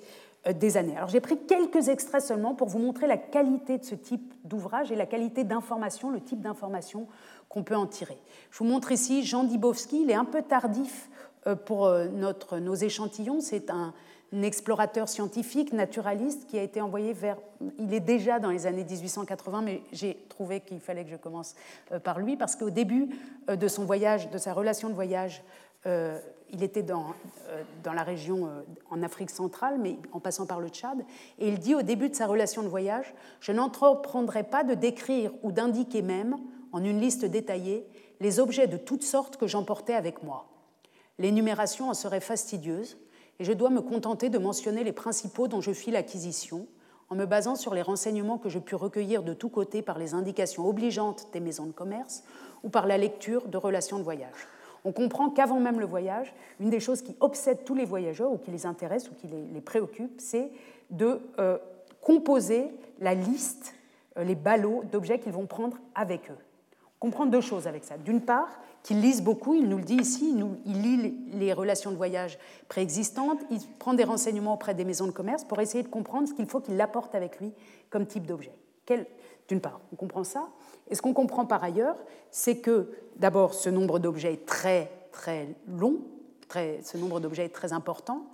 euh, 0.47 0.53
des 0.53 0.77
années. 0.77 0.95
Alors 0.95 1.09
j'ai 1.09 1.21
pris 1.21 1.37
quelques 1.37 1.89
extraits 1.89 2.21
seulement 2.21 2.53
pour 2.53 2.67
vous 2.67 2.79
montrer 2.79 3.07
la 3.07 3.17
qualité 3.17 3.77
de 3.77 3.83
ce 3.83 3.95
type 3.95 4.33
d'ouvrage 4.43 4.91
et 4.91 4.95
la 4.95 5.05
qualité 5.05 5.43
d'information, 5.43 6.11
le 6.11 6.21
type 6.21 6.41
d'information 6.41 7.07
qu'on 7.49 7.63
peut 7.63 7.75
en 7.75 7.87
tirer. 7.87 8.17
Je 8.51 8.59
vous 8.59 8.65
montre 8.65 8.91
ici 8.91 9.23
Jean 9.23 9.43
Dibowski, 9.43 10.01
il 10.03 10.11
est 10.11 10.15
un 10.15 10.25
peu 10.25 10.41
tardif 10.41 11.09
euh, 11.47 11.55
pour 11.55 11.85
euh, 11.85 12.07
nos 12.07 12.75
échantillons, 12.75 13.41
c'est 13.41 13.69
un, 13.69 13.93
explorateur 14.41 15.07
scientifique, 15.07 15.71
naturaliste, 15.71 16.45
qui 16.47 16.59
a 16.59 16.61
été 16.61 16.81
envoyé 16.81 17.13
vers... 17.13 17.37
Il 17.79 17.93
est 17.93 18.01
déjà 18.01 18.37
dans 18.37 18.49
les 18.49 18.65
années 18.65 18.83
1880, 18.83 19.61
mais 19.61 19.81
j'ai 19.93 20.17
trouvé 20.27 20.59
qu'il 20.59 20.81
fallait 20.81 21.05
que 21.05 21.11
je 21.11 21.15
commence 21.15 21.55
par 22.03 22.19
lui, 22.19 22.35
parce 22.35 22.57
qu'au 22.57 22.69
début 22.69 23.07
de 23.47 23.67
son 23.69 23.85
voyage, 23.85 24.29
de 24.31 24.37
sa 24.37 24.51
relation 24.51 24.89
de 24.89 24.93
voyage 24.93 25.41
euh, 25.85 26.19
il 26.51 26.63
était 26.63 26.83
dans, 26.83 27.07
euh, 27.49 27.63
dans 27.83 27.93
la 27.93 28.03
région 28.03 28.45
euh, 28.45 28.61
en 28.89 29.03
Afrique 29.03 29.29
centrale, 29.29 29.77
mais 29.79 29.97
en 30.11 30.19
passant 30.19 30.45
par 30.45 30.59
le 30.59 30.69
Tchad, 30.69 31.03
et 31.39 31.47
il 31.47 31.59
dit 31.59 31.75
au 31.75 31.81
début 31.81 32.07
de 32.07 32.15
sa 32.15 32.27
relation 32.27 32.63
de 32.63 32.67
voyage, 32.67 33.13
je 33.39 33.51
n'entreprendrai 33.51 34.43
pas 34.43 34.63
de 34.63 34.73
décrire 34.73 35.31
ou 35.43 35.51
d'indiquer 35.51 36.01
même, 36.01 36.37
en 36.75 36.83
une 36.83 36.99
liste 36.99 37.23
détaillée, 37.23 37.87
les 38.19 38.41
objets 38.41 38.67
de 38.67 38.75
toutes 38.75 39.03
sortes 39.03 39.37
que 39.37 39.47
j'emportais 39.47 39.93
avec 39.93 40.23
moi. 40.23 40.49
L'énumération 41.19 41.89
en 41.89 41.93
serait 41.93 42.19
fastidieuse, 42.19 42.97
et 43.39 43.45
je 43.45 43.53
dois 43.53 43.69
me 43.69 43.79
contenter 43.79 44.29
de 44.29 44.37
mentionner 44.37 44.83
les 44.83 44.91
principaux 44.91 45.47
dont 45.47 45.61
je 45.61 45.71
fis 45.71 45.89
l'acquisition, 45.89 46.67
en 47.09 47.15
me 47.15 47.25
basant 47.25 47.55
sur 47.55 47.73
les 47.73 47.81
renseignements 47.81 48.37
que 48.37 48.49
je 48.49 48.59
pus 48.59 48.75
recueillir 48.75 49.23
de 49.23 49.33
tous 49.33 49.47
côtés 49.47 49.81
par 49.81 49.97
les 49.97 50.13
indications 50.13 50.67
obligeantes 50.67 51.29
des 51.31 51.39
maisons 51.39 51.65
de 51.65 51.71
commerce 51.71 52.25
ou 52.61 52.69
par 52.69 52.87
la 52.87 52.97
lecture 52.97 53.47
de 53.47 53.57
relations 53.57 53.97
de 53.97 54.03
voyage. 54.03 54.49
On 54.83 54.91
comprend 54.91 55.29
qu'avant 55.29 55.61
même 55.61 55.79
le 55.79 55.85
voyage, 55.85 56.33
une 56.59 56.69
des 56.69 56.81
choses 56.81 57.01
qui 57.01 57.15
obsède 57.21 57.63
tous 57.63 57.75
les 57.75 57.85
voyageurs 57.85 58.33
ou 58.33 58.37
qui 58.37 58.51
les 58.51 58.65
intéresse 58.65 59.09
ou 59.09 59.13
qui 59.13 59.27
les, 59.27 59.61
préoccupe, 59.61 60.19
c'est 60.19 60.51
de 60.89 61.21
euh, 61.39 61.57
composer 62.01 62.69
la 62.99 63.15
liste, 63.15 63.75
euh, 64.17 64.25
les 64.25 64.35
ballots 64.35 64.83
d'objets 64.91 65.19
qu'ils 65.19 65.31
vont 65.31 65.47
prendre 65.47 65.77
avec 65.95 66.29
eux. 66.29 66.37
On 67.01 67.07
comprend 67.07 67.25
deux 67.25 67.41
choses 67.41 67.67
avec 67.67 67.83
ça. 67.83 67.97
D'une 67.97 68.21
part, 68.21 68.49
qu'ils 68.83 69.01
lisent 69.01 69.21
beaucoup, 69.21 69.53
il 69.53 69.67
nous 69.67 69.77
le 69.77 69.83
dit 69.83 69.97
ici, 69.97 70.35
il 70.65 70.81
lit 70.81 71.17
les 71.33 71.53
relations 71.53 71.91
de 71.91 71.97
voyage 71.97 72.37
préexistantes, 72.69 73.39
il 73.51 73.59
prend 73.79 73.93
des 73.93 74.03
renseignements 74.03 74.53
auprès 74.53 74.73
des 74.73 74.85
maisons 74.85 75.07
de 75.07 75.11
commerce 75.11 75.43
pour 75.43 75.59
essayer 75.59 75.83
de 75.83 75.87
comprendre 75.87 76.27
ce 76.27 76.33
qu'il 76.33 76.45
faut 76.45 76.61
qu'il 76.61 76.79
apporte 76.79 77.13
avec 77.15 77.39
lui 77.39 77.51
comme 77.89 78.05
type 78.05 78.25
d'objet. 78.25 78.53
D'une 79.47 79.61
part, 79.61 79.81
on 79.91 79.95
comprend 79.95 80.23
ça. 80.23 80.47
Et 80.89 80.95
ce 80.95 81.01
qu'on 81.01 81.13
comprend 81.13 81.45
par 81.45 81.63
ailleurs, 81.63 81.97
c'est 82.31 82.57
que 82.57 82.91
d'abord, 83.17 83.53
ce 83.53 83.69
nombre 83.69 83.99
d'objets 83.99 84.33
est 84.33 84.45
très, 84.45 84.91
très 85.11 85.55
long, 85.67 85.97
très, 86.47 86.79
ce 86.83 86.97
nombre 86.97 87.19
d'objets 87.19 87.45
est 87.45 87.49
très 87.49 87.73
important. 87.73 88.25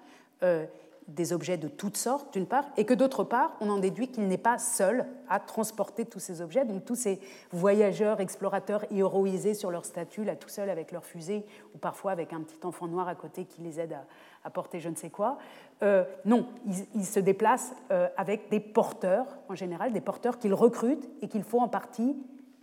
Euh, 0.44 0.66
des 1.08 1.34
objets 1.34 1.58
de 1.58 1.68
toutes 1.68 1.98
sortes, 1.98 2.34
d'une 2.34 2.46
part, 2.46 2.66
et 2.78 2.86
que 2.86 2.94
d'autre 2.94 3.24
part, 3.24 3.54
on 3.60 3.70
en 3.70 3.80
déduit 3.80 4.08
qu'il 4.08 4.28
n'est 4.28 4.38
pas 4.38 4.58
seul 4.58 5.06
à 5.30 5.40
transporter 5.40 6.06
tous 6.06 6.20
ces 6.20 6.42
objets. 6.42 6.66
Donc 6.66 6.86
tous 6.86 6.96
ces 6.96 7.20
voyageurs, 7.52 8.22
explorateurs 8.22 8.86
héroïsés 8.92 9.54
sur 9.54 9.72
leur 9.72 9.86
statue, 9.86 10.24
là 10.24 10.36
tout 10.36 10.50
seuls 10.50 10.70
avec 10.70 10.92
leur 10.92 11.06
fusée, 11.06 11.46
ou 11.76 11.78
parfois 11.78 12.12
avec 12.12 12.34
un 12.34 12.42
petit 12.42 12.66
enfant 12.66 12.88
noir 12.88 13.08
à 13.08 13.16
côté 13.16 13.46
qui 13.46 13.62
les 13.62 13.80
aide 13.80 13.98
à, 14.44 14.50
porter 14.50 14.80
je 14.80 14.90
ne 14.90 14.96
sais 14.96 15.10
quoi. 15.10 15.38
Euh, 15.84 16.04
non, 16.26 16.48
ils, 16.96 17.06
se 17.06 17.20
déplacent 17.20 17.74
euh, 17.92 18.08
avec 18.18 18.50
des 18.50 18.60
porteurs, 18.60 19.28
en 19.50 19.56
général, 19.56 19.94
des 19.94 20.02
porteurs 20.02 20.40
qu'ils 20.40 20.54
recrutent 20.54 21.10
et 21.22 21.28
qu'il 21.28 21.44
faut 21.44 21.60
en 21.60 21.68
partie 21.68 22.16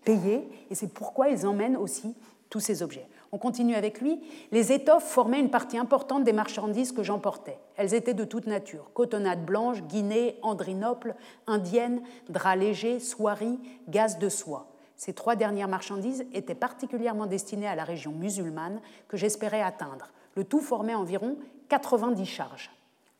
payer, 0.05 0.49
et 0.71 0.75
c'est 0.75 0.93
pourquoi 0.93 1.29
ils 1.29 1.47
emmènent 1.47 1.77
aussi 1.77 2.17
tous 2.49 2.61
ces 2.61 2.83
objets. 2.83 3.07
On 3.31 3.39
continue 3.39 3.75
avec 3.75 4.01
lui. 4.01 4.21
Les 4.53 4.73
étoffes 4.73 5.09
formaient 5.09 5.41
une 5.41 5.51
partie 5.51 5.77
importante 5.77 6.25
des 6.25 6.33
marchandises 6.33 6.93
que 6.93 7.03
j'emportais. 7.03 7.59
Elles 7.77 7.95
étaient 7.95 8.15
de 8.15 8.25
toute 8.25 8.47
nature 8.47 8.91
cotonnade 8.95 9.45
blanche, 9.45 9.83
guinée, 9.83 10.39
andrinople, 10.43 11.15
indienne, 11.47 12.03
drap 12.29 12.57
léger, 12.57 13.01
soierie, 13.01 13.59
gaz 13.89 14.19
de 14.19 14.29
soie. 14.29 14.67
Ces 14.97 15.13
trois 15.13 15.37
dernières 15.37 15.69
marchandises 15.69 16.27
étaient 16.33 16.55
particulièrement 16.55 17.27
destinées 17.27 17.69
à 17.69 17.77
la 17.77 17.85
région 17.85 18.13
musulmane 18.13 18.81
que 19.07 19.17
j'espérais 19.17 19.63
atteindre. 19.63 20.11
Le 20.35 20.45
tout 20.45 20.61
formait 20.61 20.95
environ 20.95 21.37
90 21.69 22.27
charges. 22.27 22.71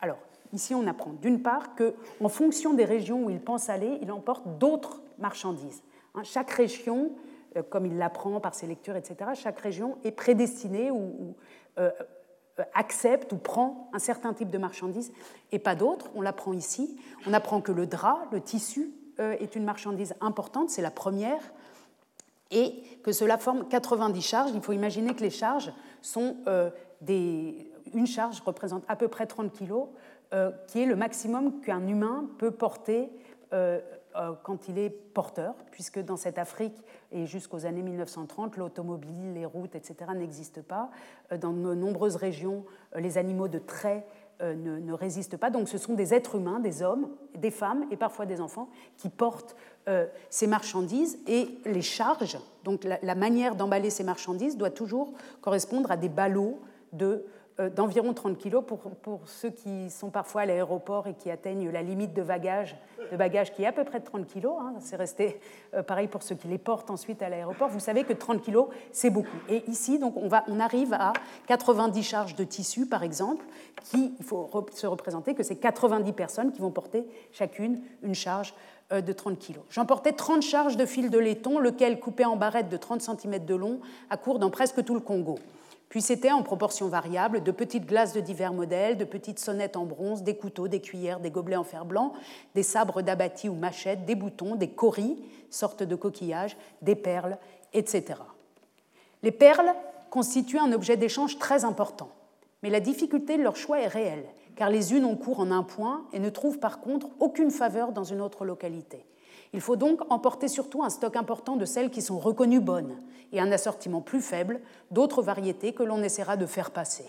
Alors, 0.01 0.19
ici, 0.53 0.75
on 0.75 0.87
apprend 0.87 1.13
d'une 1.21 1.43
part 1.43 1.75
que, 1.75 1.95
en 2.21 2.29
fonction 2.29 2.75
des 2.75 2.85
régions 2.85 3.25
où 3.25 3.31
il 3.31 3.41
pense 3.41 3.69
aller, 3.69 3.99
il 4.03 4.11
emporte 4.11 4.59
d'autres 4.59 5.03
marchandises. 5.19 5.83
Hein, 6.15 6.23
chaque 6.25 6.51
région 6.51 7.13
comme 7.63 7.87
il 7.87 7.99
l'apprend 7.99 8.41
par 8.41 8.55
ses 8.55 8.67
lectures, 8.67 8.97
etc., 8.97 9.31
chaque 9.35 9.61
région 9.61 9.99
est 10.05 10.11
prédestinée 10.11 10.91
ou, 10.91 11.35
euh, 11.79 11.91
euh, 12.59 12.65
accepte 12.75 13.33
ou 13.33 13.37
prend 13.37 13.91
un 13.93 13.99
certain 13.99 14.35
type 14.35 14.51
de 14.51 14.59
marchandise 14.59 15.13
et 15.53 15.59
pas 15.59 15.75
d'autres. 15.75 16.11
On 16.15 16.21
l'apprend 16.21 16.53
ici. 16.53 16.99
On 17.27 17.33
apprend 17.33 17.61
que 17.61 17.73
le 17.73 17.87
drap, 17.87 18.27
le 18.33 18.41
tissu, 18.41 18.91
est 19.21 19.57
une 19.57 19.65
marchandise 19.65 20.15
importante, 20.21 20.71
c'est 20.71 20.81
la 20.81 20.93
première, 20.93 21.43
et 22.53 22.85
que 23.03 23.11
cela 23.11 23.37
forme 23.37 23.67
90 23.67 24.23
charges. 24.23 24.53
Il 24.55 24.63
faut 24.63 24.73
imaginer 24.73 25.13
que 25.13 25.23
les 25.23 25.31
charges 25.31 25.73
sont 26.03 26.37
des... 27.01 27.69
Une 27.95 28.07
charge 28.07 28.41
représente 28.43 28.85
à 28.87 28.95
peu 28.95 29.09
près 29.09 29.27
30 29.27 29.53
kilos, 29.53 29.89
qui 30.69 30.81
est 30.81 30.87
le 30.87 30.95
maximum 30.95 31.61
qu'un 31.63 31.85
humain 31.89 32.31
peut 32.39 32.53
porter 32.53 33.11
euh, 33.55 33.81
quand 34.43 34.69
il 34.69 34.79
est 34.79 34.91
porteur, 34.91 35.55
puisque 35.71 35.99
dans 36.01 36.17
cette 36.17 36.39
Afrique 36.39 36.77
et 37.13 37.27
jusqu'aux 37.27 37.67
années 37.67 37.83
1930, 37.83 38.57
l'automobile, 38.57 39.35
les 39.35 39.45
routes, 39.45 39.75
etc. 39.75 40.11
n'existent 40.17 40.63
pas. 40.67 40.91
Euh, 41.33 41.39
dans 41.39 41.53
de 41.53 41.75
nombreuses 41.75 42.17
régions, 42.17 42.65
euh, 42.97 43.01
les 43.01 43.19
animaux 43.19 43.49
de 43.49 43.59
trait 43.59 44.07
ne, 44.41 44.93
résistent 44.93 45.37
pas. 45.37 45.51
Donc 45.51 45.69
ce 45.69 45.79
sont 45.79 45.95
des 45.95 46.15
êtres 46.15 46.37
humains, 46.37 46.61
des 46.61 46.85
hommes, 46.85 47.09
des 47.37 47.51
femmes 47.51 47.85
et 47.91 47.97
parfois 47.97 48.25
des 48.25 48.41
enfants 48.41 48.69
qui 48.97 49.09
portent 49.09 49.57
ces 50.31 50.47
marchandises 50.47 51.19
et 51.27 51.59
les 51.65 51.83
charges. 51.83 52.39
Donc 52.63 52.85
la 52.85 53.15
manière 53.17 53.57
d'emballer 53.57 53.91
ces 53.91 54.05
marchandises 54.05 54.57
doit 54.57 54.71
toujours 54.71 55.13
correspondre 55.41 55.91
à 55.91 55.97
des 55.97 56.09
ballots 56.09 56.61
de 56.93 57.07
euh, 57.07 57.23
d'environ 57.59 58.15
30 58.15 58.39
kg 58.39 58.61
pour, 58.61 58.79
pour, 58.79 59.21
ceux 59.27 59.51
qui 59.51 59.91
sont 59.91 60.11
parfois 60.11 60.43
à 60.43 60.47
l'aéroport 60.47 61.09
et 61.09 61.15
qui 61.15 61.31
atteignent 61.31 61.71
la 61.71 61.83
limite 61.83 62.15
de 62.15 62.23
bagages, 62.23 62.77
de 63.11 63.55
qui 63.55 63.63
est 63.63 63.67
à 63.67 63.73
peu 63.73 63.85
près 63.85 64.01
de 64.01 64.05
30 64.05 64.27
kg. 64.27 64.49
C'est 64.81 64.97
resté 64.97 65.41
euh, 65.75 65.83
pareil 65.83 66.07
pour 66.07 66.23
ceux 66.23 66.37
qui 66.37 66.47
les 66.49 66.59
portent 66.59 66.91
ensuite 66.91 67.23
à 67.23 67.29
l'aéroport. 67.29 67.69
Vous 67.69 67.81
savez 67.81 68.05
que 68.05 68.13
30 68.13 68.43
kg, 68.43 68.67
c'est 68.93 69.11
beaucoup. 69.11 69.37
Et 69.49 69.69
ici, 69.69 69.99
donc, 69.99 70.17
on, 70.17 70.29
va, 70.29 70.45
on 70.49 70.61
arrive 70.61 70.93
à 70.93 71.13
90 71.49 72.03
charges 72.03 72.35
de 72.37 72.45
tissu, 72.45 72.87
par 72.87 73.03
exemple, 73.03 73.45
qui, 73.85 74.15
il 74.19 74.25
faut 74.25 74.49
se 74.73 74.87
représenter 74.87 75.35
que 75.35 75.43
c'est 75.43 75.57
90 75.57 76.13
personnes 76.13 76.53
qui 76.53 76.61
vont 76.61 76.71
porter 76.71 77.07
chacune 77.33 77.81
une 78.03 78.15
charge 78.15 78.55
euh, 78.93 79.01
de 79.01 79.13
30 79.13 79.39
kg. 79.39 79.59
J'emportais 79.71 80.13
30 80.13 80.43
charges 80.43 80.77
de 80.77 80.87
fil 80.87 81.11
de 81.11 81.19
laiton, 81.19 81.59
lequel, 81.59 81.99
coupé 81.99 82.25
en 82.25 82.37
barrettes 82.37 82.69
de 82.69 82.77
30 82.77 83.03
cm 83.03 83.45
de 83.45 83.55
long, 83.55 83.81
accourt 84.11 84.39
dans 84.39 84.51
presque 84.51 84.85
tout 84.85 84.95
le 84.95 85.01
Congo. 85.01 85.39
Puis 85.89 86.03
c'était 86.03 86.33
en 86.33 86.43
proportion 86.43 86.89
variable 86.89 87.43
de 87.43 87.51
petites 87.51 87.87
glaces 87.87 88.13
de 88.13 88.21
divers 88.21 88.53
modèles, 88.53 88.99
de 88.99 89.05
petites 89.05 89.39
sonnettes 89.39 89.77
en 89.77 89.85
bronze, 89.85 90.23
des 90.23 90.37
couteaux, 90.37 90.69
des 90.69 90.81
cuillères, 90.81 91.21
des 91.21 91.31
gobelets 91.31 91.57
en 91.57 91.65
fer 91.65 91.85
blanc, 91.85 92.13
des 92.55 92.63
sabres 92.63 93.03
d'abattis 93.03 93.49
ou 93.49 93.55
machettes, 93.55 94.05
des 94.05 94.15
boutons, 94.15 94.55
des 94.55 94.69
coris, 94.69 95.17
sortes 95.51 95.83
de 95.83 95.95
coquillages, 95.95 96.57
des 96.83 96.95
perles, 96.95 97.39
etc. 97.73 98.21
Les 99.23 99.33
perles 99.33 99.75
constituent 100.11 100.59
un 100.59 100.73
objet 100.73 100.97
d'échange 100.97 101.39
très 101.39 101.65
important, 101.65 102.11
mais 102.63 102.71
la 102.71 102.81
difficulté 102.81 103.39
de 103.39 103.43
leur 103.43 103.57
choix 103.57 103.81
est 103.81 103.89
réelle, 103.89 104.27
car 104.57 104.69
les 104.69 104.93
unes 104.93 105.05
ont 105.05 105.17
cours 105.17 105.41
en 105.41 105.51
un 105.51 105.63
point 105.63 106.05
et 106.13 106.19
ne 106.19 106.31
trouvent 106.31 106.59
par 106.59 106.81
contre 106.81 107.09
aucune 107.19 107.51
faveur 107.51 107.93
dans 107.93 108.05
une 108.05 108.21
autre 108.21 108.45
localité. 108.45 109.07
Il 109.53 109.61
faut 109.61 109.77
donc 109.77 110.01
emporter 110.11 110.49
surtout 110.49 110.83
un 110.83 110.91
stock 110.91 111.17
important 111.17 111.57
de 111.57 111.65
celles 111.65 111.91
qui 111.91 112.03
sont 112.03 112.19
reconnues 112.19 112.61
bonnes 112.61 112.97
et 113.33 113.41
un 113.41 113.51
assortiment 113.51 114.01
plus 114.01 114.21
faible 114.21 114.61
d'autres 114.91 115.23
variétés 115.23 115.73
que 115.73 115.83
l'on 115.83 116.03
essaiera 116.03 116.37
de 116.37 116.47
faire 116.47 116.71
passer. 116.71 117.07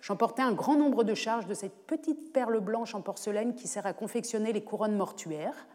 J'emportais 0.00 0.42
un 0.42 0.52
grand 0.52 0.76
nombre 0.76 1.02
de 1.02 1.14
charges 1.14 1.46
de 1.46 1.54
cette 1.54 1.86
petite 1.86 2.32
perle 2.32 2.60
blanche 2.60 2.94
en 2.94 3.00
porcelaine 3.00 3.54
qui 3.54 3.66
sert 3.66 3.86
à 3.86 3.92
confectionner 3.92 4.52
les 4.52 4.62
couronnes 4.62 4.96
mortuaires 4.96 5.66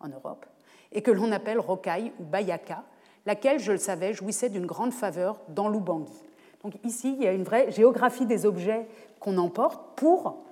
en 0.00 0.08
Europe 0.08 0.46
et 0.92 1.02
que 1.02 1.10
l'on 1.10 1.30
appelle 1.30 1.60
rocaille 1.60 2.12
ou 2.18 2.24
bayaka, 2.24 2.82
laquelle, 3.26 3.60
je 3.60 3.72
le 3.72 3.78
savais, 3.78 4.12
jouissait 4.12 4.48
d'une 4.48 4.66
grande 4.66 4.92
faveur 4.92 5.40
dans 5.48 5.68
l'Ubangi. 5.68 6.12
Donc 6.62 6.74
ici, 6.84 7.14
il 7.16 7.22
y 7.22 7.28
a 7.28 7.32
une 7.32 7.44
vraie 7.44 7.70
géographie 7.70 8.26
des 8.26 8.44
objets 8.46 8.88
qu'on 9.20 9.38
emporte 9.38 9.96
pour 9.96 10.42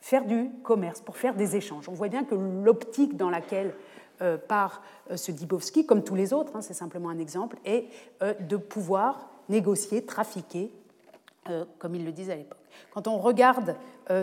faire 0.00 0.24
du 0.24 0.50
commerce, 0.62 1.00
pour 1.00 1.16
faire 1.16 1.34
des 1.34 1.56
échanges. 1.56 1.88
On 1.88 1.92
voit 1.92 2.08
bien 2.08 2.24
que 2.24 2.34
l'optique 2.34 3.16
dans 3.16 3.30
laquelle 3.30 3.74
par 4.48 4.82
euh, 5.10 5.16
ce 5.16 5.32
Dibowski, 5.32 5.86
comme 5.86 6.02
tous 6.02 6.14
les 6.14 6.32
autres, 6.32 6.56
hein, 6.56 6.62
c'est 6.62 6.74
simplement 6.74 7.08
un 7.08 7.18
exemple, 7.18 7.58
est 7.64 7.86
euh, 8.22 8.34
de 8.40 8.56
pouvoir 8.56 9.28
négocier, 9.48 10.04
trafiquer, 10.04 10.72
comme 11.78 11.94
ils 11.94 12.04
le 12.04 12.10
disent 12.10 12.30
à 12.30 12.34
l'époque. 12.34 12.58
Quand 12.90 13.06
on 13.06 13.18
regarde 13.18 13.76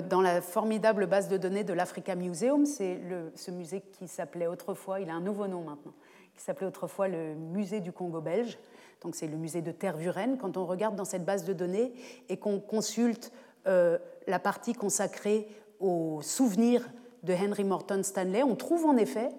dans 0.09 0.19
la 0.19 0.41
formidable 0.41 1.07
base 1.07 1.29
de 1.29 1.37
données 1.37 1.63
de 1.63 1.71
l'Africa 1.71 2.15
Museum, 2.15 2.65
c'est 2.65 2.99
ce 3.35 3.49
musée 3.49 3.81
qui 3.97 4.09
s'appelait 4.09 4.47
autrefois, 4.47 4.99
il 4.99 5.09
a 5.09 5.13
un 5.13 5.21
nouveau 5.21 5.47
nom 5.47 5.61
maintenant, 5.61 5.93
qui 6.35 6.43
s'appelait 6.43 6.67
autrefois 6.67 7.07
le 7.07 7.35
musée 7.35 7.79
du 7.79 7.93
Congo 7.93 8.19
belge, 8.19 8.59
donc 9.01 9.15
c'est 9.15 9.27
le 9.27 9.37
musée 9.37 9.61
de 9.61 9.71
Tervuren, 9.71 10.37
quand 10.37 10.57
on 10.57 10.65
regarde 10.65 10.97
dans 10.97 11.05
cette 11.05 11.23
base 11.23 11.45
de 11.45 11.53
données 11.53 11.93
et 12.27 12.35
qu'on 12.35 12.59
consulte 12.59 13.31
la 13.63 14.39
partie 14.39 14.73
consacrée 14.73 15.47
aux 15.79 16.19
souvenirs 16.21 16.89
de 17.23 17.33
Henry 17.33 17.63
Morton 17.63 18.03
Stanley, 18.03 18.43
on 18.43 18.55
trouve 18.55 18.85
en 18.85 18.97
effet 18.97 19.29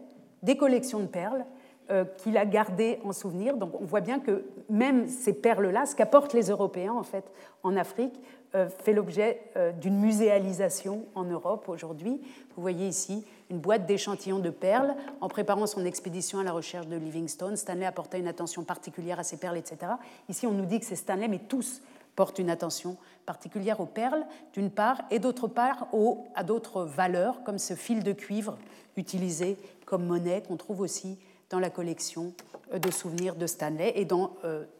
des 0.45 0.57
collections 0.57 1.01
de 1.01 1.07
perles 1.07 1.45
euh, 1.91 2.05
qu'il 2.17 2.39
a 2.39 2.47
gardées 2.47 2.99
en 3.05 3.13
souvenir. 3.13 3.59
Donc 3.59 3.79
on 3.79 3.85
voit 3.85 4.01
bien 4.01 4.19
que 4.19 4.45
même 4.71 5.07
ces 5.07 5.35
perles-là, 5.35 5.85
ce 5.85 5.95
qu'apportent 5.95 6.33
les 6.33 6.49
Européens 6.49 6.95
en 6.95 7.03
fait 7.03 7.25
en 7.63 7.77
Afrique, 7.77 8.19
euh, 8.55 8.71
fait 8.71 8.95
l'objet 8.95 9.43
euh, 9.57 9.71
d'une 9.73 9.99
muséalisation 9.99 11.05
en 11.15 11.25
Europe 11.25 11.69
aujourd'hui. 11.69 12.23
Vous 12.57 12.63
voyez 12.63 12.87
ici 12.89 13.27
une 13.51 13.59
boîte 13.59 13.85
d'échantillons 13.85 14.39
de 14.39 14.49
perles. 14.49 14.95
En 15.21 15.29
préparant 15.29 15.67
son 15.67 15.85
expédition 15.85 16.39
à 16.39 16.43
la 16.43 16.53
recherche 16.53 16.87
de 16.87 16.97
Livingstone, 16.97 17.57
Stanley 17.57 17.85
apportait 17.85 18.19
une 18.19 18.29
attention 18.29 18.65
particulière 18.65 19.19
à 19.19 19.23
ces 19.23 19.37
perles, 19.37 19.59
etc. 19.59 19.93
Ici, 20.31 20.47
on 20.47 20.53
nous 20.53 20.65
dit 20.65 20.81
que 20.81 20.87
c'est 20.87 20.97
Stanley, 20.97 21.29
mais 21.29 21.41
tous 21.41 21.83
portent 22.17 22.39
une 22.39 22.49
attention 22.49 22.97
particulière 23.27 23.81
aux 23.81 23.87
perles, 23.87 24.25
d'une 24.53 24.71
part, 24.71 25.03
et 25.11 25.19
d'autre 25.19 25.49
part 25.49 25.89
à 26.35 26.45
d'autres 26.45 26.85
valeurs, 26.85 27.43
comme 27.43 27.59
ce 27.59 27.75
fil 27.75 28.03
de 28.03 28.13
cuivre 28.13 28.57
utilisé 28.97 29.57
comme 29.95 30.07
monnaie 30.07 30.43
qu'on 30.43 30.57
trouve 30.57 30.81
aussi 30.81 31.21
dans 31.51 31.61
la 31.61 31.71
collection 31.71 32.33
de 32.75 32.91
souvenirs 32.91 33.37
de 33.37 33.47
Stanley 33.47 33.93
et 33.95 34.05
dans, 34.05 34.33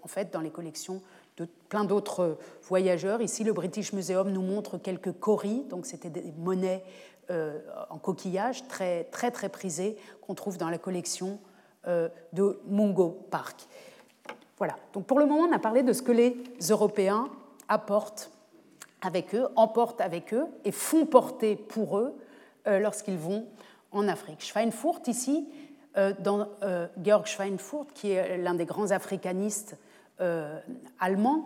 en 0.03 0.09
fait, 0.09 0.33
dans 0.33 0.41
les 0.41 0.51
collections 0.51 1.03
de 1.37 1.47
plein 1.69 1.85
d'autres 1.85 2.37
voyageurs. 2.65 3.23
Ici, 3.23 3.45
le 3.45 3.53
British 3.53 3.93
Museum 3.93 4.33
nous 4.33 4.43
montre 4.43 4.77
quelques 4.77 5.13
coris, 5.13 5.63
donc 5.71 5.87
c'était 5.87 6.11
des 6.11 6.35
monnaies 6.37 6.83
en 7.31 7.99
coquillage 7.99 8.67
très 8.67 9.05
très 9.05 9.31
très 9.31 9.49
prisées 9.49 9.97
qu'on 10.21 10.35
trouve 10.35 10.59
dans 10.59 10.69
la 10.69 10.79
collection 10.79 11.39
de 11.87 12.61
Mungo 12.67 13.25
Park. 13.31 13.69
Voilà, 14.59 14.75
donc 14.95 15.07
pour 15.07 15.21
le 15.21 15.27
moment, 15.27 15.47
on 15.49 15.53
a 15.53 15.61
parlé 15.61 15.85
de 15.85 15.93
ce 15.93 16.03
que 16.03 16.11
les 16.11 16.37
Européens 16.71 17.29
apportent 17.69 18.33
avec 19.01 19.33
eux, 19.37 19.47
emportent 19.55 20.01
avec 20.01 20.35
eux 20.35 20.47
et 20.65 20.73
font 20.73 21.07
porter 21.07 21.55
pour 21.55 21.99
eux 21.99 22.17
euh, 22.67 22.81
lorsqu'ils 22.81 23.19
vont 23.19 23.47
en 23.95 24.09
Afrique. 24.09 24.43
Schweinfurt, 24.43 25.09
ici, 25.09 25.49
euh, 25.97 26.13
dans 26.19 26.49
euh, 26.63 26.87
Georg 27.03 27.27
Schweinfurt, 27.27 27.87
qui 27.95 28.11
est 28.11 28.39
l'un 28.39 28.55
des 28.55 28.67
grands 28.67 28.91
africanistes 28.91 29.77
allemands, 31.01 31.45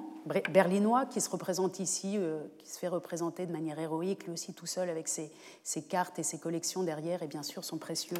berlinois, 0.52 1.06
qui 1.06 1.22
se 1.22 1.30
représente 1.30 1.78
ici, 1.80 2.18
qui 2.58 2.70
se 2.70 2.78
fait 2.78 2.88
représenter 2.88 3.46
de 3.46 3.50
manière 3.50 3.78
héroïque, 3.78 4.24
lui 4.24 4.32
aussi 4.34 4.52
tout 4.52 4.66
seul 4.66 4.90
avec 4.90 5.08
ses, 5.08 5.32
ses, 5.62 5.80
cartes 5.80 6.18
et 6.18 6.22
ses 6.22 6.36
collections 6.38 6.82
derrière, 6.82 7.22
et 7.22 7.28
bien 7.28 7.42
sûr 7.42 7.64
son 7.64 7.78
précieux 7.78 8.18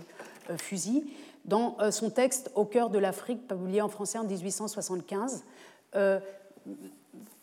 fusil. 0.57 1.05
Dans 1.45 1.77
son 1.91 2.09
texte 2.09 2.51
Au 2.55 2.65
cœur 2.65 2.89
de 2.89 2.99
l'Afrique, 2.99 3.47
publié 3.47 3.83
en 3.83 3.91
français 3.91 4.17
en 4.17 4.25
1875, 4.25 5.45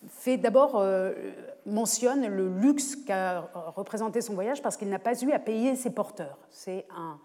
fait 0.08 0.38
d'abord 0.38 0.76
euh, 0.76 1.14
mentionne 1.66 2.28
le 2.28 2.48
luxe 2.48 2.96
qu'a 2.96 3.50
représenté 3.76 4.22
son 4.22 4.34
voyage 4.34 4.62
parce 4.62 4.78
qu'il 4.78 4.90
n'a 4.90 5.00
pas 5.00 5.20
eu 5.22 5.32
à 5.32 5.40
payer 5.40 5.76
ses 5.76 5.90
porteurs. 5.90 6.38
C'est 6.50 6.86
un, 6.96 7.20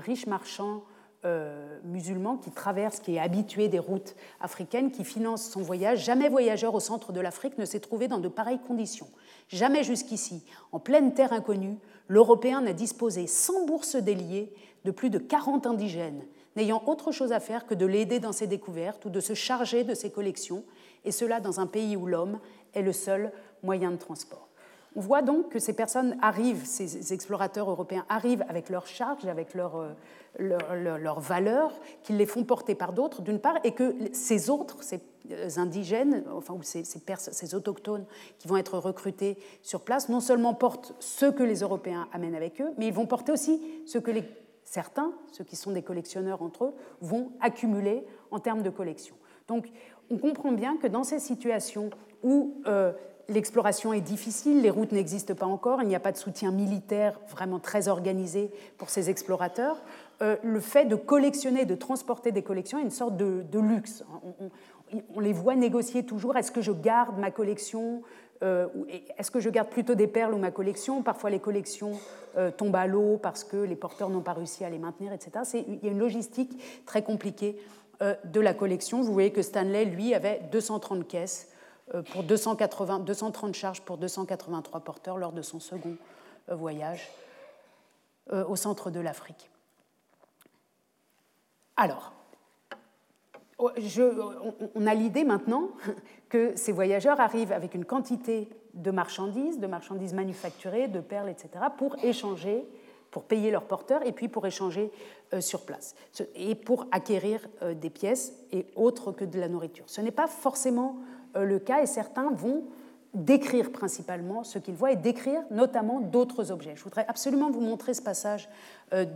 riche 0.00 0.26
marchand 0.26 0.82
euh, 1.24 1.78
musulman 1.84 2.36
qui 2.36 2.50
traverse, 2.50 3.00
qui 3.00 3.16
est 3.16 3.20
habitué 3.20 3.68
des 3.68 3.78
routes 3.78 4.16
africaines, 4.40 4.90
qui 4.90 5.04
finance 5.04 5.50
son 5.50 5.62
voyage. 5.62 6.04
Jamais 6.04 6.28
voyageur 6.28 6.74
au 6.74 6.80
centre 6.80 7.12
de 7.12 7.20
l'Afrique 7.20 7.58
ne 7.58 7.64
s'est 7.64 7.80
trouvé 7.80 8.08
dans 8.08 8.18
de 8.18 8.28
pareilles 8.28 8.60
conditions. 8.66 9.08
Jamais 9.48 9.84
jusqu'ici, 9.84 10.44
en 10.72 10.80
pleine 10.80 11.14
terre 11.14 11.32
inconnue, 11.32 11.78
l'Européen 12.08 12.60
n'a 12.60 12.72
disposé 12.72 13.26
sans 13.26 13.64
bourse 13.66 13.96
déliée 13.96 14.52
de 14.84 14.90
plus 14.90 15.10
de 15.10 15.18
40 15.18 15.66
indigènes, 15.66 16.24
n'ayant 16.56 16.82
autre 16.86 17.12
chose 17.12 17.32
à 17.32 17.40
faire 17.40 17.66
que 17.66 17.74
de 17.74 17.86
l'aider 17.86 18.20
dans 18.20 18.32
ses 18.32 18.46
découvertes 18.46 19.04
ou 19.04 19.10
de 19.10 19.20
se 19.20 19.34
charger 19.34 19.84
de 19.84 19.94
ses 19.94 20.10
collections 20.10 20.64
et 21.06 21.12
cela 21.12 21.40
dans 21.40 21.60
un 21.60 21.66
pays 21.66 21.96
où 21.96 22.06
l'homme 22.06 22.38
est 22.74 22.82
le 22.82 22.92
seul 22.92 23.32
moyen 23.62 23.90
de 23.90 23.96
transport. 23.96 24.48
On 24.94 25.00
voit 25.00 25.22
donc 25.22 25.50
que 25.50 25.58
ces 25.58 25.74
personnes 25.74 26.16
arrivent, 26.22 26.64
ces 26.64 27.12
explorateurs 27.12 27.70
européens 27.70 28.06
arrivent 28.08 28.44
avec 28.48 28.70
leurs 28.70 28.86
charges, 28.86 29.26
avec 29.26 29.54
leurs 29.54 29.94
leur, 30.38 30.74
leur, 30.98 31.20
valeurs, 31.20 31.72
qu'ils 32.02 32.16
les 32.16 32.26
font 32.26 32.44
porter 32.44 32.74
par 32.74 32.92
d'autres, 32.92 33.22
d'une 33.22 33.40
part, 33.40 33.58
et 33.64 33.72
que 33.72 33.94
ces 34.12 34.50
autres, 34.50 34.82
ces 34.82 35.00
euh, 35.30 35.48
indigènes, 35.56 36.24
enfin, 36.32 36.54
ou 36.54 36.62
ces, 36.62 36.84
ces, 36.84 37.00
ces, 37.18 37.54
autochtones 37.54 38.04
qui 38.38 38.48
vont 38.48 38.56
être 38.56 38.78
recrutés 38.78 39.38
sur 39.62 39.80
place, 39.82 40.08
non 40.08 40.20
seulement 40.20 40.54
portent 40.54 40.94
ce 41.00 41.26
que 41.26 41.42
les 41.42 41.60
Européens 41.60 42.08
amènent 42.12 42.34
avec 42.34 42.60
eux, 42.60 42.70
mais 42.78 42.86
ils 42.88 42.92
vont 42.92 43.06
porter 43.06 43.32
aussi 43.32 43.60
ce 43.86 43.98
que 43.98 44.10
les, 44.10 44.24
certains, 44.64 45.12
ceux 45.32 45.44
qui 45.44 45.56
sont 45.56 45.72
des 45.72 45.82
collectionneurs 45.82 46.42
entre 46.42 46.64
eux, 46.64 46.74
vont 47.00 47.32
accumuler 47.40 48.04
en 48.30 48.38
termes 48.38 48.62
de 48.62 48.70
collection. 48.70 49.16
Donc 49.48 49.68
on 50.10 50.18
comprend 50.18 50.52
bien 50.52 50.76
que 50.76 50.86
dans 50.86 51.04
ces 51.04 51.18
situations 51.18 51.90
où 52.22 52.60
euh, 52.66 52.92
l'exploration 53.28 53.92
est 53.92 54.00
difficile, 54.00 54.62
les 54.62 54.70
routes 54.70 54.92
n'existent 54.92 55.34
pas 55.34 55.46
encore, 55.46 55.82
il 55.82 55.88
n'y 55.88 55.96
a 55.96 56.00
pas 56.00 56.12
de 56.12 56.16
soutien 56.16 56.50
militaire 56.50 57.20
vraiment 57.28 57.58
très 57.58 57.88
organisé 57.88 58.50
pour 58.78 58.90
ces 58.90 59.10
explorateurs, 59.10 59.82
euh, 60.22 60.36
le 60.42 60.60
fait 60.60 60.86
de 60.86 60.96
collectionner, 60.96 61.64
de 61.64 61.74
transporter 61.74 62.32
des 62.32 62.42
collections 62.42 62.78
est 62.78 62.82
une 62.82 62.90
sorte 62.90 63.16
de, 63.16 63.58
luxe. 63.58 64.04
On, 65.14 65.20
les 65.20 65.32
voit 65.32 65.56
négocier 65.56 66.04
toujours, 66.04 66.36
est-ce 66.36 66.52
que 66.52 66.62
je 66.62 66.72
garde 66.72 67.18
ma 67.18 67.30
collection 67.30 68.02
euh, 68.42 68.66
est-ce 69.16 69.30
que 69.30 69.40
je 69.40 69.48
garde 69.48 69.70
plutôt 69.70 69.94
des 69.94 70.06
perles 70.06 70.34
ou 70.34 70.36
ma 70.36 70.50
collection? 70.50 71.02
Parfois, 71.02 71.30
les 71.30 71.38
collections 71.38 71.92
tombent 72.58 72.76
à 72.76 72.86
l'eau 72.86 73.16
parce 73.16 73.44
que 73.44 73.56
les 73.56 73.76
porteurs 73.76 74.10
n'ont 74.10 74.20
pas 74.20 74.34
réussi 74.34 74.62
à 74.62 74.68
les 74.68 74.78
maintenir, 74.78 75.14
etc. 75.14 75.30
Il 75.66 75.82
y 75.82 75.88
a 75.88 75.90
une 75.90 75.98
logistique 75.98 76.84
très 76.84 77.02
compliquée 77.02 77.58
de 78.00 78.40
la 78.40 78.54
collection. 78.54 79.02
Vous 79.02 79.12
voyez 79.12 79.32
que 79.32 79.42
Stanley, 79.42 79.84
lui, 79.86 80.14
avait 80.14 80.40
230 80.52 81.06
caisses 81.06 81.48
euh, 81.94 82.02
pour 82.02 82.22
280, 82.24 83.00
230 83.00 83.54
charges 83.54 83.80
pour 83.82 83.96
283 83.96 84.80
porteurs 84.80 85.18
lors 85.18 85.32
de 85.32 85.42
son 85.42 85.60
second 85.60 85.96
euh, 86.48 86.54
voyage 86.54 87.08
au 88.48 88.56
centre 88.56 88.90
de 88.90 88.98
l'Afrique. 88.98 89.48
Alors, 91.76 92.12
oh, 93.58 93.70
on 94.74 94.84
a 94.84 94.94
l'idée 94.94 95.22
maintenant 95.22 95.70
que 96.28 96.56
ces 96.56 96.72
voyageurs 96.72 97.20
arrivent 97.20 97.52
avec 97.52 97.74
une 97.74 97.84
quantité 97.84 98.48
de 98.74 98.90
marchandises, 98.90 99.60
de 99.60 99.66
marchandises 99.68 100.12
manufacturées, 100.12 100.88
de 100.88 100.98
perles, 100.98 101.28
etc., 101.28 101.50
pour 101.78 101.96
échanger 102.02 102.66
pour 103.16 103.24
payer 103.24 103.50
leurs 103.50 103.64
porteurs 103.64 104.06
et 104.06 104.12
puis 104.12 104.28
pour 104.28 104.46
échanger 104.46 104.92
euh, 105.32 105.40
sur 105.40 105.64
place 105.64 105.94
et 106.34 106.54
pour 106.54 106.86
acquérir 106.92 107.40
euh, 107.62 107.72
des 107.72 107.88
pièces 107.88 108.34
et 108.52 108.66
autres 108.76 109.10
que 109.10 109.24
de 109.24 109.40
la 109.40 109.48
nourriture. 109.48 109.86
Ce 109.86 110.02
n'est 110.02 110.10
pas 110.10 110.26
forcément 110.26 110.96
euh, 111.34 111.44
le 111.44 111.58
cas 111.58 111.80
et 111.80 111.86
certains 111.86 112.30
vont 112.30 112.64
décrire 113.14 113.72
principalement 113.72 114.44
ce 114.44 114.58
qu'ils 114.58 114.74
voient 114.74 114.92
et 114.92 114.96
décrire 114.96 115.40
notamment 115.50 116.00
d'autres 116.00 116.52
objets. 116.52 116.76
Je 116.76 116.84
voudrais 116.84 117.06
absolument 117.08 117.50
vous 117.50 117.62
montrer 117.62 117.94
ce 117.94 118.02
passage 118.02 118.50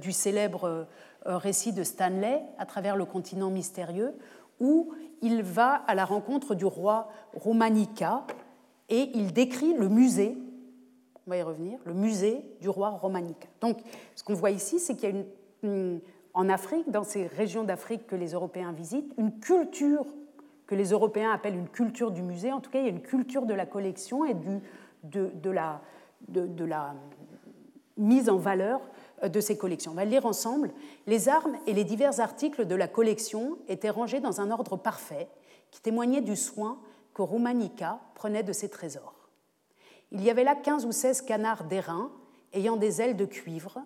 du 0.01 0.13
célèbre 0.13 0.87
récit 1.27 1.75
de 1.75 1.83
Stanley 1.83 2.41
à 2.57 2.65
travers 2.65 2.97
le 2.97 3.05
continent 3.05 3.51
mystérieux 3.51 4.15
où 4.61 4.95
il 5.21 5.43
va 5.43 5.75
à 5.75 5.95
la 5.95 6.07
rencontre 6.07 6.55
du 6.55 6.65
roi 6.65 7.11
Romanica 7.35 8.25
et 8.89 9.11
il 9.13 9.35
décrit 9.35 9.75
le 9.75 9.91
musée 9.91 10.39
on 11.31 11.35
va 11.35 11.37
y 11.37 11.43
revenir, 11.43 11.79
le 11.85 11.95
musée 11.95 12.43
du 12.61 12.69
roi 12.69 12.91
Romanica. 12.91 13.47
Donc, 13.61 13.79
ce 14.17 14.25
qu'on 14.25 14.35
voit 14.35 14.51
ici, 14.51 14.81
c'est 14.81 14.97
qu'il 14.97 15.09
y 15.09 15.13
a 15.13 15.25
une, 15.63 16.01
en 16.35 16.49
Afrique, 16.49 16.91
dans 16.91 17.05
ces 17.05 17.29
régions 17.29 17.63
d'Afrique 17.63 18.09
que 18.09 18.17
les 18.17 18.33
Européens 18.33 18.73
visitent, 18.73 19.13
une 19.17 19.39
culture 19.39 20.07
que 20.67 20.75
les 20.75 20.91
Européens 20.91 21.31
appellent 21.31 21.55
une 21.55 21.69
culture 21.69 22.11
du 22.11 22.23
musée. 22.23 22.51
En 22.51 22.59
tout 22.59 22.73
cas, 22.73 22.81
il 22.81 22.85
y 22.85 22.89
a 22.89 22.91
une 22.91 23.03
culture 23.03 23.47
de 23.47 23.55
la 23.55 23.65
collection 23.65 24.25
et 24.25 24.35
de, 24.35 25.51
la, 25.51 25.81
de, 26.27 26.65
la 26.65 26.97
mise 27.97 28.29
en 28.29 28.37
valeur 28.37 28.81
de 29.23 29.41
ces 29.41 29.57
collections. 29.57 29.93
On 29.93 29.95
va 29.95 30.05
lire 30.05 30.27
ensemble. 30.27 30.73
Les 31.07 31.29
armes 31.29 31.57
et 31.69 31.75
les 31.75 31.85
divers 31.85 32.19
articles 32.19 32.67
de 32.67 32.75
la 32.75 32.89
collection 32.89 33.57
étaient 33.69 33.91
rangés 33.91 34.19
dans 34.19 34.41
un 34.41 34.51
ordre 34.51 34.77
parfait 34.77 35.29
qui 35.71 35.81
témoignait 35.81 36.23
du 36.23 36.35
soin 36.35 36.81
que 37.15 37.23
Romanica 37.23 38.01
prenait 38.17 38.43
de 38.43 38.53
ses 38.53 38.69
trésors. 38.69 39.20
Il 40.13 40.23
y 40.23 40.31
avait 40.31 40.45
là 40.45 40.55
15 40.55 40.87
ou 40.87 40.93
16 40.93 41.23
canards 41.23 41.65
d'airain 41.65 42.11
ayant 42.53 42.77
des 42.77 43.01
ailes 43.01 43.17
de 43.17 43.25
cuivre, 43.25 43.81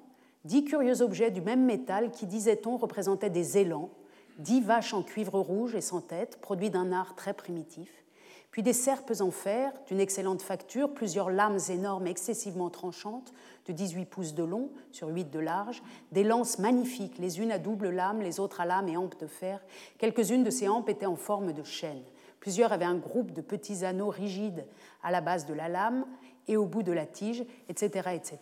dix 0.44 0.64
curieux 0.64 1.02
objets 1.02 1.30
du 1.30 1.40
même 1.40 1.64
métal 1.64 2.10
qui, 2.10 2.26
disait-on, 2.26 2.76
représentaient 2.76 3.30
des 3.30 3.58
élans, 3.58 3.90
dix 4.38 4.60
vaches 4.60 4.94
en 4.94 5.02
cuivre 5.02 5.38
rouge 5.38 5.74
et 5.74 5.80
sans 5.80 6.00
tête, 6.00 6.40
produits 6.40 6.70
d'un 6.70 6.92
art 6.92 7.14
très 7.14 7.34
primitif, 7.34 8.04
puis 8.50 8.62
des 8.62 8.72
serpes 8.72 9.12
en 9.20 9.30
fer 9.30 9.72
d'une 9.88 10.00
excellente 10.00 10.40
facture, 10.40 10.94
plusieurs 10.94 11.28
lames 11.28 11.58
énormes 11.70 12.06
excessivement 12.06 12.70
tranchantes, 12.70 13.32
de 13.66 13.72
18 13.72 14.04
pouces 14.04 14.34
de 14.34 14.44
long 14.44 14.70
sur 14.92 15.08
8 15.08 15.30
de 15.30 15.40
large, 15.40 15.82
des 16.12 16.22
lances 16.22 16.58
magnifiques, 16.58 17.18
les 17.18 17.40
unes 17.40 17.50
à 17.50 17.58
double 17.58 17.90
lame, 17.90 18.22
les 18.22 18.38
autres 18.38 18.60
à 18.60 18.64
lame 18.64 18.88
et 18.88 18.96
hampe 18.96 19.18
de 19.18 19.26
fer. 19.26 19.60
Quelques-unes 19.98 20.44
de 20.44 20.50
ces 20.50 20.68
hampes 20.68 20.88
étaient 20.88 21.04
en 21.04 21.16
forme 21.16 21.52
de 21.52 21.64
chaîne. 21.64 22.02
Plusieurs 22.44 22.74
avaient 22.74 22.84
un 22.84 22.98
groupe 22.98 23.32
de 23.32 23.40
petits 23.40 23.86
anneaux 23.86 24.10
rigides 24.10 24.66
à 25.02 25.10
la 25.10 25.22
base 25.22 25.46
de 25.46 25.54
la 25.54 25.70
lame 25.70 26.04
et 26.46 26.58
au 26.58 26.66
bout 26.66 26.82
de 26.82 26.92
la 26.92 27.06
tige, 27.06 27.42
etc. 27.70 28.10
etc. 28.12 28.38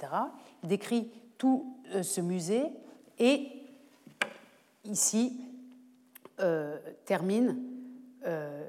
Il 0.65 0.69
décrit 0.69 1.09
tout 1.39 1.77
euh, 1.95 2.03
ce 2.03 2.21
musée 2.21 2.65
et 3.21 3.47
ici 4.83 5.41
euh, 6.41 6.81
termine 7.05 7.63
euh, 8.27 8.69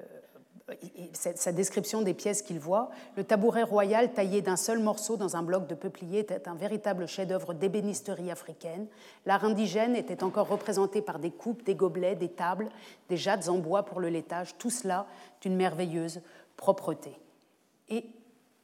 sa 1.14 1.51
description 1.51 2.01
des 2.01 2.14
pièces 2.14 2.41
qu'il 2.41 2.59
voit. 2.59 2.89
Le 3.18 3.24
tabouret 3.24 3.64
royal 3.64 4.14
taillé 4.14 4.41
d'un 4.41 4.55
seul 4.55 4.80
morceau 4.80 5.18
dans 5.18 5.36
un 5.36 5.43
bloc 5.43 5.68
de 5.68 5.76
peuplier 5.76 6.20
était 6.20 6.47
un 6.47 6.55
véritable 6.55 7.07
chef-d'œuvre 7.07 7.53
d'ébénisterie 7.53 8.32
africaine. 8.32 8.88
L'art 9.26 9.43
indigène 9.43 9.95
était 9.95 10.24
encore 10.24 10.47
représenté 10.47 11.01
par 11.01 11.20
des 11.20 11.32
coupes, 11.32 11.64
des 11.64 11.76
gobelets, 11.76 12.16
des 12.16 12.30
tables, 12.30 12.70
des 13.09 13.18
jattes 13.18 13.49
en 13.49 13.57
bois 13.57 13.84
pour 13.84 13.99
le 13.99 14.09
laitage, 14.09 14.57
tout 14.57 14.70
cela 14.70 15.05
d'une 15.41 15.55
merveilleuse 15.55 16.22
propreté. 16.55 17.11
Et 17.89 18.05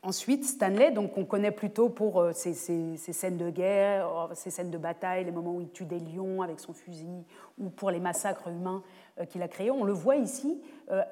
Ensuite, 0.01 0.45
Stanley, 0.45 0.91
donc 0.91 1.17
on 1.17 1.25
connaît 1.25 1.51
plutôt 1.51 1.89
pour 1.89 2.21
euh, 2.21 2.31
ses, 2.31 2.53
scènes 2.53 3.35
de 3.35 3.49
guerre, 3.49 4.07
euh, 4.07 4.33
ses 4.33 4.49
scènes 4.49 4.71
de 4.71 4.77
bataille, 4.77 5.25
les 5.25 5.31
moments 5.31 5.55
où 5.55 5.61
il 5.61 5.69
tue 5.71 5.83
des 5.83 5.99
lions 5.99 6.41
avec 6.41 6.61
son 6.61 6.71
fusil, 6.71 7.25
ou 7.57 7.69
pour 7.69 7.91
les 7.91 7.99
massacres 7.99 8.47
humains 8.47 8.81
qu'il 9.27 9.41
a 9.41 9.47
créés. 9.47 9.71
On 9.71 9.83
le 9.83 9.93
voit 9.93 10.15
ici 10.15 10.61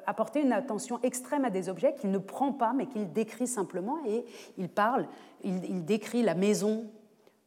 apporter 0.05 0.41
une 0.41 0.53
attention 0.53 0.99
extrême 1.03 1.45
à 1.45 1.49
des 1.49 1.69
objets 1.69 1.93
qu'il 1.93 2.09
ne 2.09 2.17
prend 2.17 2.51
pas, 2.51 2.73
mais 2.73 2.87
qu'il 2.87 3.11
décrit 3.13 3.47
simplement. 3.47 3.97
Et 4.07 4.25
il 4.57 4.69
parle, 4.69 5.07
il, 5.43 5.85
décrit 5.85 6.23
la 6.23 6.33
maison 6.33 6.85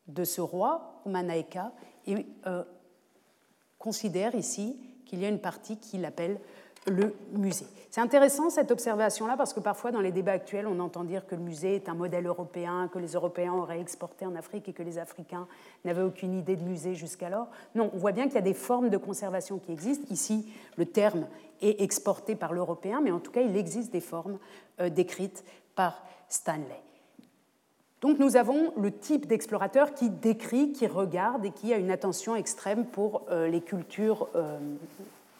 de 0.07 0.23
ce 0.25 0.41
roi, 0.41 1.03
Umanaeka, 1.07 1.73
et 2.07 2.27
considère 3.79 4.35
ici 4.37 4.79
qu'il 5.07 5.19
y 5.19 5.25
a 5.25 5.29
une 5.29 5.41
partie 5.41 5.77
qu'il 5.77 6.05
appelle 6.05 6.39
le 6.87 7.15
musée. 7.33 7.67
C'est 7.91 8.01
intéressant 8.01 8.51
cette 8.51 8.71
observation-là 8.71 9.37
parce 9.37 9.53
que 9.53 9.61
parfois 9.61 9.91
dans 9.91 10.01
les 10.01 10.13
débats 10.13 10.33
actuels, 10.33 10.67
on 10.67 10.79
entend 10.79 11.03
dire 11.03 11.27
que 11.27 11.35
le 11.35 11.41
musée 11.41 11.75
est 11.75 11.89
un 11.89 11.95
modèle 11.95 12.27
européen, 12.27 12.89
que 12.93 13.01
les 13.01 13.13
Européens 13.13 13.53
auraient 13.53 13.81
exporté 13.81 14.25
en 14.25 14.37
Afrique 14.37 14.69
et 14.69 14.73
que 14.73 14.83
les 14.83 14.99
Africains 14.99 15.49
n'avaient 15.85 16.03
aucune 16.03 16.39
idée 16.39 16.57
de 16.57 16.63
musée 16.63 16.95
jusqu'alors. 16.95 17.49
Non, 17.75 17.91
on 17.93 17.99
voit 17.99 18.13
bien 18.13 18.27
qu'il 18.27 18.37
y 18.37 18.39
a 18.39 18.43
des 18.43 18.55
formes 18.55 18.91
de 18.91 18.97
conservation 18.97 19.59
qui 19.59 19.73
existent. 19.73 20.07
Ici, 20.11 20.47
le 20.77 20.87
terme 20.87 21.27
est 21.63 21.81
exporté 21.81 22.37
par 22.37 22.53
l'Européen, 22.53 23.01
mais 23.03 23.11
en 23.11 23.19
tout 23.19 23.33
cas, 23.33 23.43
il 23.43 23.57
existe 23.57 23.93
des 23.93 24.01
formes 24.01 24.39
euh, 24.81 24.89
décrites 24.89 25.45
par 25.75 26.03
Stanley. 26.29 26.81
Donc 28.01 28.19
nous 28.19 28.37
avons 28.37 28.73
le 28.79 28.93
type 28.93 29.27
d'explorateur 29.27 29.93
qui 29.93 30.09
décrit, 30.09 30.73
qui 30.73 30.87
regarde 30.87 31.45
et 31.45 31.51
qui 31.51 31.75
a 31.75 31.77
une 31.77 31.91
attention 31.91 32.35
extrême 32.35 32.87
pour 32.87 33.25
euh, 33.31 33.49
les 33.49 33.61
cultures 33.61 34.29
euh, 34.35 34.59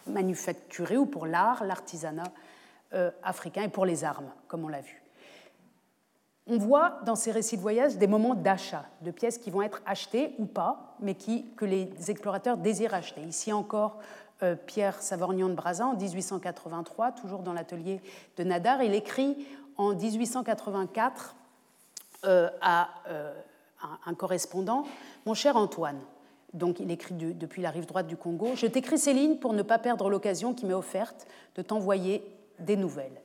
manufacturées 0.07 0.97
ou 0.97 1.05
pour 1.05 1.25
l'art, 1.25 1.63
l'artisanat 1.63 2.31
africain 3.23 3.63
et 3.63 3.69
pour 3.69 3.85
les 3.85 4.03
armes, 4.03 4.29
comme 4.49 4.65
on 4.65 4.67
l'a 4.67 4.81
vu. 4.81 5.01
On 6.47 6.57
voit 6.57 6.99
dans 7.05 7.15
ces 7.15 7.31
récits 7.31 7.55
de 7.55 7.61
voyage 7.61 7.97
des 7.97 8.07
moments 8.07 8.33
d'achat, 8.33 8.85
de 9.01 9.11
pièces 9.11 9.37
qui 9.37 9.51
vont 9.51 9.61
être 9.61 9.81
achetées 9.85 10.35
ou 10.39 10.45
pas, 10.45 10.95
mais 10.99 11.15
qui, 11.15 11.45
que 11.55 11.65
les 11.65 11.89
explorateurs 12.09 12.57
désirent 12.57 12.93
acheter. 12.93 13.21
Ici 13.21 13.53
encore, 13.53 13.99
euh, 14.43 14.55
Pierre 14.55 15.01
Savorgnan 15.01 15.49
de 15.49 15.53
Brazza 15.53 15.85
en 15.85 15.95
1883, 15.95 17.11
toujours 17.11 17.43
dans 17.43 17.53
l'atelier 17.53 18.01
de 18.37 18.43
Nadar. 18.43 18.81
Il 18.81 18.95
écrit 18.95 19.45
en 19.77 19.93
1884 19.93 21.35
euh, 22.25 22.49
à 22.59 22.89
euh, 23.07 23.33
un, 24.05 24.13
correspondant 24.15 24.83
Mon 25.27 25.35
cher 25.35 25.55
Antoine, 25.55 25.99
donc 26.53 26.79
il 26.79 26.91
écrit 26.91 27.15
depuis 27.15 27.61
la 27.61 27.69
rive 27.69 27.85
droite 27.85 28.07
du 28.07 28.17
Congo, 28.17 28.51
je 28.55 28.67
t'écris 28.67 28.97
ces 28.97 29.13
lignes 29.13 29.37
pour 29.37 29.53
ne 29.53 29.63
pas 29.63 29.79
perdre 29.79 30.09
l'occasion 30.09 30.53
qui 30.53 30.65
m'est 30.65 30.73
offerte 30.73 31.27
de 31.55 31.61
t'envoyer 31.61 32.23
des 32.59 32.75
nouvelles. 32.75 33.21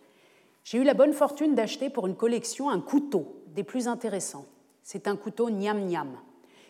J'ai 0.64 0.79
eu 0.79 0.85
la 0.85 0.95
bonne 0.95 1.12
fortune 1.12 1.55
d'acheter 1.55 1.91
pour 1.91 2.07
une 2.07 2.16
collection 2.16 2.70
un 2.70 2.81
couteau 2.81 3.43
des 3.49 3.64
plus 3.64 3.89
intéressants. 3.89 4.47
C'est 4.83 5.09
un 5.09 5.16
couteau 5.16 5.51
Niam 5.51 5.81
Niam. 5.81 6.16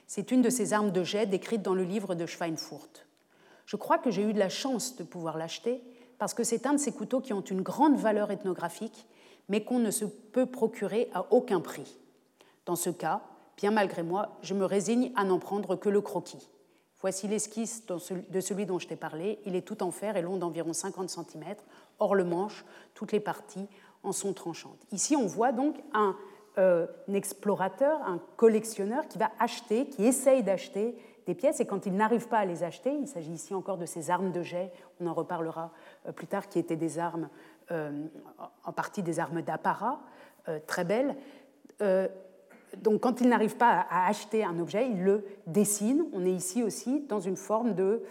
C'est 0.07 0.31
une 0.31 0.43
de 0.43 0.51
ces 0.51 0.73
armes 0.73 0.93
de 0.93 1.03
jet 1.03 1.27
décrites 1.27 1.63
dans 1.63 1.75
le 1.75 1.83
livre 1.83 2.15
de 2.15 2.27
Schweinfurt. 2.27 3.07
Je 3.67 3.77
crois 3.77 3.99
que 3.99 4.11
j'ai 4.11 4.23
eu 4.23 4.33
de 4.33 4.39
la 4.39 4.49
chance 4.49 4.97
de 4.97 5.03
pouvoir 5.03 5.37
l'acheter 5.37 5.83
parce 6.19 6.33
que 6.33 6.45
c'est 6.45 6.67
un 6.67 6.75
de 6.75 6.79
ces 6.79 6.93
couteaux 6.93 7.21
qui 7.21 7.33
ont 7.33 7.41
une 7.41 7.63
grande 7.63 7.97
valeur 7.97 8.31
ethnographique, 8.31 9.07
mais 9.49 9.65
qu'on 9.65 9.79
ne 9.79 9.91
se 9.91 10.05
peut 10.05 10.47
procurer 10.47 11.11
à 11.13 11.27
aucun 11.33 11.61
prix. 11.61 11.99
Dans 12.65 12.77
ce 12.77 12.91
cas, 12.91 13.23
bien 13.57 13.71
malgré 13.71 14.03
moi, 14.03 14.37
je 14.43 14.55
me 14.55 14.65
résigne 14.65 15.13
à 15.17 15.25
n'en 15.25 15.39
prendre 15.39 15.77
que 15.77 15.89
le 15.89 16.01
croquis. 16.01 16.49
Voici 17.01 17.29
l'esquisse 17.29 17.85
de 17.87 18.41
celui 18.41 18.67
dont 18.67 18.79
je 18.79 18.89
t'ai 18.89 18.97
parlé. 18.97 19.39
Il 19.45 19.55
est 19.55 19.63
tout 19.63 19.83
en 19.83 19.91
fer 19.91 20.17
et 20.17 20.23
long 20.23 20.39
d'environ 20.39 20.73
50 20.73 21.11
cm. 21.11 21.45
Hors 21.99 22.15
le 22.15 22.25
manche, 22.25 22.65
toutes 22.95 23.13
les 23.13 23.21
parties 23.21 23.69
en 24.03 24.13
sont 24.13 24.33
tranchantes. 24.33 24.87
Ici, 24.93 25.15
on 25.15 25.27
voit 25.27 25.53
donc 25.53 25.77
un, 25.93 26.17
euh, 26.59 26.87
un 27.09 27.13
explorateur, 27.13 28.01
un 28.03 28.21
collectionneur 28.37 29.07
qui 29.09 29.19
va 29.19 29.31
acheter, 29.39 29.87
qui 29.89 30.05
essaye 30.05 30.43
d'acheter 30.43 30.97
des 31.27 31.35
pièces 31.35 31.61
et 31.61 31.67
quand 31.67 31.87
il 31.87 31.95
n'arrive 31.95 32.29
pas 32.29 32.39
à 32.39 32.45
les 32.45 32.63
acheter, 32.63 32.93
il 32.93 33.09
s'agit 33.09 33.33
ici 33.33 33.53
encore 33.53 33.77
de 33.77 33.85
ces 33.85 34.11
armes 34.11 34.33
de 34.33 34.43
jet, 34.43 34.73
on 35.01 35.07
en 35.07 35.15
reparlera 35.15 35.73
euh, 36.07 36.13
plus 36.13 36.27
tard, 36.27 36.49
qui 36.49 36.59
étaient 36.59 36.77
des 36.77 36.99
armes, 36.99 37.29
euh, 37.73 38.07
en 38.65 38.73
partie 38.73 39.03
des 39.03 39.21
armes 39.21 39.43
d'apparat, 39.43 40.01
très 40.69 40.85
belles. 40.85 41.17
Donc 42.83 43.01
quand 43.01 43.21
il 43.21 43.29
n'arrive 43.29 43.57
pas 43.57 43.87
à 43.91 44.09
acheter 44.09 44.45
un 44.45 44.59
objet, 44.59 44.89
il 44.91 45.03
le 45.03 45.25
dessine. 45.47 46.05
On 46.13 46.25
est 46.25 46.33
ici 46.33 46.63
aussi 46.63 47.01
dans 47.09 47.21
une 47.21 47.37
forme 47.37 47.75
de, 47.75 48.03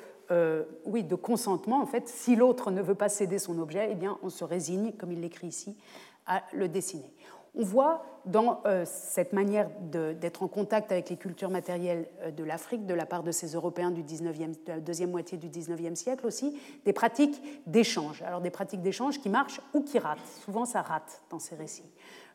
oui, 0.85 1.03
de 1.03 1.15
consentement. 1.15 1.81
En 1.81 1.85
fait, 1.85 2.07
si 2.07 2.35
l'autre 2.35 2.71
ne 2.71 2.81
veut 2.81 2.95
pas 2.95 3.09
céder 3.09 3.39
son 3.39 3.59
objet, 3.59 3.89
eh 3.91 3.95
bien, 3.95 4.17
on 4.23 4.29
se 4.29 4.43
résigne, 4.43 4.91
comme 4.93 5.11
il 5.11 5.21
l'écrit 5.21 5.47
ici, 5.47 5.77
à 6.25 6.43
le 6.53 6.67
dessiner. 6.67 7.11
On 7.57 7.63
voit 7.63 8.03
dans 8.25 8.61
euh, 8.65 8.83
cette 8.85 9.31
manière 9.31 9.69
d'être 9.79 10.43
en 10.43 10.47
contact 10.47 10.91
avec 10.91 11.09
les 11.09 11.15
cultures 11.15 11.49
matérielles 11.49 12.07
euh, 12.21 12.31
de 12.31 12.43
l'Afrique, 12.43 12.85
de 12.85 12.93
la 12.93 13.05
part 13.05 13.23
de 13.23 13.31
ces 13.31 13.53
Européens 13.53 13.91
du 13.91 14.03
19e, 14.03 14.51
de 14.51 14.55
la 14.67 14.79
deuxième 14.79 15.11
moitié 15.11 15.37
du 15.37 15.47
19e 15.47 15.95
siècle 15.95 16.25
aussi, 16.25 16.59
des 16.83 16.91
pratiques 16.91 17.41
d'échange. 17.65 18.21
Alors 18.23 18.41
des 18.41 18.49
pratiques 18.49 18.81
d'échange 18.81 19.21
qui 19.21 19.29
marchent 19.29 19.61
ou 19.73 19.81
qui 19.81 19.99
ratent. 19.99 20.19
Souvent 20.43 20.65
ça 20.65 20.81
rate 20.81 21.21
dans 21.29 21.39
ces 21.39 21.55
récits. 21.55 21.89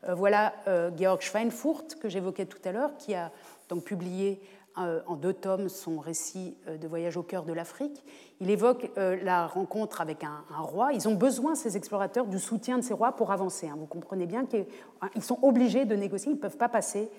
Euh, 0.07 0.15
voilà 0.15 0.53
Georg 0.97 1.21
Schweinfurt 1.21 1.95
que 1.99 2.09
j'évoquais 2.09 2.45
tout 2.45 2.61
à 2.65 2.71
l'heure, 2.71 2.95
qui 2.97 3.13
a 3.13 3.31
donc 3.69 3.83
publié 3.83 4.41
euh, 4.77 5.01
en 5.05 5.17
deux 5.17 5.33
tomes 5.33 5.67
son 5.67 5.99
récit 5.99 6.55
euh, 6.69 6.77
de 6.77 6.87
voyage 6.87 7.17
au 7.17 7.23
cœur 7.23 7.43
de 7.43 7.51
l'Afrique. 7.51 8.01
Il 8.39 8.49
évoque 8.49 8.89
euh, 8.97 9.17
la 9.21 9.45
rencontre 9.45 9.99
avec 9.99 10.23
un, 10.23 10.45
roi. 10.61 10.93
Ils 10.93 11.09
ont 11.09 11.15
besoin, 11.15 11.55
ces 11.55 11.75
explorateurs, 11.75 12.25
du 12.25 12.39
soutien 12.39 12.77
de 12.77 12.81
ces 12.81 12.93
rois 12.93 13.11
pour 13.11 13.33
avancer. 13.33 13.67
Hein. 13.67 13.75
Vous 13.77 13.85
comprenez 13.85 14.25
bien 14.25 14.45
qu'ils 14.45 15.23
sont 15.23 15.39
obligés 15.41 15.83
de 15.83 15.93
négocier, 15.97 16.31
ils 16.31 16.35
ne 16.35 16.39
peuvent 16.39 16.57
pas 16.57 16.69
passer 16.69 17.09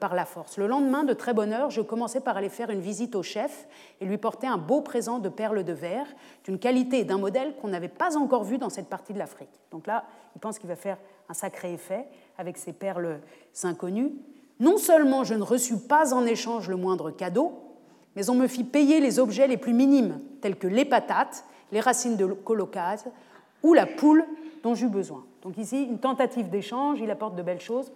par 0.00 0.14
la 0.14 0.24
force. 0.24 0.56
Le 0.56 0.66
lendemain, 0.66 1.04
de 1.04 1.12
très 1.12 1.34
bonne 1.34 1.52
heure, 1.52 1.68
je 1.68 1.82
commençais 1.82 2.20
par 2.20 2.38
aller 2.38 2.48
faire 2.48 2.70
une 2.70 2.80
visite 2.80 3.14
au 3.14 3.22
chef 3.22 3.68
et 4.00 4.06
lui 4.06 4.16
porter 4.16 4.46
un 4.46 4.56
beau 4.56 4.80
présent 4.80 5.18
de 5.18 5.28
perles 5.28 5.64
de 5.64 5.72
verre, 5.74 6.06
d'une 6.44 6.58
qualité 6.58 7.00
et 7.00 7.04
d'un 7.04 7.18
modèle 7.18 7.54
qu'on 7.56 7.68
n'avait 7.68 7.88
pas 7.88 8.16
encore 8.16 8.42
vu 8.42 8.56
dans 8.56 8.70
cette 8.70 8.88
partie 8.88 9.12
de 9.12 9.18
l'Afrique. 9.18 9.50
Donc 9.70 9.86
là, 9.86 10.04
il 10.34 10.40
pense 10.40 10.58
qu'il 10.58 10.68
va 10.68 10.76
faire 10.76 10.96
un 11.28 11.34
sacré 11.34 11.72
effet 11.72 12.06
avec 12.38 12.56
ces 12.56 12.72
perles 12.72 13.20
inconnues. 13.62 14.12
Non 14.60 14.78
seulement 14.78 15.24
je 15.24 15.34
ne 15.34 15.42
reçus 15.42 15.78
pas 15.78 16.14
en 16.14 16.24
échange 16.26 16.68
le 16.68 16.76
moindre 16.76 17.10
cadeau, 17.10 17.52
mais 18.14 18.30
on 18.30 18.34
me 18.34 18.46
fit 18.46 18.64
payer 18.64 19.00
les 19.00 19.18
objets 19.18 19.46
les 19.46 19.56
plus 19.56 19.74
minimes, 19.74 20.20
tels 20.40 20.56
que 20.56 20.66
les 20.66 20.84
patates, 20.84 21.44
les 21.72 21.80
racines 21.80 22.16
de 22.16 22.26
colocase 22.26 23.04
ou 23.62 23.74
la 23.74 23.86
poule 23.86 24.24
dont 24.62 24.74
j'eus 24.74 24.88
besoin. 24.88 25.24
Donc 25.42 25.58
ici, 25.58 25.84
une 25.84 25.98
tentative 25.98 26.48
d'échange, 26.48 27.00
il 27.00 27.10
apporte 27.10 27.36
de 27.36 27.42
belles 27.42 27.60
choses, 27.60 27.92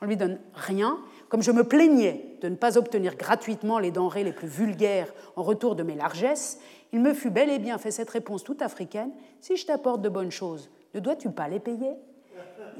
on 0.00 0.06
lui 0.06 0.16
donne 0.16 0.38
rien. 0.54 0.98
Comme 1.28 1.42
je 1.42 1.50
me 1.50 1.64
plaignais 1.64 2.36
de 2.42 2.48
ne 2.48 2.54
pas 2.54 2.78
obtenir 2.78 3.16
gratuitement 3.16 3.78
les 3.78 3.90
denrées 3.90 4.24
les 4.24 4.32
plus 4.32 4.46
vulgaires 4.46 5.12
en 5.34 5.42
retour 5.42 5.74
de 5.74 5.82
mes 5.82 5.94
largesses, 5.94 6.60
il 6.92 7.00
me 7.00 7.14
fut 7.14 7.30
bel 7.30 7.50
et 7.50 7.58
bien 7.58 7.78
fait 7.78 7.90
cette 7.90 8.10
réponse 8.10 8.44
toute 8.44 8.62
africaine 8.62 9.10
Si 9.40 9.56
je 9.56 9.66
t'apporte 9.66 10.02
de 10.02 10.08
bonnes 10.08 10.30
choses, 10.30 10.70
ne 10.94 11.00
dois-tu 11.00 11.30
pas 11.30 11.48
les 11.48 11.60
payer? 11.60 11.94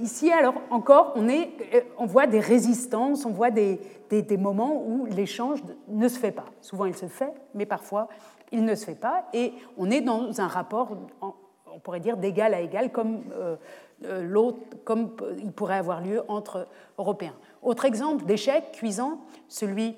Ici, 0.00 0.30
alors, 0.30 0.54
encore, 0.70 1.14
euh, 1.16 1.80
on 1.98 2.06
voit 2.06 2.26
des 2.26 2.40
résistances, 2.40 3.24
on 3.24 3.30
voit 3.30 3.50
des, 3.50 3.80
des, 4.10 4.36
moments 4.36 4.82
où 4.86 5.06
l'échange 5.06 5.60
ne 5.88 6.06
se 6.08 6.18
fait 6.18 6.32
pas. 6.32 6.44
Souvent, 6.60 6.84
il 6.84 6.94
se 6.94 7.06
fait, 7.06 7.32
mais 7.54 7.64
parfois, 7.66 8.08
il 8.52 8.64
ne 8.64 8.74
se 8.74 8.84
fait 8.84 8.94
pas. 8.94 9.24
Et 9.32 9.54
on 9.78 9.90
est 9.90 10.02
dans 10.02 10.38
un 10.40 10.48
rapport, 10.48 10.96
on 11.22 11.78
pourrait 11.78 12.00
dire, 12.00 12.18
d'égal 12.18 12.52
à 12.52 12.60
égal, 12.60 12.92
comme, 12.92 13.22
euh, 13.32 13.56
euh, 14.04 14.22
l'autre, 14.22 14.58
comme 14.84 15.16
il 15.38 15.52
pourrait 15.52 15.78
avoir 15.78 16.02
lieu 16.02 16.22
entre 16.28 16.68
Européens. 16.98 17.34
Autre 17.62 17.86
exemple 17.86 18.26
d'échec 18.26 18.72
cuisant, 18.72 19.20
celui 19.48 19.96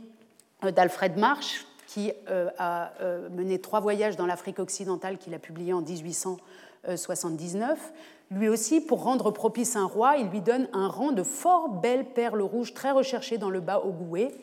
d'Alfred 0.63 1.19
Marsh, 1.19 1.67
qui 1.87 2.13
a 2.59 2.93
mené 3.31 3.61
trois 3.61 3.81
voyages 3.81 4.17
dans 4.17 4.27
l'Afrique 4.27 4.59
occidentale 4.59 5.17
qu'il 5.17 5.33
a 5.33 5.39
publié 5.39 5.73
en 5.73 5.81
1879. 5.81 7.93
Lui 8.31 8.49
aussi, 8.49 8.81
pour 8.81 9.03
rendre 9.03 9.31
propice 9.31 9.75
un 9.77 9.87
roi, 9.87 10.17
il 10.19 10.29
lui 10.29 10.41
donne 10.41 10.69
un 10.73 10.89
rang 10.89 11.13
de 11.13 11.23
fort 11.23 11.69
belles 11.69 12.05
perles 12.05 12.43
rouges 12.43 12.75
très 12.75 12.91
recherchées 12.91 13.39
dans 13.39 13.51
le 13.51 13.61
bas 13.61 13.83
gouet. 13.85 14.35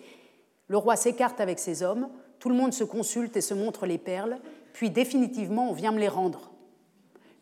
Le 0.68 0.78
roi 0.78 0.96
s'écarte 0.96 1.40
avec 1.40 1.60
ses 1.60 1.84
hommes, 1.84 2.10
tout 2.40 2.50
le 2.50 2.56
monde 2.56 2.74
se 2.74 2.84
consulte 2.84 3.38
et 3.38 3.42
se 3.42 3.54
montre 3.54 3.86
les 3.86 4.00
perles, 4.00 4.40
puis 4.74 4.90
définitivement 4.90 5.70
on 5.70 5.74
vient 5.74 5.92
me 5.92 6.00
les 6.00 6.08
rendre. 6.08 6.52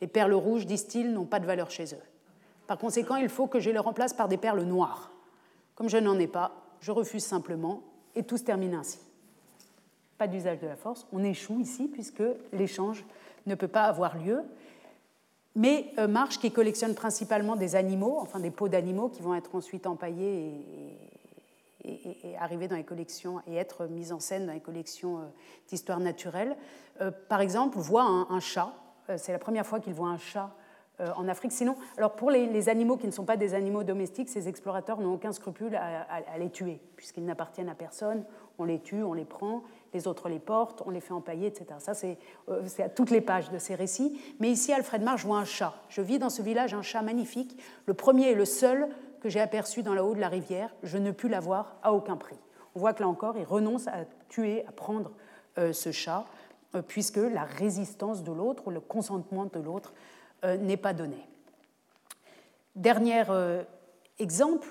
Les 0.01 0.07
perles 0.07 0.33
rouges, 0.33 0.65
disent-ils, 0.65 1.13
n'ont 1.13 1.25
pas 1.25 1.39
de 1.39 1.45
valeur 1.45 1.71
chez 1.71 1.85
eux. 1.93 2.03
Par 2.67 2.77
conséquent, 2.77 3.15
il 3.15 3.29
faut 3.29 3.47
que 3.47 3.59
je 3.59 3.69
les 3.69 3.79
remplace 3.79 4.13
par 4.13 4.27
des 4.27 4.37
perles 4.37 4.63
noires. 4.63 5.11
Comme 5.75 5.89
je 5.89 5.97
n'en 5.97 6.19
ai 6.19 6.27
pas, 6.27 6.51
je 6.81 6.91
refuse 6.91 7.23
simplement, 7.23 7.81
et 8.15 8.23
tout 8.23 8.37
se 8.37 8.43
termine 8.43 8.75
ainsi. 8.75 8.99
Pas 10.17 10.27
d'usage 10.27 10.59
de 10.59 10.67
la 10.67 10.75
force, 10.75 11.07
on 11.11 11.23
échoue 11.23 11.59
ici 11.59 11.87
puisque 11.87 12.23
l'échange 12.51 13.05
ne 13.45 13.55
peut 13.55 13.67
pas 13.67 13.83
avoir 13.83 14.17
lieu. 14.17 14.41
Mais 15.55 15.91
euh, 15.99 16.07
Marche, 16.07 16.39
qui 16.39 16.51
collectionne 16.51 16.95
principalement 16.95 17.55
des 17.55 17.75
animaux, 17.75 18.17
enfin 18.19 18.39
des 18.39 18.49
peaux 18.49 18.69
d'animaux 18.69 19.09
qui 19.09 19.21
vont 19.21 19.35
être 19.35 19.55
ensuite 19.55 19.85
empaillés 19.85 20.51
et, 21.85 22.37
arriver 22.39 22.67
dans 22.69 22.77
les 22.77 22.83
collections 22.83 23.41
et 23.45 23.55
être 23.55 23.87
mis 23.87 24.11
en 24.13 24.19
scène 24.19 24.47
dans 24.47 24.53
les 24.53 24.61
collections 24.61 25.17
euh, 25.17 25.21
d'histoire 25.67 25.99
naturelle, 25.99 26.55
euh, 27.01 27.11
par 27.29 27.41
exemple, 27.41 27.77
voit 27.77 28.03
un, 28.03 28.39
chat. 28.39 28.73
C'est 29.17 29.33
la 29.33 29.39
première 29.39 29.65
fois 29.65 29.79
qu'il 29.79 29.93
voit 29.93 30.07
un 30.07 30.17
chat 30.17 30.49
en 30.99 31.27
Afrique. 31.27 31.51
Sinon, 31.51 31.75
alors 31.97 32.15
pour 32.15 32.31
les, 32.31 32.69
animaux 32.69 32.95
qui 32.95 33.05
ne 33.05 33.11
sont 33.11 33.25
pas 33.25 33.35
des 33.35 33.53
animaux 33.53 33.83
domestiques, 33.83 34.29
ces 34.29 34.47
explorateurs 34.47 34.99
n'ont 35.01 35.13
aucun 35.13 35.33
scrupule 35.33 35.75
à 35.75 36.37
les 36.37 36.49
tuer, 36.49 36.79
puisqu'ils 36.95 37.25
n'appartiennent 37.25 37.69
à 37.69 37.75
personne. 37.75 38.23
On 38.59 38.63
les 38.63 38.79
tue, 38.79 39.03
on 39.03 39.13
les 39.13 39.25
prend, 39.25 39.63
les 39.93 40.07
autres 40.07 40.29
les 40.29 40.39
portent, 40.39 40.81
on 40.85 40.89
les 40.89 40.99
fait 40.99 41.13
empailler, 41.13 41.47
etc. 41.47 41.65
Ça, 41.79 41.93
euh, 42.49 42.61
c'est 42.67 42.83
à 42.83 42.89
toutes 42.89 43.11
les 43.11 43.21
pages 43.21 43.49
de 43.51 43.57
ces 43.57 43.75
récits. 43.75 44.19
Mais 44.39 44.49
ici, 44.49 44.73
Alfred 44.73 45.01
Marsh 45.01 45.25
voit 45.25 45.37
un 45.37 45.45
chat. 45.45 45.73
Je 45.89 46.01
vis 46.01 46.19
dans 46.19 46.29
ce 46.29 46.41
village 46.41 46.73
un 46.73 46.81
chat 46.81 47.01
magnifique, 47.01 47.57
le 47.85 47.93
premier 47.93 48.29
et 48.29 48.35
le 48.35 48.45
seul 48.45 48.89
que 49.21 49.29
j'ai 49.29 49.39
aperçu 49.39 49.83
dans 49.83 49.93
la 49.93 50.03
haut 50.03 50.15
de 50.15 50.19
la 50.19 50.29
rivière. 50.29 50.73
Je 50.83 50.97
ne 50.97 51.11
pus 51.11 51.29
l'avoir 51.29 51.77
à 51.83 51.93
aucun 51.93 52.17
prix. 52.17 52.37
On 52.75 52.79
voit 52.79 52.93
que 52.93 53.01
là 53.01 53.07
encore, 53.07 53.37
il 53.37 53.45
renonce 53.45 53.87
à 53.87 54.05
tuer, 54.29 54.65
à 54.67 54.71
prendre 54.71 55.11
euh, 55.57 55.73
ce 55.73 55.91
chat. 55.91 56.25
puisque 56.87 57.17
la 57.17 57.43
résistance 57.43 58.23
de 58.23 58.31
l'autre 58.31 58.63
ou 58.65 58.71
le 58.71 58.79
consentement 58.79 59.45
de 59.45 59.59
l'autre 59.59 59.93
n'est 60.43 60.75
pas 60.75 60.93
donné. 60.93 61.27
Dernier 62.75 63.23
exemple 64.17 64.67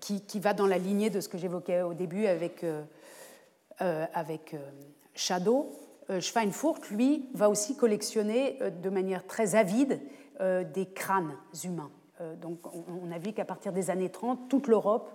qui, 0.00 0.40
va 0.40 0.54
dans 0.54 0.66
la 0.66 0.78
lignée 0.78 1.08
de 1.08 1.20
ce 1.20 1.28
que 1.28 1.38
j'évoquais 1.38 1.82
au 1.82 1.94
début 1.94 2.26
avec, 2.26 2.64
avec 4.14 4.56
Shadow, 5.14 5.72
Schweinfurt, 6.20 6.90
lui, 6.90 7.28
va 7.34 7.50
aussi 7.50 7.76
collectionner 7.76 8.58
de 8.82 8.90
manière 8.90 9.26
très 9.26 9.54
avide 9.54 10.00
des 10.40 10.86
crânes 10.94 11.36
humains. 11.64 11.90
Donc 12.40 12.58
on 12.74 13.10
a 13.10 13.18
vu 13.18 13.32
qu'à 13.32 13.44
partir 13.44 13.72
des 13.72 13.90
années 13.90 14.10
30, 14.10 14.48
toute 14.48 14.68
l'Europe 14.68 15.10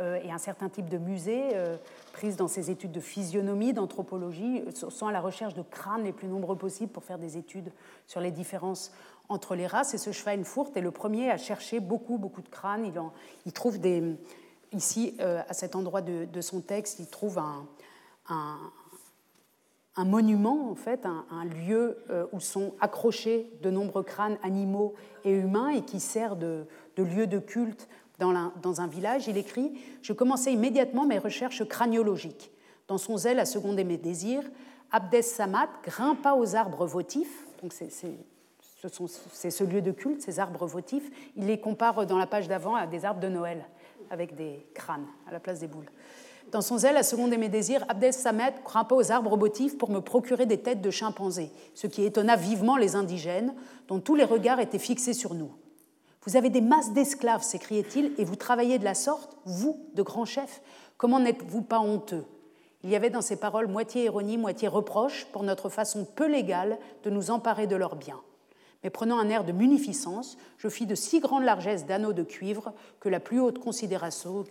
euh, 0.00 0.18
et 0.22 0.30
un 0.30 0.38
certain 0.38 0.68
type 0.68 0.88
de 0.88 0.98
musées 0.98 1.50
euh, 1.54 1.76
prises 2.12 2.36
dans 2.36 2.48
ces 2.48 2.70
études 2.70 2.92
de 2.92 3.00
physionomie, 3.00 3.72
d'anthropologie, 3.72 4.62
sont 4.72 5.06
à 5.06 5.12
la 5.12 5.20
recherche 5.20 5.54
de 5.54 5.62
crânes 5.62 6.04
les 6.04 6.12
plus 6.12 6.28
nombreux 6.28 6.56
possibles 6.56 6.90
pour 6.90 7.04
faire 7.04 7.18
des 7.18 7.36
études 7.36 7.70
sur 8.06 8.20
les 8.20 8.30
différences 8.30 8.92
entre 9.28 9.54
les 9.54 9.66
races. 9.66 9.92
Et 9.92 9.98
ce 9.98 10.12
Schweinfurt 10.12 10.74
est 10.76 10.80
le 10.80 10.90
premier 10.90 11.30
à 11.30 11.36
chercher 11.36 11.80
beaucoup, 11.80 12.16
beaucoup 12.16 12.40
de 12.40 12.48
crânes. 12.48 12.90
Il, 13.44 13.52
trouve 13.52 13.78
des, 13.78 14.02
ici, 14.72 15.16
euh, 15.20 15.42
à 15.48 15.52
cet 15.52 15.76
endroit 15.76 16.00
de, 16.00 16.40
son 16.40 16.60
texte, 16.60 16.98
il 17.00 17.06
trouve 17.08 17.38
un, 17.38 17.66
un, 18.30 20.04
monument, 20.04 20.70
en 20.70 20.74
fait, 20.74 21.06
un, 21.06 21.44
lieu 21.44 21.98
où 22.32 22.40
sont 22.40 22.74
accrochés 22.80 23.50
de 23.62 23.70
nombreux 23.70 24.02
crânes 24.02 24.38
animaux 24.42 24.94
et 25.24 25.32
humains 25.32 25.68
et 25.68 25.82
qui 25.82 26.00
sert 26.00 26.36
de, 26.36 26.64
de 26.96 27.02
lieu 27.02 27.26
de 27.26 27.38
culte 27.38 27.88
dans, 28.20 28.80
un 28.80 28.86
village, 28.86 29.28
il 29.28 29.36
écrit 29.36 29.72
Je 30.02 30.12
commençais 30.12 30.52
immédiatement 30.52 31.06
mes 31.06 31.18
recherches 31.18 31.66
craniologiques. 31.66 32.50
Dans 32.86 32.98
son 32.98 33.16
zèle 33.16 33.40
à 33.40 33.46
seconder 33.46 33.84
mes 33.84 33.96
désirs, 33.96 34.44
Abdes 34.92 35.22
Samad 35.22 35.68
grimpa 35.82 36.34
aux 36.34 36.54
arbres 36.54 36.86
votifs, 36.86 37.46
donc 37.62 37.72
c'est 37.72 37.90
ce 37.90 39.64
lieu 39.64 39.80
de 39.80 39.92
culte, 39.92 40.22
ces 40.22 40.40
arbres 40.40 40.66
votifs. 40.66 41.10
Il 41.36 41.46
les 41.46 41.60
compare 41.60 42.06
dans 42.06 42.18
la 42.18 42.26
page 42.26 42.48
d'avant 42.48 42.74
à 42.74 42.86
des 42.86 43.04
arbres 43.04 43.20
de 43.20 43.28
Noël, 43.28 43.64
avec 44.10 44.34
des 44.34 44.66
crânes 44.74 45.06
à 45.28 45.32
la 45.32 45.40
place 45.40 45.60
des 45.60 45.68
boules. 45.68 45.90
Dans 46.50 46.62
son 46.62 46.78
zèle 46.78 46.96
à 46.96 47.04
seconder 47.04 47.36
mes 47.36 47.48
désirs, 47.48 47.84
Abdes 47.88 48.12
Samad 48.12 48.54
grimpa 48.64 48.96
aux 48.96 49.12
arbres 49.12 49.36
votifs 49.36 49.78
pour 49.78 49.90
me 49.90 50.00
procurer 50.00 50.46
des 50.46 50.58
têtes 50.58 50.80
de 50.80 50.90
chimpanzés, 50.90 51.52
ce 51.74 51.86
qui 51.86 52.04
étonna 52.04 52.34
vivement 52.34 52.76
les 52.76 52.96
indigènes, 52.96 53.54
dont 53.86 54.00
tous 54.00 54.16
les 54.16 54.24
regards 54.24 54.58
étaient 54.58 54.80
fixés 54.80 55.14
sur 55.14 55.34
nous. 55.34 55.52
Vous 56.26 56.36
avez 56.36 56.50
des 56.50 56.60
masses 56.60 56.92
d'esclaves, 56.92 57.42
s'écriait-il, 57.42 58.12
et 58.18 58.24
vous 58.24 58.34
travaillez 58.34 58.78
de 58.80 58.84
la 58.84 58.94
sorte, 58.94 59.36
vous, 59.44 59.86
de 59.94 60.02
grand 60.02 60.24
chef 60.24 60.60
Comment 60.96 61.20
n'êtes-vous 61.20 61.62
pas 61.62 61.78
honteux? 61.78 62.24
Il 62.82 62.90
y 62.90 62.96
avait 62.96 63.10
dans 63.10 63.22
ces 63.22 63.36
paroles 63.36 63.68
moitié 63.68 64.04
ironie, 64.04 64.36
moitié 64.36 64.66
reproche 64.66 65.26
pour 65.32 65.44
notre 65.44 65.68
façon 65.68 66.04
peu 66.04 66.26
légale 66.26 66.78
de 67.04 67.10
nous 67.10 67.30
emparer 67.30 67.68
de 67.68 67.76
leurs 67.76 67.96
biens. 67.96 68.20
Mais 68.82 68.90
prenant 68.90 69.18
un 69.18 69.28
air 69.28 69.44
de 69.44 69.52
munificence, 69.52 70.36
je 70.58 70.68
fis 70.68 70.86
de 70.86 70.94
si 70.94 71.20
grande 71.20 71.44
largesse 71.44 71.86
d'anneaux 71.86 72.14
de 72.14 72.22
cuivre 72.22 72.72
que 72.98 73.08
la 73.08 73.20
plus 73.20 73.40
haute 73.40 73.58
considération 73.58 74.44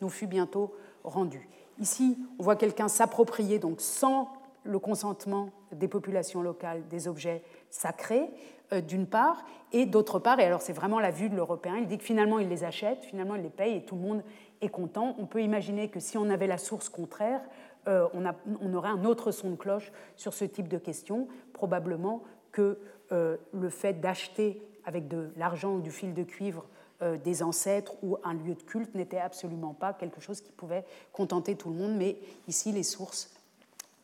nous 0.00 0.08
fut 0.08 0.26
bientôt 0.26 0.74
rendue. 1.08 1.48
Ici, 1.80 2.18
on 2.38 2.42
voit 2.42 2.56
quelqu'un 2.56 2.88
s'approprier, 2.88 3.58
donc 3.58 3.80
sans 3.80 4.28
le 4.64 4.78
consentement 4.78 5.50
des 5.72 5.88
populations 5.88 6.42
locales, 6.42 6.86
des 6.88 7.08
objets 7.08 7.42
sacrés, 7.70 8.28
euh, 8.72 8.80
d'une 8.80 9.06
part, 9.06 9.44
et 9.72 9.86
d'autre 9.86 10.18
part, 10.18 10.40
et 10.40 10.44
alors 10.44 10.60
c'est 10.60 10.72
vraiment 10.72 11.00
la 11.00 11.10
vue 11.10 11.28
de 11.28 11.36
l'Européen, 11.36 11.76
il 11.76 11.86
dit 11.86 11.98
que 11.98 12.04
finalement 12.04 12.38
il 12.38 12.48
les 12.48 12.64
achète, 12.64 13.04
finalement 13.04 13.34
il 13.34 13.42
les 13.42 13.50
paye 13.50 13.76
et 13.76 13.84
tout 13.84 13.94
le 13.96 14.02
monde 14.02 14.22
est 14.60 14.68
content. 14.68 15.14
On 15.18 15.26
peut 15.26 15.42
imaginer 15.42 15.88
que 15.88 16.00
si 16.00 16.18
on 16.18 16.28
avait 16.28 16.46
la 16.46 16.58
source 16.58 16.88
contraire, 16.88 17.40
euh, 17.86 18.06
on, 18.12 18.74
aurait 18.74 18.90
un 18.90 19.04
autre 19.04 19.30
son 19.30 19.50
de 19.50 19.56
cloche 19.56 19.92
sur 20.16 20.34
ce 20.34 20.44
type 20.44 20.68
de 20.68 20.76
questions, 20.76 21.28
probablement 21.54 22.22
que 22.52 22.78
euh, 23.12 23.36
le 23.52 23.70
fait 23.70 23.94
d'acheter 23.94 24.60
avec 24.84 25.08
de 25.08 25.30
l'argent 25.36 25.74
ou 25.74 25.80
du 25.80 25.90
fil 25.90 26.12
de 26.12 26.22
cuivre 26.22 26.66
des 27.00 27.42
ancêtres 27.44 27.94
ou 28.02 28.16
un 28.24 28.34
lieu 28.34 28.54
de 28.54 28.62
culte 28.62 28.94
n'était 28.94 29.20
absolument 29.20 29.72
pas 29.72 29.92
quelque 29.92 30.20
chose 30.20 30.40
qui 30.40 30.50
pouvait 30.50 30.84
contenter 31.12 31.54
tout 31.54 31.70
le 31.70 31.76
monde, 31.76 31.94
mais 31.96 32.18
ici 32.48 32.72
les 32.72 32.82
sources, 32.82 33.30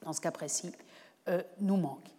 dans 0.03 0.13
ce 0.13 0.21
cas 0.21 0.31
précis, 0.31 0.71
nous 1.61 1.77
manquent. 1.77 2.15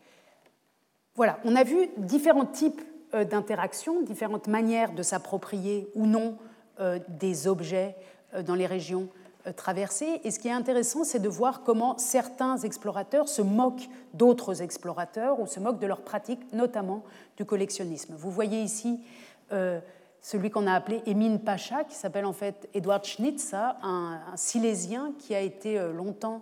Voilà, 1.16 1.40
on 1.46 1.56
a 1.56 1.64
vu 1.64 1.88
différents 1.98 2.46
types 2.46 2.82
euh, 3.14 3.24
d'interactions, 3.24 4.02
différentes 4.02 4.48
manières 4.48 4.94
de 4.94 5.02
s'approprier 5.02 5.88
ou 5.96 6.06
non 6.06 6.38
euh, 6.80 7.00
des 7.08 7.48
objets 7.48 7.96
euh, 8.34 8.44
dans 8.44 8.56
les 8.56 8.66
régions 8.66 9.08
traversées. 9.56 10.22
Et 10.24 10.32
ce 10.32 10.40
qui 10.40 10.48
est 10.48 10.52
intéressant, 10.52 11.04
c'est 11.04 11.20
de 11.20 11.30
voir 11.30 11.62
comment 11.62 12.00
certains 12.00 12.58
explorateurs 12.58 13.30
se 13.30 13.44
moquent 13.44 13.88
d'autres 14.16 14.64
explorateurs 14.64 15.40
ou 15.40 15.46
se 15.46 15.60
moquent 15.60 15.80
de 15.80 15.86
leurs 15.86 16.02
pratiques, 16.02 16.52
notamment 16.52 17.04
du 17.38 17.46
collectionnisme. 17.46 18.16
Vous 18.18 18.32
voyez 18.32 18.64
ici 18.64 19.00
celui 20.26 20.50
qu'on 20.50 20.66
a 20.66 20.74
appelé 20.74 21.04
Emin 21.06 21.38
Pacha, 21.38 21.84
qui 21.84 21.94
s'appelle 21.94 22.26
en 22.26 22.34
fait 22.34 22.68
Edward 22.74 23.06
Schnitzer, 23.06 23.76
un, 23.84 24.20
un, 24.34 24.38
Silésien 24.38 25.14
qui 25.20 25.36
a 25.36 25.40
été 25.40 25.80
longtemps 25.94 26.42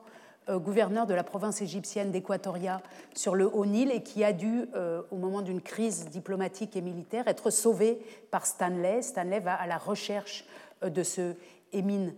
euh, 0.49 0.59
gouverneur 0.59 1.05
de 1.05 1.13
la 1.13 1.23
province 1.23 1.61
égyptienne 1.61 2.11
d'Équatoria 2.11 2.81
sur 3.13 3.34
le 3.34 3.45
Haut-Nil 3.45 3.91
et 3.91 4.03
qui 4.03 4.25
a 4.25 4.34
dû, 4.34 4.65
euh, 4.75 5.01
au 5.09 5.15
moment 5.15 5.41
d'une 5.41 5.61
crise 5.61 6.09
diplomatique 6.09 6.75
et 6.75 6.81
militaire, 6.81 7.29
être 7.29 7.49
sauvé 7.49 7.99
par 8.29 8.45
Stanley. 8.45 9.01
Stanley 9.01 9.39
va 9.39 9.53
à 9.53 9.67
la 9.67 9.77
recherche 9.77 10.45
euh, 10.84 10.89
de 10.89 11.03
ce 11.03 11.36
Emin 11.73 12.11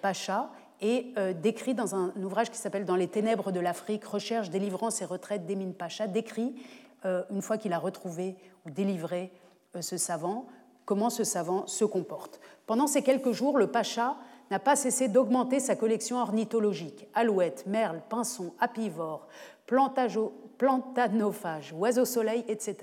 Pacha 0.00 0.50
et 0.80 1.12
décrit 1.42 1.74
dans 1.74 1.94
un 1.94 2.12
ouvrage 2.16 2.50
qui 2.50 2.56
s'appelle 2.56 2.86
Dans 2.86 2.96
les 2.96 3.08
ténèbres 3.08 3.52
de 3.52 3.60
l'Afrique, 3.60 4.04
recherche, 4.04 4.48
délivrance 4.48 5.02
et 5.02 5.04
retraite 5.04 5.44
d'Emin 5.44 5.72
Pacha, 5.72 6.06
décrit, 6.06 6.56
une 7.04 7.42
fois 7.42 7.56
qu'il 7.58 7.74
a 7.74 7.78
retrouvé 7.78 8.36
ou 8.64 8.70
délivré 8.70 9.30
ce 9.78 9.96
savant, 9.98 10.46
comment 10.86 11.10
ce 11.10 11.24
savant 11.24 11.66
se 11.66 11.84
comporte. 11.84 12.40
Pendant 12.66 12.86
ces 12.86 13.02
quelques 13.02 13.32
jours, 13.32 13.58
le 13.58 13.66
Pacha 13.66 14.16
n'a 14.50 14.58
pas 14.58 14.76
cessé 14.76 15.08
d'augmenter 15.08 15.60
sa 15.60 15.76
collection 15.76 16.18
ornithologique. 16.18 17.06
Alouettes, 17.14 17.64
merles, 17.66 18.00
pinsons, 18.08 18.52
apivores, 18.60 19.26
plantanophages, 19.66 21.74
oiseaux-soleil, 21.76 22.44
etc. 22.48 22.76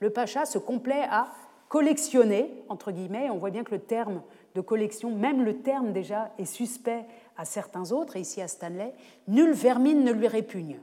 Le 0.00 0.10
pacha 0.10 0.46
se 0.46 0.58
complaît 0.58 1.06
à 1.10 1.28
collectionner, 1.68 2.64
entre 2.68 2.90
guillemets, 2.90 3.30
on 3.30 3.38
voit 3.38 3.50
bien 3.50 3.62
que 3.64 3.74
le 3.74 3.80
terme 3.80 4.22
de 4.54 4.60
collection, 4.60 5.10
même 5.10 5.44
le 5.44 5.58
terme 5.58 5.92
déjà, 5.92 6.30
est 6.38 6.44
suspect 6.44 7.04
à 7.36 7.44
certains 7.44 7.92
autres, 7.92 8.16
et 8.16 8.20
ici 8.20 8.42
à 8.42 8.48
Stanley, 8.48 8.94
nulle 9.28 9.52
vermine 9.52 10.04
ne 10.04 10.12
lui 10.12 10.28
répugne. 10.28 10.80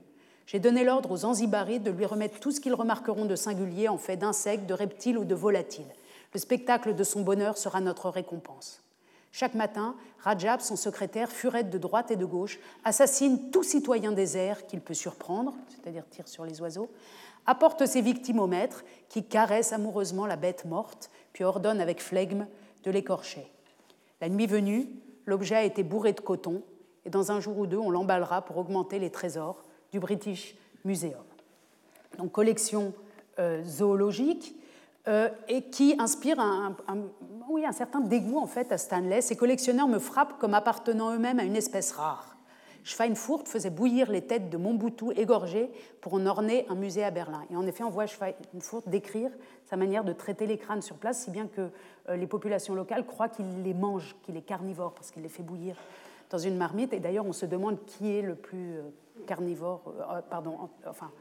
J'ai 0.47 0.59
donné 0.59 0.83
l'ordre 0.83 1.11
aux 1.11 1.25
Anzibaris 1.25 1.79
de 1.79 1.91
lui 1.91 2.05
remettre 2.05 2.39
tout 2.39 2.51
ce 2.51 2.59
qu'ils 2.59 2.73
remarqueront 2.73 3.25
de 3.25 3.35
singulier 3.35 3.87
en 3.87 3.99
fait 3.99 4.17
d'insectes, 4.17 4.65
de 4.65 4.73
reptiles 4.73 5.19
ou 5.19 5.25
de 5.25 5.35
volatiles. 5.35 5.85
Le 6.33 6.39
spectacle 6.39 6.95
de 6.95 7.03
son 7.03 7.21
bonheur 7.21 7.57
sera 7.57 7.81
notre 7.81 8.09
récompense. 8.09 8.83
Chaque 9.31 9.53
matin, 9.53 9.95
Rajab, 10.19 10.59
son 10.59 10.75
secrétaire, 10.75 11.31
furette 11.31 11.69
de 11.69 11.77
droite 11.77 12.11
et 12.11 12.15
de 12.15 12.25
gauche, 12.25 12.59
assassine 12.83 13.51
tout 13.51 13.63
citoyen 13.63 14.11
des 14.11 14.37
airs 14.37 14.65
qu'il 14.65 14.81
peut 14.81 14.93
surprendre, 14.93 15.53
c'est-à-dire 15.69 16.07
tire 16.09 16.27
sur 16.27 16.45
les 16.45 16.61
oiseaux, 16.61 16.89
apporte 17.45 17.85
ses 17.85 18.01
victimes 18.01 18.39
au 18.39 18.47
maître, 18.47 18.83
qui 19.07 19.23
caresse 19.23 19.71
amoureusement 19.71 20.25
la 20.25 20.35
bête 20.35 20.65
morte, 20.65 21.09
puis 21.33 21.43
ordonne 21.43 21.79
avec 21.79 22.01
flegme 22.01 22.47
de 22.83 22.91
l'écorcher. 22.91 23.51
La 24.21 24.29
nuit 24.29 24.47
venue, 24.47 24.89
l'objet 25.25 25.55
a 25.55 25.63
été 25.63 25.83
bourré 25.83 26.13
de 26.13 26.21
coton, 26.21 26.63
et 27.05 27.09
dans 27.09 27.31
un 27.31 27.39
jour 27.39 27.57
ou 27.57 27.67
deux, 27.67 27.77
on 27.77 27.89
l'emballera 27.89 28.43
pour 28.43 28.57
augmenter 28.57 28.99
les 28.99 29.11
trésors 29.11 29.63
du 29.91 29.99
British 29.99 30.55
Museum. 30.85 31.23
Donc, 32.17 32.31
collection 32.31 32.93
euh, 33.37 33.63
zoologique 33.63 34.55
euh, 35.07 35.29
et 35.47 35.63
qui 35.63 35.95
inspire 35.97 36.39
un, 36.39 36.75
oui, 37.47 37.65
un 37.65 37.71
certain 37.71 38.01
dégoût 38.01 38.37
en 38.37 38.47
fait 38.47 38.71
à 38.71 38.77
Stanley. 38.77 39.21
Ces 39.21 39.37
collectionneurs 39.37 39.87
me 39.87 39.97
frappent 39.97 40.37
comme 40.39 40.53
appartenant 40.53 41.13
eux-mêmes 41.13 41.39
à 41.39 41.43
une 41.43 41.55
espèce 41.55 41.93
rare. 41.93 42.35
Schweinfurt 42.83 43.47
faisait 43.47 43.69
bouillir 43.69 44.11
les 44.11 44.21
têtes 44.21 44.49
de 44.49 44.57
Montboutou 44.57 45.11
égorgées 45.13 45.69
pour 46.01 46.13
en 46.15 46.25
orner 46.25 46.65
un 46.69 46.75
musée 46.75 47.03
à 47.03 47.11
Berlin. 47.11 47.43
Et 47.49 47.55
en 47.55 47.65
effet, 47.65 47.83
on 47.83 47.89
voit 47.89 48.07
Schweinfurt 48.07 48.87
décrire 48.87 49.31
sa 49.65 49.77
manière 49.77 50.03
de 50.03 50.13
traiter 50.13 50.47
les 50.47 50.57
crânes 50.57 50.81
sur 50.81 50.95
place, 50.95 51.23
si 51.23 51.31
bien 51.31 51.47
que 51.47 51.69
euh, 52.09 52.15
les 52.15 52.27
populations 52.27 52.75
locales 52.75 53.05
croient 53.05 53.29
qu'il 53.29 53.63
les 53.63 53.73
mange, 53.73 54.15
qu'il 54.23 54.35
est 54.37 54.41
carnivore, 54.41 54.93
parce 54.93 55.11
qu'il 55.11 55.23
les 55.23 55.29
fait 55.29 55.43
bouillir 55.43 55.75
dans 56.29 56.37
une 56.37 56.57
marmite. 56.57 56.93
Et 56.93 56.99
d'ailleurs, 56.99 57.25
on 57.25 57.33
se 57.33 57.45
demande 57.45 57.83
qui 57.85 58.11
est 58.11 58.21
le 58.21 58.35
plus 58.35 58.77
euh, 58.77 58.81
carnivore, 59.27 59.93
pardon, 60.29 60.69
enfin, 60.85 61.11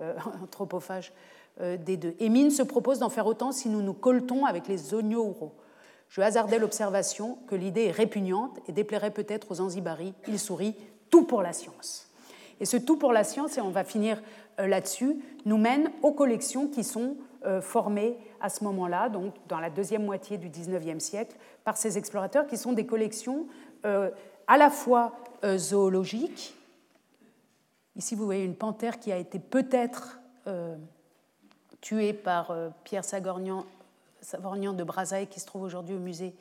anthropophage 0.42 1.12
des 1.60 1.96
deux. 1.96 2.14
Mine 2.20 2.50
se 2.50 2.62
propose 2.62 2.98
d'en 2.98 3.08
faire 3.08 3.26
autant 3.26 3.52
si 3.52 3.68
nous 3.68 3.82
nous 3.82 3.94
colletons 3.94 4.44
avec 4.44 4.68
les 4.68 4.94
Onyouro. 4.94 5.52
Je 6.08 6.20
hasardais 6.20 6.58
l'observation 6.58 7.38
que 7.48 7.54
l'idée 7.54 7.86
est 7.86 7.90
répugnante 7.90 8.58
et 8.66 8.72
déplairait 8.72 9.10
peut-être 9.10 9.50
aux 9.50 9.60
Anzibaris. 9.60 10.14
Il 10.26 10.38
sourit, 10.38 10.74
tout 11.10 11.24
pour 11.24 11.42
la 11.42 11.52
science. 11.52 12.08
Et 12.60 12.64
ce 12.64 12.76
tout 12.76 12.96
pour 12.96 13.12
la 13.12 13.24
science, 13.24 13.58
et 13.58 13.60
on 13.60 13.70
va 13.70 13.84
finir 13.84 14.22
euh, 14.58 14.66
là-dessus, 14.66 15.16
nous 15.44 15.58
mène 15.58 15.90
aux 16.02 16.12
collections 16.12 16.68
qui 16.68 16.82
sont 16.82 17.16
euh, 17.44 17.60
formées 17.60 18.16
à 18.40 18.48
ce 18.48 18.64
moment-là, 18.64 19.08
donc 19.08 19.34
dans 19.48 19.60
la 19.60 19.70
deuxième 19.70 20.04
moitié 20.04 20.38
du 20.38 20.48
XIXe 20.48 21.02
siècle, 21.02 21.36
par 21.64 21.76
ces 21.76 21.98
explorateurs, 21.98 22.46
qui 22.46 22.56
sont 22.56 22.72
des 22.72 22.86
collections 22.86 23.46
à 23.84 24.56
la 24.58 24.70
fois 24.70 25.12
zoologiques, 25.56 26.54
Ici, 27.98 28.14
vous 28.14 28.24
voyez 28.24 28.44
une 28.44 28.54
panthère 28.54 29.00
qui 29.00 29.10
a 29.10 29.16
été 29.16 29.40
peut-être 29.40 30.20
tuée 31.80 32.12
par 32.12 32.54
Pierre 32.84 33.04
Sagornian, 33.04 33.64
Savornian 34.20 34.72
de 34.72 34.84
Brazaï, 34.84 35.26
qui 35.26 35.40
se 35.40 35.46
trouve 35.46 35.62
aujourd'hui 35.62 35.94
au 35.94 36.00
musée 36.00 36.34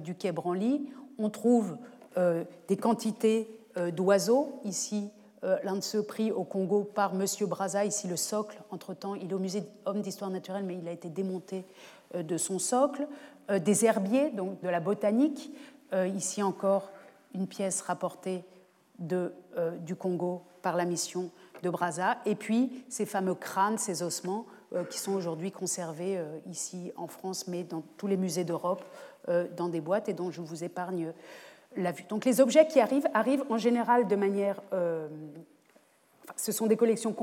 du 0.00 0.14
Quai 0.14 0.32
Branly. 0.32 0.88
On 1.18 1.30
trouve 1.30 1.76
des 2.16 2.76
quantités 2.76 3.48
d'oiseaux, 3.92 4.60
ici 4.64 5.08
l'un 5.42 5.76
de 5.76 5.80
ceux 5.80 6.02
pris 6.02 6.30
au 6.30 6.44
Congo 6.44 6.82
par 6.82 7.14
M. 7.14 7.26
Braza, 7.42 7.84
ici 7.84 8.08
le 8.08 8.16
socle. 8.16 8.60
Entre-temps, 8.70 9.14
il 9.14 9.30
est 9.30 9.34
au 9.34 9.38
musée 9.38 9.64
Homme 9.86 10.02
d'histoire 10.02 10.30
naturelle, 10.30 10.64
mais 10.64 10.76
il 10.76 10.88
a 10.88 10.92
été 10.92 11.08
démonté 11.08 11.64
de 12.14 12.36
son 12.36 12.58
socle. 12.58 13.06
Des 13.48 13.84
herbiers, 13.84 14.30
donc 14.30 14.60
de 14.62 14.68
la 14.68 14.80
botanique. 14.80 15.52
Ici 15.92 16.42
encore, 16.42 16.90
une 17.34 17.46
pièce 17.46 17.80
rapportée 17.82 18.44
euh, 19.10 19.76
du 19.78 19.96
Congo 19.96 20.42
par 20.62 20.76
la 20.76 20.84
mission 20.84 21.30
de 21.62 21.70
Brazza, 21.70 22.18
et 22.24 22.34
puis 22.34 22.84
ces 22.88 23.04
fameux 23.04 23.34
crânes, 23.34 23.78
ces 23.78 24.02
ossements, 24.02 24.46
euh, 24.46 24.61
qui 24.88 24.98
sont 24.98 25.12
aujourd'hui 25.12 25.50
conservés 25.50 26.18
euh, 26.18 26.38
ici 26.50 26.92
en 26.96 27.06
France, 27.06 27.46
mais 27.48 27.64
dans 27.64 27.82
tous 27.96 28.06
les 28.06 28.16
musées 28.16 28.44
d'Europe, 28.44 28.84
dans 29.56 29.68
des 29.68 29.80
boîtes, 29.80 30.08
et 30.08 30.14
dont 30.14 30.32
je 30.32 30.40
vous 30.40 30.64
épargne 30.64 31.12
la 31.76 31.92
vue. 31.92 32.02
Donc 32.08 32.24
les 32.24 32.40
objets 32.40 32.66
qui 32.66 32.80
arrivent 32.80 33.06
arrivent 33.14 33.44
en 33.50 33.56
général 33.56 34.08
de 34.08 34.16
manière... 34.16 34.60
Ce 36.34 36.50
sont 36.50 36.66
des 36.66 36.76
collections 36.76 37.14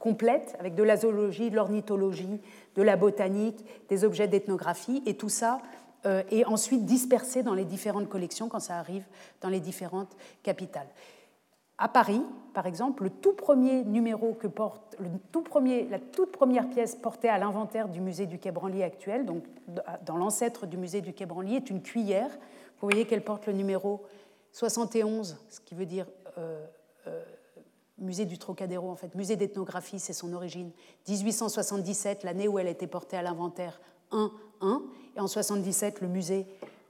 complètes, 0.00 0.56
avec 0.58 0.74
de 0.74 0.82
la 0.82 0.96
zoologie, 0.96 1.50
de 1.50 1.54
l'ornithologie, 1.54 2.40
de 2.74 2.82
la 2.82 2.96
botanique, 2.96 3.64
des 3.88 4.02
objets 4.02 4.26
d'ethnographie, 4.26 5.00
et 5.06 5.16
tout 5.16 5.28
ça 5.28 5.60
euh, 6.06 6.22
et 6.30 6.44
ensuite 6.44 6.84
dispersés 6.84 7.42
dans 7.42 7.54
les 7.54 7.64
différentes 7.64 8.10
collections 8.10 8.50
quand 8.50 8.60
ça 8.60 8.76
arrive 8.76 9.04
dans 9.40 9.48
les 9.48 9.60
différentes 9.60 10.14
capitales. 10.42 10.88
À 11.76 11.88
Paris, 11.88 12.22
par 12.52 12.66
exemple, 12.66 13.02
le 13.02 13.10
tout 13.10 13.32
premier 13.32 13.82
numéro 13.84 14.32
que 14.34 14.46
porte, 14.46 14.94
le 15.00 15.08
tout 15.32 15.42
premier, 15.42 15.88
la 15.88 15.98
toute 15.98 16.30
première 16.30 16.70
pièce 16.70 16.94
portée 16.94 17.28
à 17.28 17.36
l'inventaire 17.38 17.88
du 17.88 18.00
musée 18.00 18.26
du 18.26 18.38
Quai 18.38 18.52
Branly 18.52 18.82
actuel, 18.82 19.26
donc 19.26 19.42
dans 20.06 20.16
l'ancêtre 20.16 20.66
du 20.66 20.76
musée 20.76 21.00
du 21.00 21.12
Quai 21.12 21.26
Branly, 21.26 21.56
est 21.56 21.70
une 21.70 21.82
cuillère. 21.82 22.30
Vous 22.80 22.88
voyez 22.88 23.06
qu'elle 23.06 23.24
porte 23.24 23.46
le 23.46 23.54
numéro 23.54 24.04
71, 24.52 25.36
ce 25.50 25.60
qui 25.60 25.74
veut 25.74 25.86
dire 25.86 26.06
euh, 26.38 26.64
euh, 27.08 27.24
musée 27.98 28.24
du 28.24 28.38
Trocadéro, 28.38 28.88
en 28.88 28.96
fait, 28.96 29.14
musée 29.16 29.34
d'ethnographie, 29.34 29.98
c'est 29.98 30.12
son 30.12 30.32
origine. 30.32 30.70
1877, 31.08 32.22
l'année 32.22 32.46
où 32.46 32.60
elle 32.60 32.68
a 32.68 32.70
été 32.70 32.86
portée 32.86 33.16
à 33.16 33.22
l'inventaire, 33.22 33.80
1, 34.12 34.30
1. 34.60 34.82
Et 35.16 35.20
en 35.20 35.26
77, 35.26 36.00
le 36.00 36.08
musée 36.08 36.46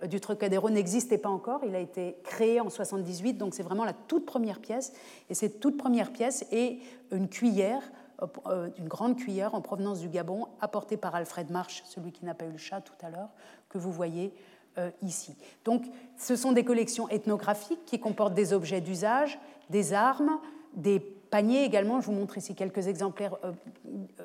du 0.07 0.21
Trocadéro 0.21 0.71
n'existait 0.71 1.19
pas 1.19 1.29
encore. 1.29 1.63
Il 1.65 1.75
a 1.75 1.81
été 1.81 2.17
créé 2.25 2.61
en 2.61 2.71
78, 2.71 3.35
donc 3.35 3.55
c'est 3.55 3.63
vraiment 3.63 3.85
la 3.85 3.93
toute 3.93 4.27
première 4.27 4.61
pièce. 4.61 4.93
Et 5.31 5.35
cette 5.35 5.61
toute 5.61 5.77
première 5.77 6.13
pièce 6.13 6.45
est 6.53 6.79
une 7.13 7.29
cuillère, 7.29 7.83
euh, 8.23 8.27
euh, 8.47 8.69
une 8.79 8.89
grande 8.89 9.17
cuillère 9.17 9.55
en 9.55 9.61
provenance 9.61 10.01
du 10.01 10.09
Gabon, 10.09 10.47
apportée 10.61 10.97
par 10.97 11.15
Alfred 11.15 11.51
March, 11.51 11.83
celui 11.87 12.13
qui 12.13 12.25
n'a 12.25 12.35
pas 12.35 12.47
eu 12.47 12.53
le 12.53 12.59
chat 12.59 12.81
tout 12.81 12.95
à 13.03 13.11
l'heure, 13.11 13.31
que 13.69 13.79
vous 13.79 13.93
voyez 13.93 14.33
ici. 15.03 15.37
Donc, 15.65 15.85
ce 16.17 16.35
sont 16.35 16.51
des 16.51 16.65
collections 16.65 17.09
ethnographiques 17.09 17.85
qui 17.85 18.01
comportent 18.01 18.35
des 18.35 18.53
objets 18.53 18.81
d'usage, 18.81 19.39
des 19.71 19.93
armes, 19.93 20.41
des 20.75 20.99
paniers 21.35 21.65
également. 21.65 22.01
Je 22.01 22.07
vous 22.07 22.13
montre 22.13 22.39
ici 22.39 22.55
quelques 22.55 22.87
exemplaires 22.87 23.37
euh, 23.45 23.51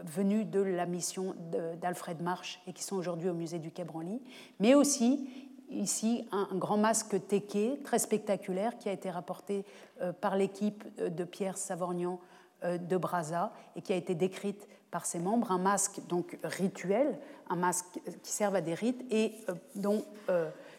venus 0.06 0.46
de 0.46 0.60
la 0.60 0.86
mission 0.86 1.34
d'Alfred 1.82 2.22
Marsh 2.22 2.62
et 2.68 2.74
qui 2.74 2.84
sont 2.84 2.96
aujourd'hui 2.96 3.30
au 3.30 3.34
musée 3.34 3.58
du 3.58 3.72
Quai 3.72 3.84
Branly, 3.84 4.22
mais 4.60 4.76
aussi 4.76 5.28
ici 5.70 6.28
un, 6.32 6.48
grand 6.54 6.78
masque 6.78 7.16
tequé 7.28 7.80
très 7.84 8.00
spectaculaire 8.00 8.78
qui 8.78 8.90
a 8.90 8.92
été 8.92 9.10
rapporté 9.10 9.66
euh, 10.02 10.12
par 10.14 10.36
l'équipe 10.36 10.84
euh, 11.00 11.10
de 11.10 11.24
Pierre 11.24 11.58
Savornian 11.58 12.20
de 12.62 12.98
Brazza 12.98 13.54
et 13.78 13.82
qui 13.82 13.94
a 13.94 13.96
été 13.96 14.16
décrite 14.16 14.68
par 14.92 15.06
ses 15.06 15.20
membres, 15.20 15.50
un 15.50 15.58
masque 15.58 16.02
donc 16.10 16.38
rituel, 16.44 17.18
un 17.50 17.56
masque 17.56 18.02
qui 18.22 18.32
sert 18.34 18.54
à 18.54 18.60
des 18.60 18.74
rites 18.74 19.02
et 19.10 19.34
dont 19.76 20.04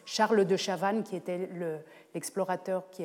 Charles 0.05 0.45
de 0.45 0.55
Chavannes, 0.57 1.01
qui 1.01 1.15
était 1.15 1.49
l'explorateur 2.13 2.87
qui 2.91 3.01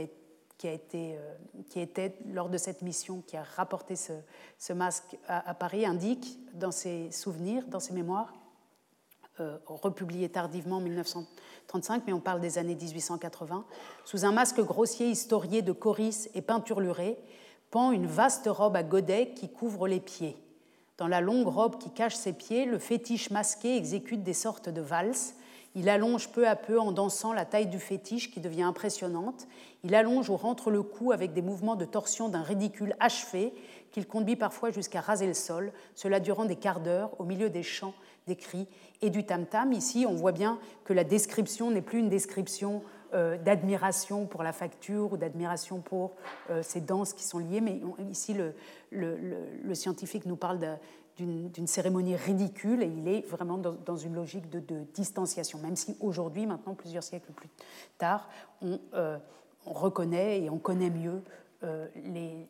euh, 0.65 1.35
qui 1.69 1.81
était 1.81 2.17
lors 2.27 2.49
de 2.49 2.57
cette 2.57 2.81
mission, 2.81 3.23
qui 3.27 3.37
a 3.37 3.43
rapporté 3.43 3.95
ce, 3.97 4.73
masque 4.73 5.17
à, 5.29 5.55
Paris, 5.55 5.85
indique 5.85 6.39
dans 6.55 6.71
ses 6.71 7.11
souvenirs, 7.11 7.67
dans 7.67 7.81
ses 7.81 7.93
mémoires, 7.93 8.33
euh, 9.41 9.59
republiés 9.67 10.29
tardivement 10.29 10.77
en 10.77 10.81
1935, 10.81 12.05
mais 12.07 12.13
on 12.13 12.21
parle 12.21 12.41
des 12.41 12.59
années 12.59 12.75
1880, 12.75 13.65
sous 14.05 14.25
un 14.25 14.33
masque 14.33 14.61
grossier 14.61 15.09
historié 15.09 15.63
de 15.63 15.73
coris 15.73 16.29
et 16.35 16.43
peinturluré, 16.43 17.19
pend 17.71 17.93
une 17.93 18.07
vaste 18.07 18.49
robe 18.49 18.77
à 18.77 18.83
godets 18.83 19.33
qui 19.35 19.49
couvre 19.49 19.89
les 19.89 20.01
pieds. 20.01 20.37
Dans 20.99 21.09
la 21.09 21.21
longue 21.21 21.47
robe 21.47 21.79
qui 21.79 21.91
cache 21.91 22.15
ses 22.15 22.33
pieds, 22.33 22.65
le 22.65 22.79
fétiche 22.79 23.31
masqué 23.31 23.77
exécute 23.77 24.23
des 24.23 24.33
sortes 24.33 24.69
de 24.69 24.81
valses, 24.81 25.35
il 25.77 25.91
allonge 25.91 26.31
peu 26.31 26.49
à 26.49 26.57
peu 26.57 26.81
en 26.81 26.91
dansant 26.91 27.35
la 27.35 27.45
taille 27.45 27.67
du 27.67 27.79
fétiche 27.79 28.31
qui 28.31 28.41
devient 28.41 28.63
impressionnante. 28.63 29.47
Il 29.85 29.95
allonge 29.95 30.31
ou 30.31 30.37
rentre 30.37 30.71
le 30.71 30.83
cou 30.83 31.13
avec 31.13 31.35
des 31.35 31.43
mouvements 31.43 31.77
de 31.77 31.85
torsion 31.85 32.31
d'un 32.31 32.43
ridicule 32.43 32.97
achevé 32.99 33.53
qu'il 33.93 34.07
conduit 34.07 34.37
parfois 34.37 34.71
jusqu'à 34.71 35.03
raser 35.03 35.27
le 35.27 35.35
sol, 35.35 35.73
cela 35.95 36.19
durant 36.19 36.47
des 36.47 36.57
quarts 36.57 36.81
d'heure 36.81 37.11
au 37.19 37.25
milieu 37.25 37.51
des 37.51 37.63
chants, 37.63 37.93
des 38.27 38.37
cris 38.37 38.67
et 39.03 39.11
du 39.11 39.25
tam-tam. 39.25 39.73
Ici, 39.73 40.05
on 40.09 40.15
voit 40.15 40.33
bien 40.33 40.59
que 40.85 40.93
la 40.93 41.05
description 41.05 41.71
n'est 41.71 41.83
plus 41.83 42.01
une 42.01 42.09
description 42.09 42.83
euh, 43.15 43.39
d'admiration 43.39 44.27
pour 44.27 44.43
la 44.43 44.53
facture 44.53 45.13
ou 45.13 45.17
d'admiration 45.17 45.81
pour 45.81 46.17
euh, 46.51 46.61
ces 46.63 46.81
danses 46.81 47.13
qui 47.13 47.23
sont 47.23 47.39
liées, 47.39 47.61
mais 47.61 47.81
ici 48.11 48.35
le, 48.91 49.75
scientifique 49.75 50.27
nous 50.27 50.37
parle 50.37 50.59
d'une 51.17 51.67
cérémonie 51.67 52.17
ridicule 52.17 52.83
et 52.83 52.87
il 52.87 53.07
est 53.07 53.27
vraiment 53.29 53.59
dans, 53.59 53.97
une 53.97 54.15
logique 54.15 54.51
de, 54.51 54.85
distanciation, 54.93 55.59
même 55.61 55.77
si 55.77 55.97
aujourd'hui, 56.01 56.47
maintenant, 56.47 56.75
plusieurs 56.75 57.05
siècles 57.05 57.33
plus 57.33 57.49
tard, 57.97 58.29
on, 58.61 58.81
euh, 58.95 59.19
reconnaît 59.65 60.43
et 60.43 60.51
on 60.51 60.59
connaît 60.59 60.91
mieux 60.91 61.23
les 61.97 62.47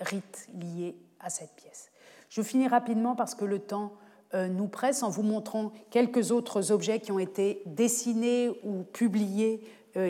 rites 0.00 0.48
liés 0.54 0.96
à 1.20 1.30
cette 1.30 1.52
pièce. 1.54 1.92
Je 2.28 2.42
finis 2.42 2.66
rapidement 2.66 3.14
parce 3.14 3.36
que 3.36 3.44
le 3.44 3.60
temps 3.60 3.92
nous 4.34 4.66
presse 4.66 5.02
en 5.02 5.10
vous 5.10 5.22
montrant 5.22 5.72
quelques 5.90 6.30
autres 6.30 6.72
objets 6.72 7.00
qui 7.00 7.12
ont 7.12 7.18
été 7.18 7.62
dessinés 7.66 8.48
ou 8.64 8.82
publiés 8.82 9.62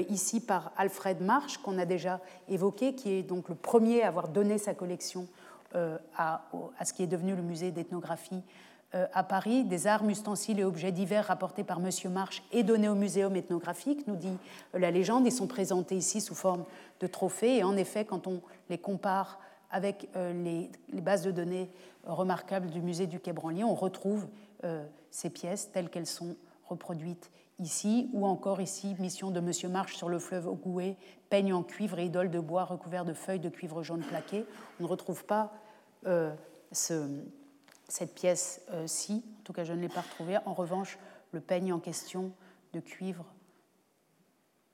ici 0.08 0.38
par 0.38 0.70
Alfred 0.76 1.20
Marsh, 1.20 1.58
qu'on 1.58 1.76
a 1.76 1.84
déjà 1.84 2.20
évoqué, 2.48 2.94
qui 2.94 3.10
est 3.10 3.22
donc 3.24 3.48
le 3.48 3.56
premier 3.56 4.02
à 4.02 4.08
avoir 4.08 4.28
donné 4.28 4.58
sa 4.58 4.74
collection 4.74 5.26
euh, 5.74 5.96
à, 6.18 6.42
ce 6.84 6.92
qui 6.92 7.02
est 7.02 7.06
devenu 7.06 7.34
le 7.34 7.40
musée 7.40 7.70
d'ethnographie 7.70 8.42
euh, 8.94 9.06
à 9.14 9.22
Paris, 9.22 9.64
des 9.64 9.86
armes, 9.86 10.10
ustensiles 10.10 10.60
et 10.60 10.64
objets 10.64 10.92
divers 10.92 11.24
rapportés 11.24 11.64
par 11.64 11.78
M. 11.78 11.88
March 12.12 12.42
et 12.52 12.62
donnés 12.62 12.90
au 12.90 12.94
muséum 12.94 13.34
ethnographique, 13.36 14.06
nous 14.06 14.16
dit 14.16 14.36
la 14.74 14.90
légende. 14.90 15.24
Ils 15.24 15.32
sont 15.32 15.46
présentés 15.46 15.96
ici 15.96 16.20
sous 16.20 16.34
forme 16.34 16.64
de 17.00 17.06
trophées. 17.06 17.56
Et 17.56 17.64
en 17.64 17.74
effet, 17.74 18.04
quand 18.04 18.26
on 18.26 18.42
les 18.68 18.76
compare 18.76 19.38
avec 19.70 20.10
euh, 20.14 20.34
les, 20.92 21.00
bases 21.00 21.22
de 21.22 21.30
données 21.30 21.70
remarquables 22.04 22.70
du 22.70 22.80
musée 22.80 23.06
du 23.06 23.20
Quai 23.20 23.32
Branly, 23.32 23.64
on 23.64 23.74
retrouve 23.74 24.28
ces 25.10 25.30
pièces 25.30 25.70
telles 25.72 25.90
qu'elles 25.90 26.06
sont 26.06 26.36
reproduites 26.68 27.30
ici, 27.58 28.10
ou 28.12 28.26
encore 28.26 28.60
ici, 28.60 28.96
mission 28.98 29.30
de 29.30 29.38
M. 29.38 29.70
Marche 29.70 29.96
sur 29.96 30.08
le 30.08 30.18
fleuve 30.18 30.46
Ogoué, 30.46 30.96
peigne 31.30 31.52
en 31.52 31.62
cuivre 31.62 31.98
et 31.98 32.06
idole 32.06 32.30
de 32.30 32.40
bois 32.40 32.64
recouvert 32.64 33.04
de 33.04 33.14
feuilles 33.14 33.40
de 33.40 33.48
cuivre 33.48 33.82
jaune 33.82 34.02
plaqué. 34.02 34.44
On 34.80 34.84
ne 34.84 34.88
retrouve 34.88 35.24
pas 35.24 35.52
euh, 36.06 36.34
cette 36.72 38.14
pièce-ci, 38.14 39.24
en 39.40 39.42
tout 39.44 39.52
cas 39.52 39.64
je 39.64 39.72
ne 39.72 39.80
l'ai 39.80 39.88
pas 39.88 40.00
retrouvée. 40.00 40.38
En 40.44 40.54
revanche, 40.54 40.98
le 41.30 41.40
peigne 41.40 41.72
en 41.72 41.80
question 41.80 42.32
de 42.72 42.80
cuivre, 42.80 43.24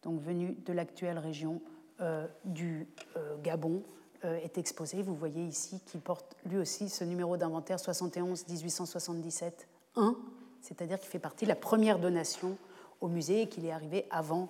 donc 0.03 0.21
venu 0.21 0.57
de 0.65 0.73
l'actuelle 0.73 1.19
région 1.19 1.61
euh, 2.01 2.27
du 2.45 2.89
euh, 3.17 3.37
Gabon, 3.43 3.83
est 4.23 4.59
exposé. 4.59 5.03
Vous 5.03 5.15
voyez 5.15 5.45
ici 5.45 5.81
qu'il 5.87 6.01
porte 6.01 6.37
lui 6.47 6.57
aussi 6.57 6.89
ce 6.89 7.05
numéro 7.05 7.37
d'inventaire 7.37 7.79
71 7.79 8.47
1877 8.49 9.69
1, 9.97 10.17
c'est-à-dire 10.61 10.99
qu'il 10.99 11.09
fait 11.09 11.19
partie 11.19 11.45
de 11.45 11.49
la 11.49 11.57
première 11.57 11.99
donation 11.99 12.57
au 13.01 13.09
musée 13.09 13.43
et 13.43 13.49
qu'il 13.49 13.65
est 13.65 13.73
arrivé 13.73 14.07
avant 14.11 14.49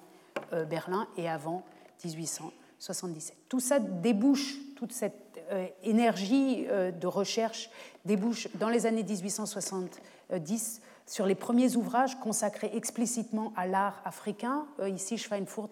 Berlin 0.52 1.06
et 1.16 1.28
avant 1.28 1.64
1877. 2.04 3.36
Tout 3.48 3.60
ça 3.60 3.78
débouche, 3.78 4.56
toute 4.76 4.92
cette 4.92 5.28
euh, 5.50 5.66
énergie 5.82 6.66
euh, 6.68 6.90
de 6.90 7.06
recherche 7.06 7.70
débouche 8.04 8.48
dans 8.56 8.68
les 8.68 8.84
années 8.84 9.02
1870 9.02 10.82
sur 11.06 11.24
les 11.24 11.34
premiers 11.34 11.76
ouvrages 11.76 12.20
consacrés 12.20 12.70
explicitement 12.74 13.54
à 13.56 13.66
l'art 13.66 14.02
africain. 14.04 14.66
Euh, 14.80 14.90
ici, 14.90 15.16
Schweinfurt 15.16 15.70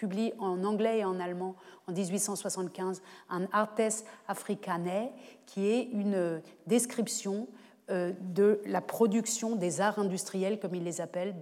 publie 0.00 0.32
en 0.38 0.64
anglais 0.64 1.00
et 1.00 1.04
en 1.04 1.20
allemand 1.20 1.56
en 1.86 1.92
1875 1.92 3.02
un 3.28 3.46
Artes 3.52 4.04
Africanae, 4.28 5.10
qui 5.44 5.68
est 5.68 5.82
une 5.92 6.40
description 6.66 7.48
de 7.88 8.62
la 8.64 8.80
production 8.80 9.56
des 9.56 9.82
arts 9.82 9.98
industriels, 9.98 10.58
comme 10.58 10.74
il 10.74 10.84
les 10.84 11.02
appelle, 11.02 11.34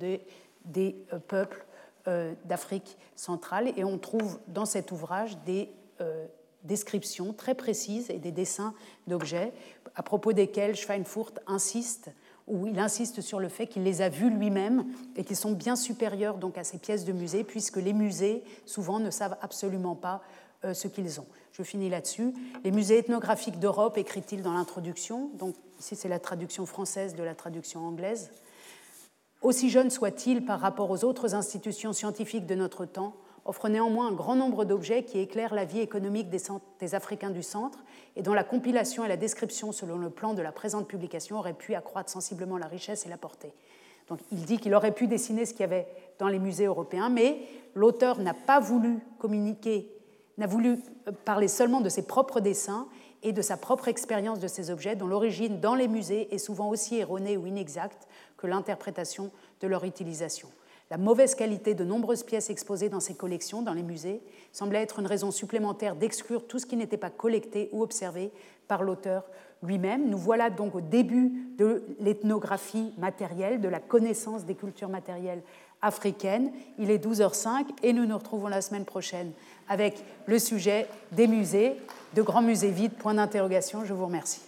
des 0.65 1.07
peuples 1.29 1.65
euh, 2.09 2.35
d'Afrique 2.47 2.97
centrale. 3.17 3.71
Et 3.77 3.85
on 3.85 3.99
trouve 3.99 4.41
dans 4.49 4.65
cet 4.65 4.93
ouvrage 4.93 5.37
des, 5.45 5.71
euh, 6.01 6.27
descriptions 6.65 7.33
très 7.33 7.55
précises 7.55 8.11
et 8.11 8.19
des 8.19 8.33
dessins 8.33 8.75
d'objets 9.07 9.53
à 9.95 10.03
propos 10.03 10.33
desquels 10.33 10.75
Schweinfurt 10.75 11.39
insiste 11.47 12.11
où 12.49 12.67
il 12.67 12.79
insiste 12.79 13.21
sur 13.21 13.41
le 13.41 13.49
fait 13.49 13.67
qu'il 13.67 13.83
les 13.83 14.03
a 14.03 14.09
vus 14.09 14.31
lui-même 14.31 14.87
et 15.17 15.25
qu'ils 15.25 15.37
sont 15.37 15.53
bien 15.53 15.77
supérieurs 15.77 16.39
donc 16.39 16.59
à 16.59 16.65
ces 16.65 16.79
pièces 16.79 17.05
de 17.05 17.13
musée, 17.13 17.45
puisque 17.45 17.77
les 17.77 17.93
musées, 17.93 18.43
souvent, 18.67 18.99
ne 18.99 19.11
savent 19.11 19.37
absolument 19.41 19.95
pas 19.95 20.23
euh, 20.65 20.75
ce 20.75 20.89
qu'ils 20.89 21.21
ont. 21.21 21.27
Je 21.53 21.63
finis 21.63 21.91
là-dessus. 21.91 22.35
Les 22.65 22.71
musées 22.71 22.99
ethnographiques 22.99 23.59
d'Europe, 23.59 23.99
écrit-il 23.99 24.43
dans 24.43 24.55
l'introduction, 24.55 25.31
donc 25.39 25.55
ici 25.79 25.97
c'est 25.97 26.09
la 26.09 26.19
traduction 26.19 26.67
française 26.67 27.15
de 27.15 27.23
la 27.23 27.35
traduction 27.35 27.87
anglaise, 27.87 28.31
aussi 29.43 29.71
jeunes 29.71 29.91
soient-ils 29.91 30.45
par 30.45 30.61
rapport 30.61 30.91
aux 30.91 31.05
autres 31.05 31.35
institutions 31.35 31.93
scientifiques 31.93 32.47
de 32.47 32.55
notre 32.55 32.85
temps, 32.85 33.15
offrent 33.49 33.71
néanmoins 33.71 34.09
un 34.09 34.13
grand 34.13 34.37
nombre 34.37 34.67
d'objets 34.67 35.05
qui 35.05 35.19
éclairent 35.19 35.55
la 35.55 35.65
vie 35.65 35.81
économique 35.81 36.29
des, 36.29 36.43
des, 36.81 36.95
Africains 36.95 37.31
du 37.31 37.43
centre 37.43 37.79
et 38.15 38.23
dont 38.23 38.35
la 38.35 38.45
compilation 38.45 39.05
et 39.05 39.09
la 39.09 39.17
description 39.17 39.73
selon 39.73 39.97
le 39.97 40.11
plan 40.11 40.35
de 40.35 40.43
la 40.43 40.53
présente 40.53 40.87
publication 40.87 41.39
auraient 41.39 41.55
pu 41.55 41.75
accroître 41.75 42.11
sensiblement 42.11 42.59
la 42.59 42.67
richesse 42.67 43.07
et 43.07 43.09
la 43.09 43.17
portée. 43.17 43.55
Donc 44.09 44.21
il 44.33 44.45
dit 44.45 44.59
qu'il 44.59 44.75
aurait 44.75 44.93
pu 44.93 45.07
dessiner 45.07 45.47
ce 45.47 45.53
qu'il 45.53 45.63
y 45.63 45.65
avait 45.65 45.87
dans 46.19 46.29
les 46.29 46.39
musées 46.39 46.67
européens, 46.67 47.09
mais 47.09 47.41
l'auteur 47.75 48.19
n'a 48.19 48.35
pas 48.35 48.61
voulu 48.61 48.99
communiquer, 49.19 49.91
n'a 50.37 50.47
voulu 50.47 50.79
euh, 51.07 51.13
parler 51.25 51.49
seulement 51.49 51.81
de 51.81 51.89
ses 51.89 52.07
propres 52.07 52.41
dessins 52.41 52.87
et 53.23 53.33
de 53.33 53.43
sa 53.43 53.57
propre 53.57 53.89
expérience 53.89 54.41
de 54.41 54.49
ces 54.49 54.71
objets, 54.71 54.95
dont 54.95 55.07
l'origine 55.07 55.59
dans 55.59 55.75
les 55.75 55.89
musées 55.89 56.33
est 56.35 56.39
souvent 56.39 56.69
aussi 56.69 56.97
erronée 56.97 57.39
ou 57.39 57.47
inexacte 57.47 58.07
que 58.37 58.47
l'interprétation 58.47 59.31
de 59.61 59.67
leur 59.67 59.85
utilisation. 59.85 60.49
La 60.91 60.97
mauvaise 60.97 61.35
qualité 61.35 61.75
de 61.75 61.85
nombreuses 61.85 62.23
pièces 62.23 62.49
exposées 62.49 62.89
dans 62.89 63.01
ces 63.01 63.15
collections, 63.15 63.61
dans 63.61 63.75
les 63.75 63.83
musées, 63.83 64.23
semblait 64.53 64.83
être 64.83 65.01
une 65.01 65.07
raison 65.07 65.31
supplémentaire 65.31 65.97
d'exclure 65.97 66.47
tout 66.47 66.59
ce 66.59 66.65
qui 66.65 66.77
n'était 66.77 66.97
pas 66.97 67.11
collecté 67.11 67.69
ou 67.73 67.83
observé 67.83 68.31
par 68.69 68.83
l'auteur 68.83 69.25
lui-même. 69.63 70.09
Nous 70.09 70.17
voilà 70.17 70.49
donc 70.49 70.75
au 70.75 70.81
début 70.81 71.33
de 71.59 71.85
l'ethnographie 72.01 72.93
matérielle, 72.97 73.61
de 73.61 73.69
la 73.69 73.81
connaissance 73.81 74.47
des 74.47 74.55
cultures 74.55 74.89
matérielles 74.89 75.43
africaines. 75.83 76.53
Il 76.79 76.91
est 76.91 77.05
12h05 77.05 77.67
et 77.83 77.93
nous 77.93 78.07
nous 78.07 78.17
retrouvons 78.17 78.49
la 78.49 78.63
semaine 78.63 78.87
prochaine 78.87 79.33
avec 79.69 80.03
le 80.27 80.39
sujet 80.39 80.87
des 81.13 81.27
musées, 81.27 81.75
de 82.15 82.23
grands 82.23 82.43
musées 82.43 82.71
vides, 82.71 82.95
point 82.95 83.15
d'interrogation. 83.15 83.85
Je 83.85 83.93
vous 83.93 84.07
remercie. 84.07 84.48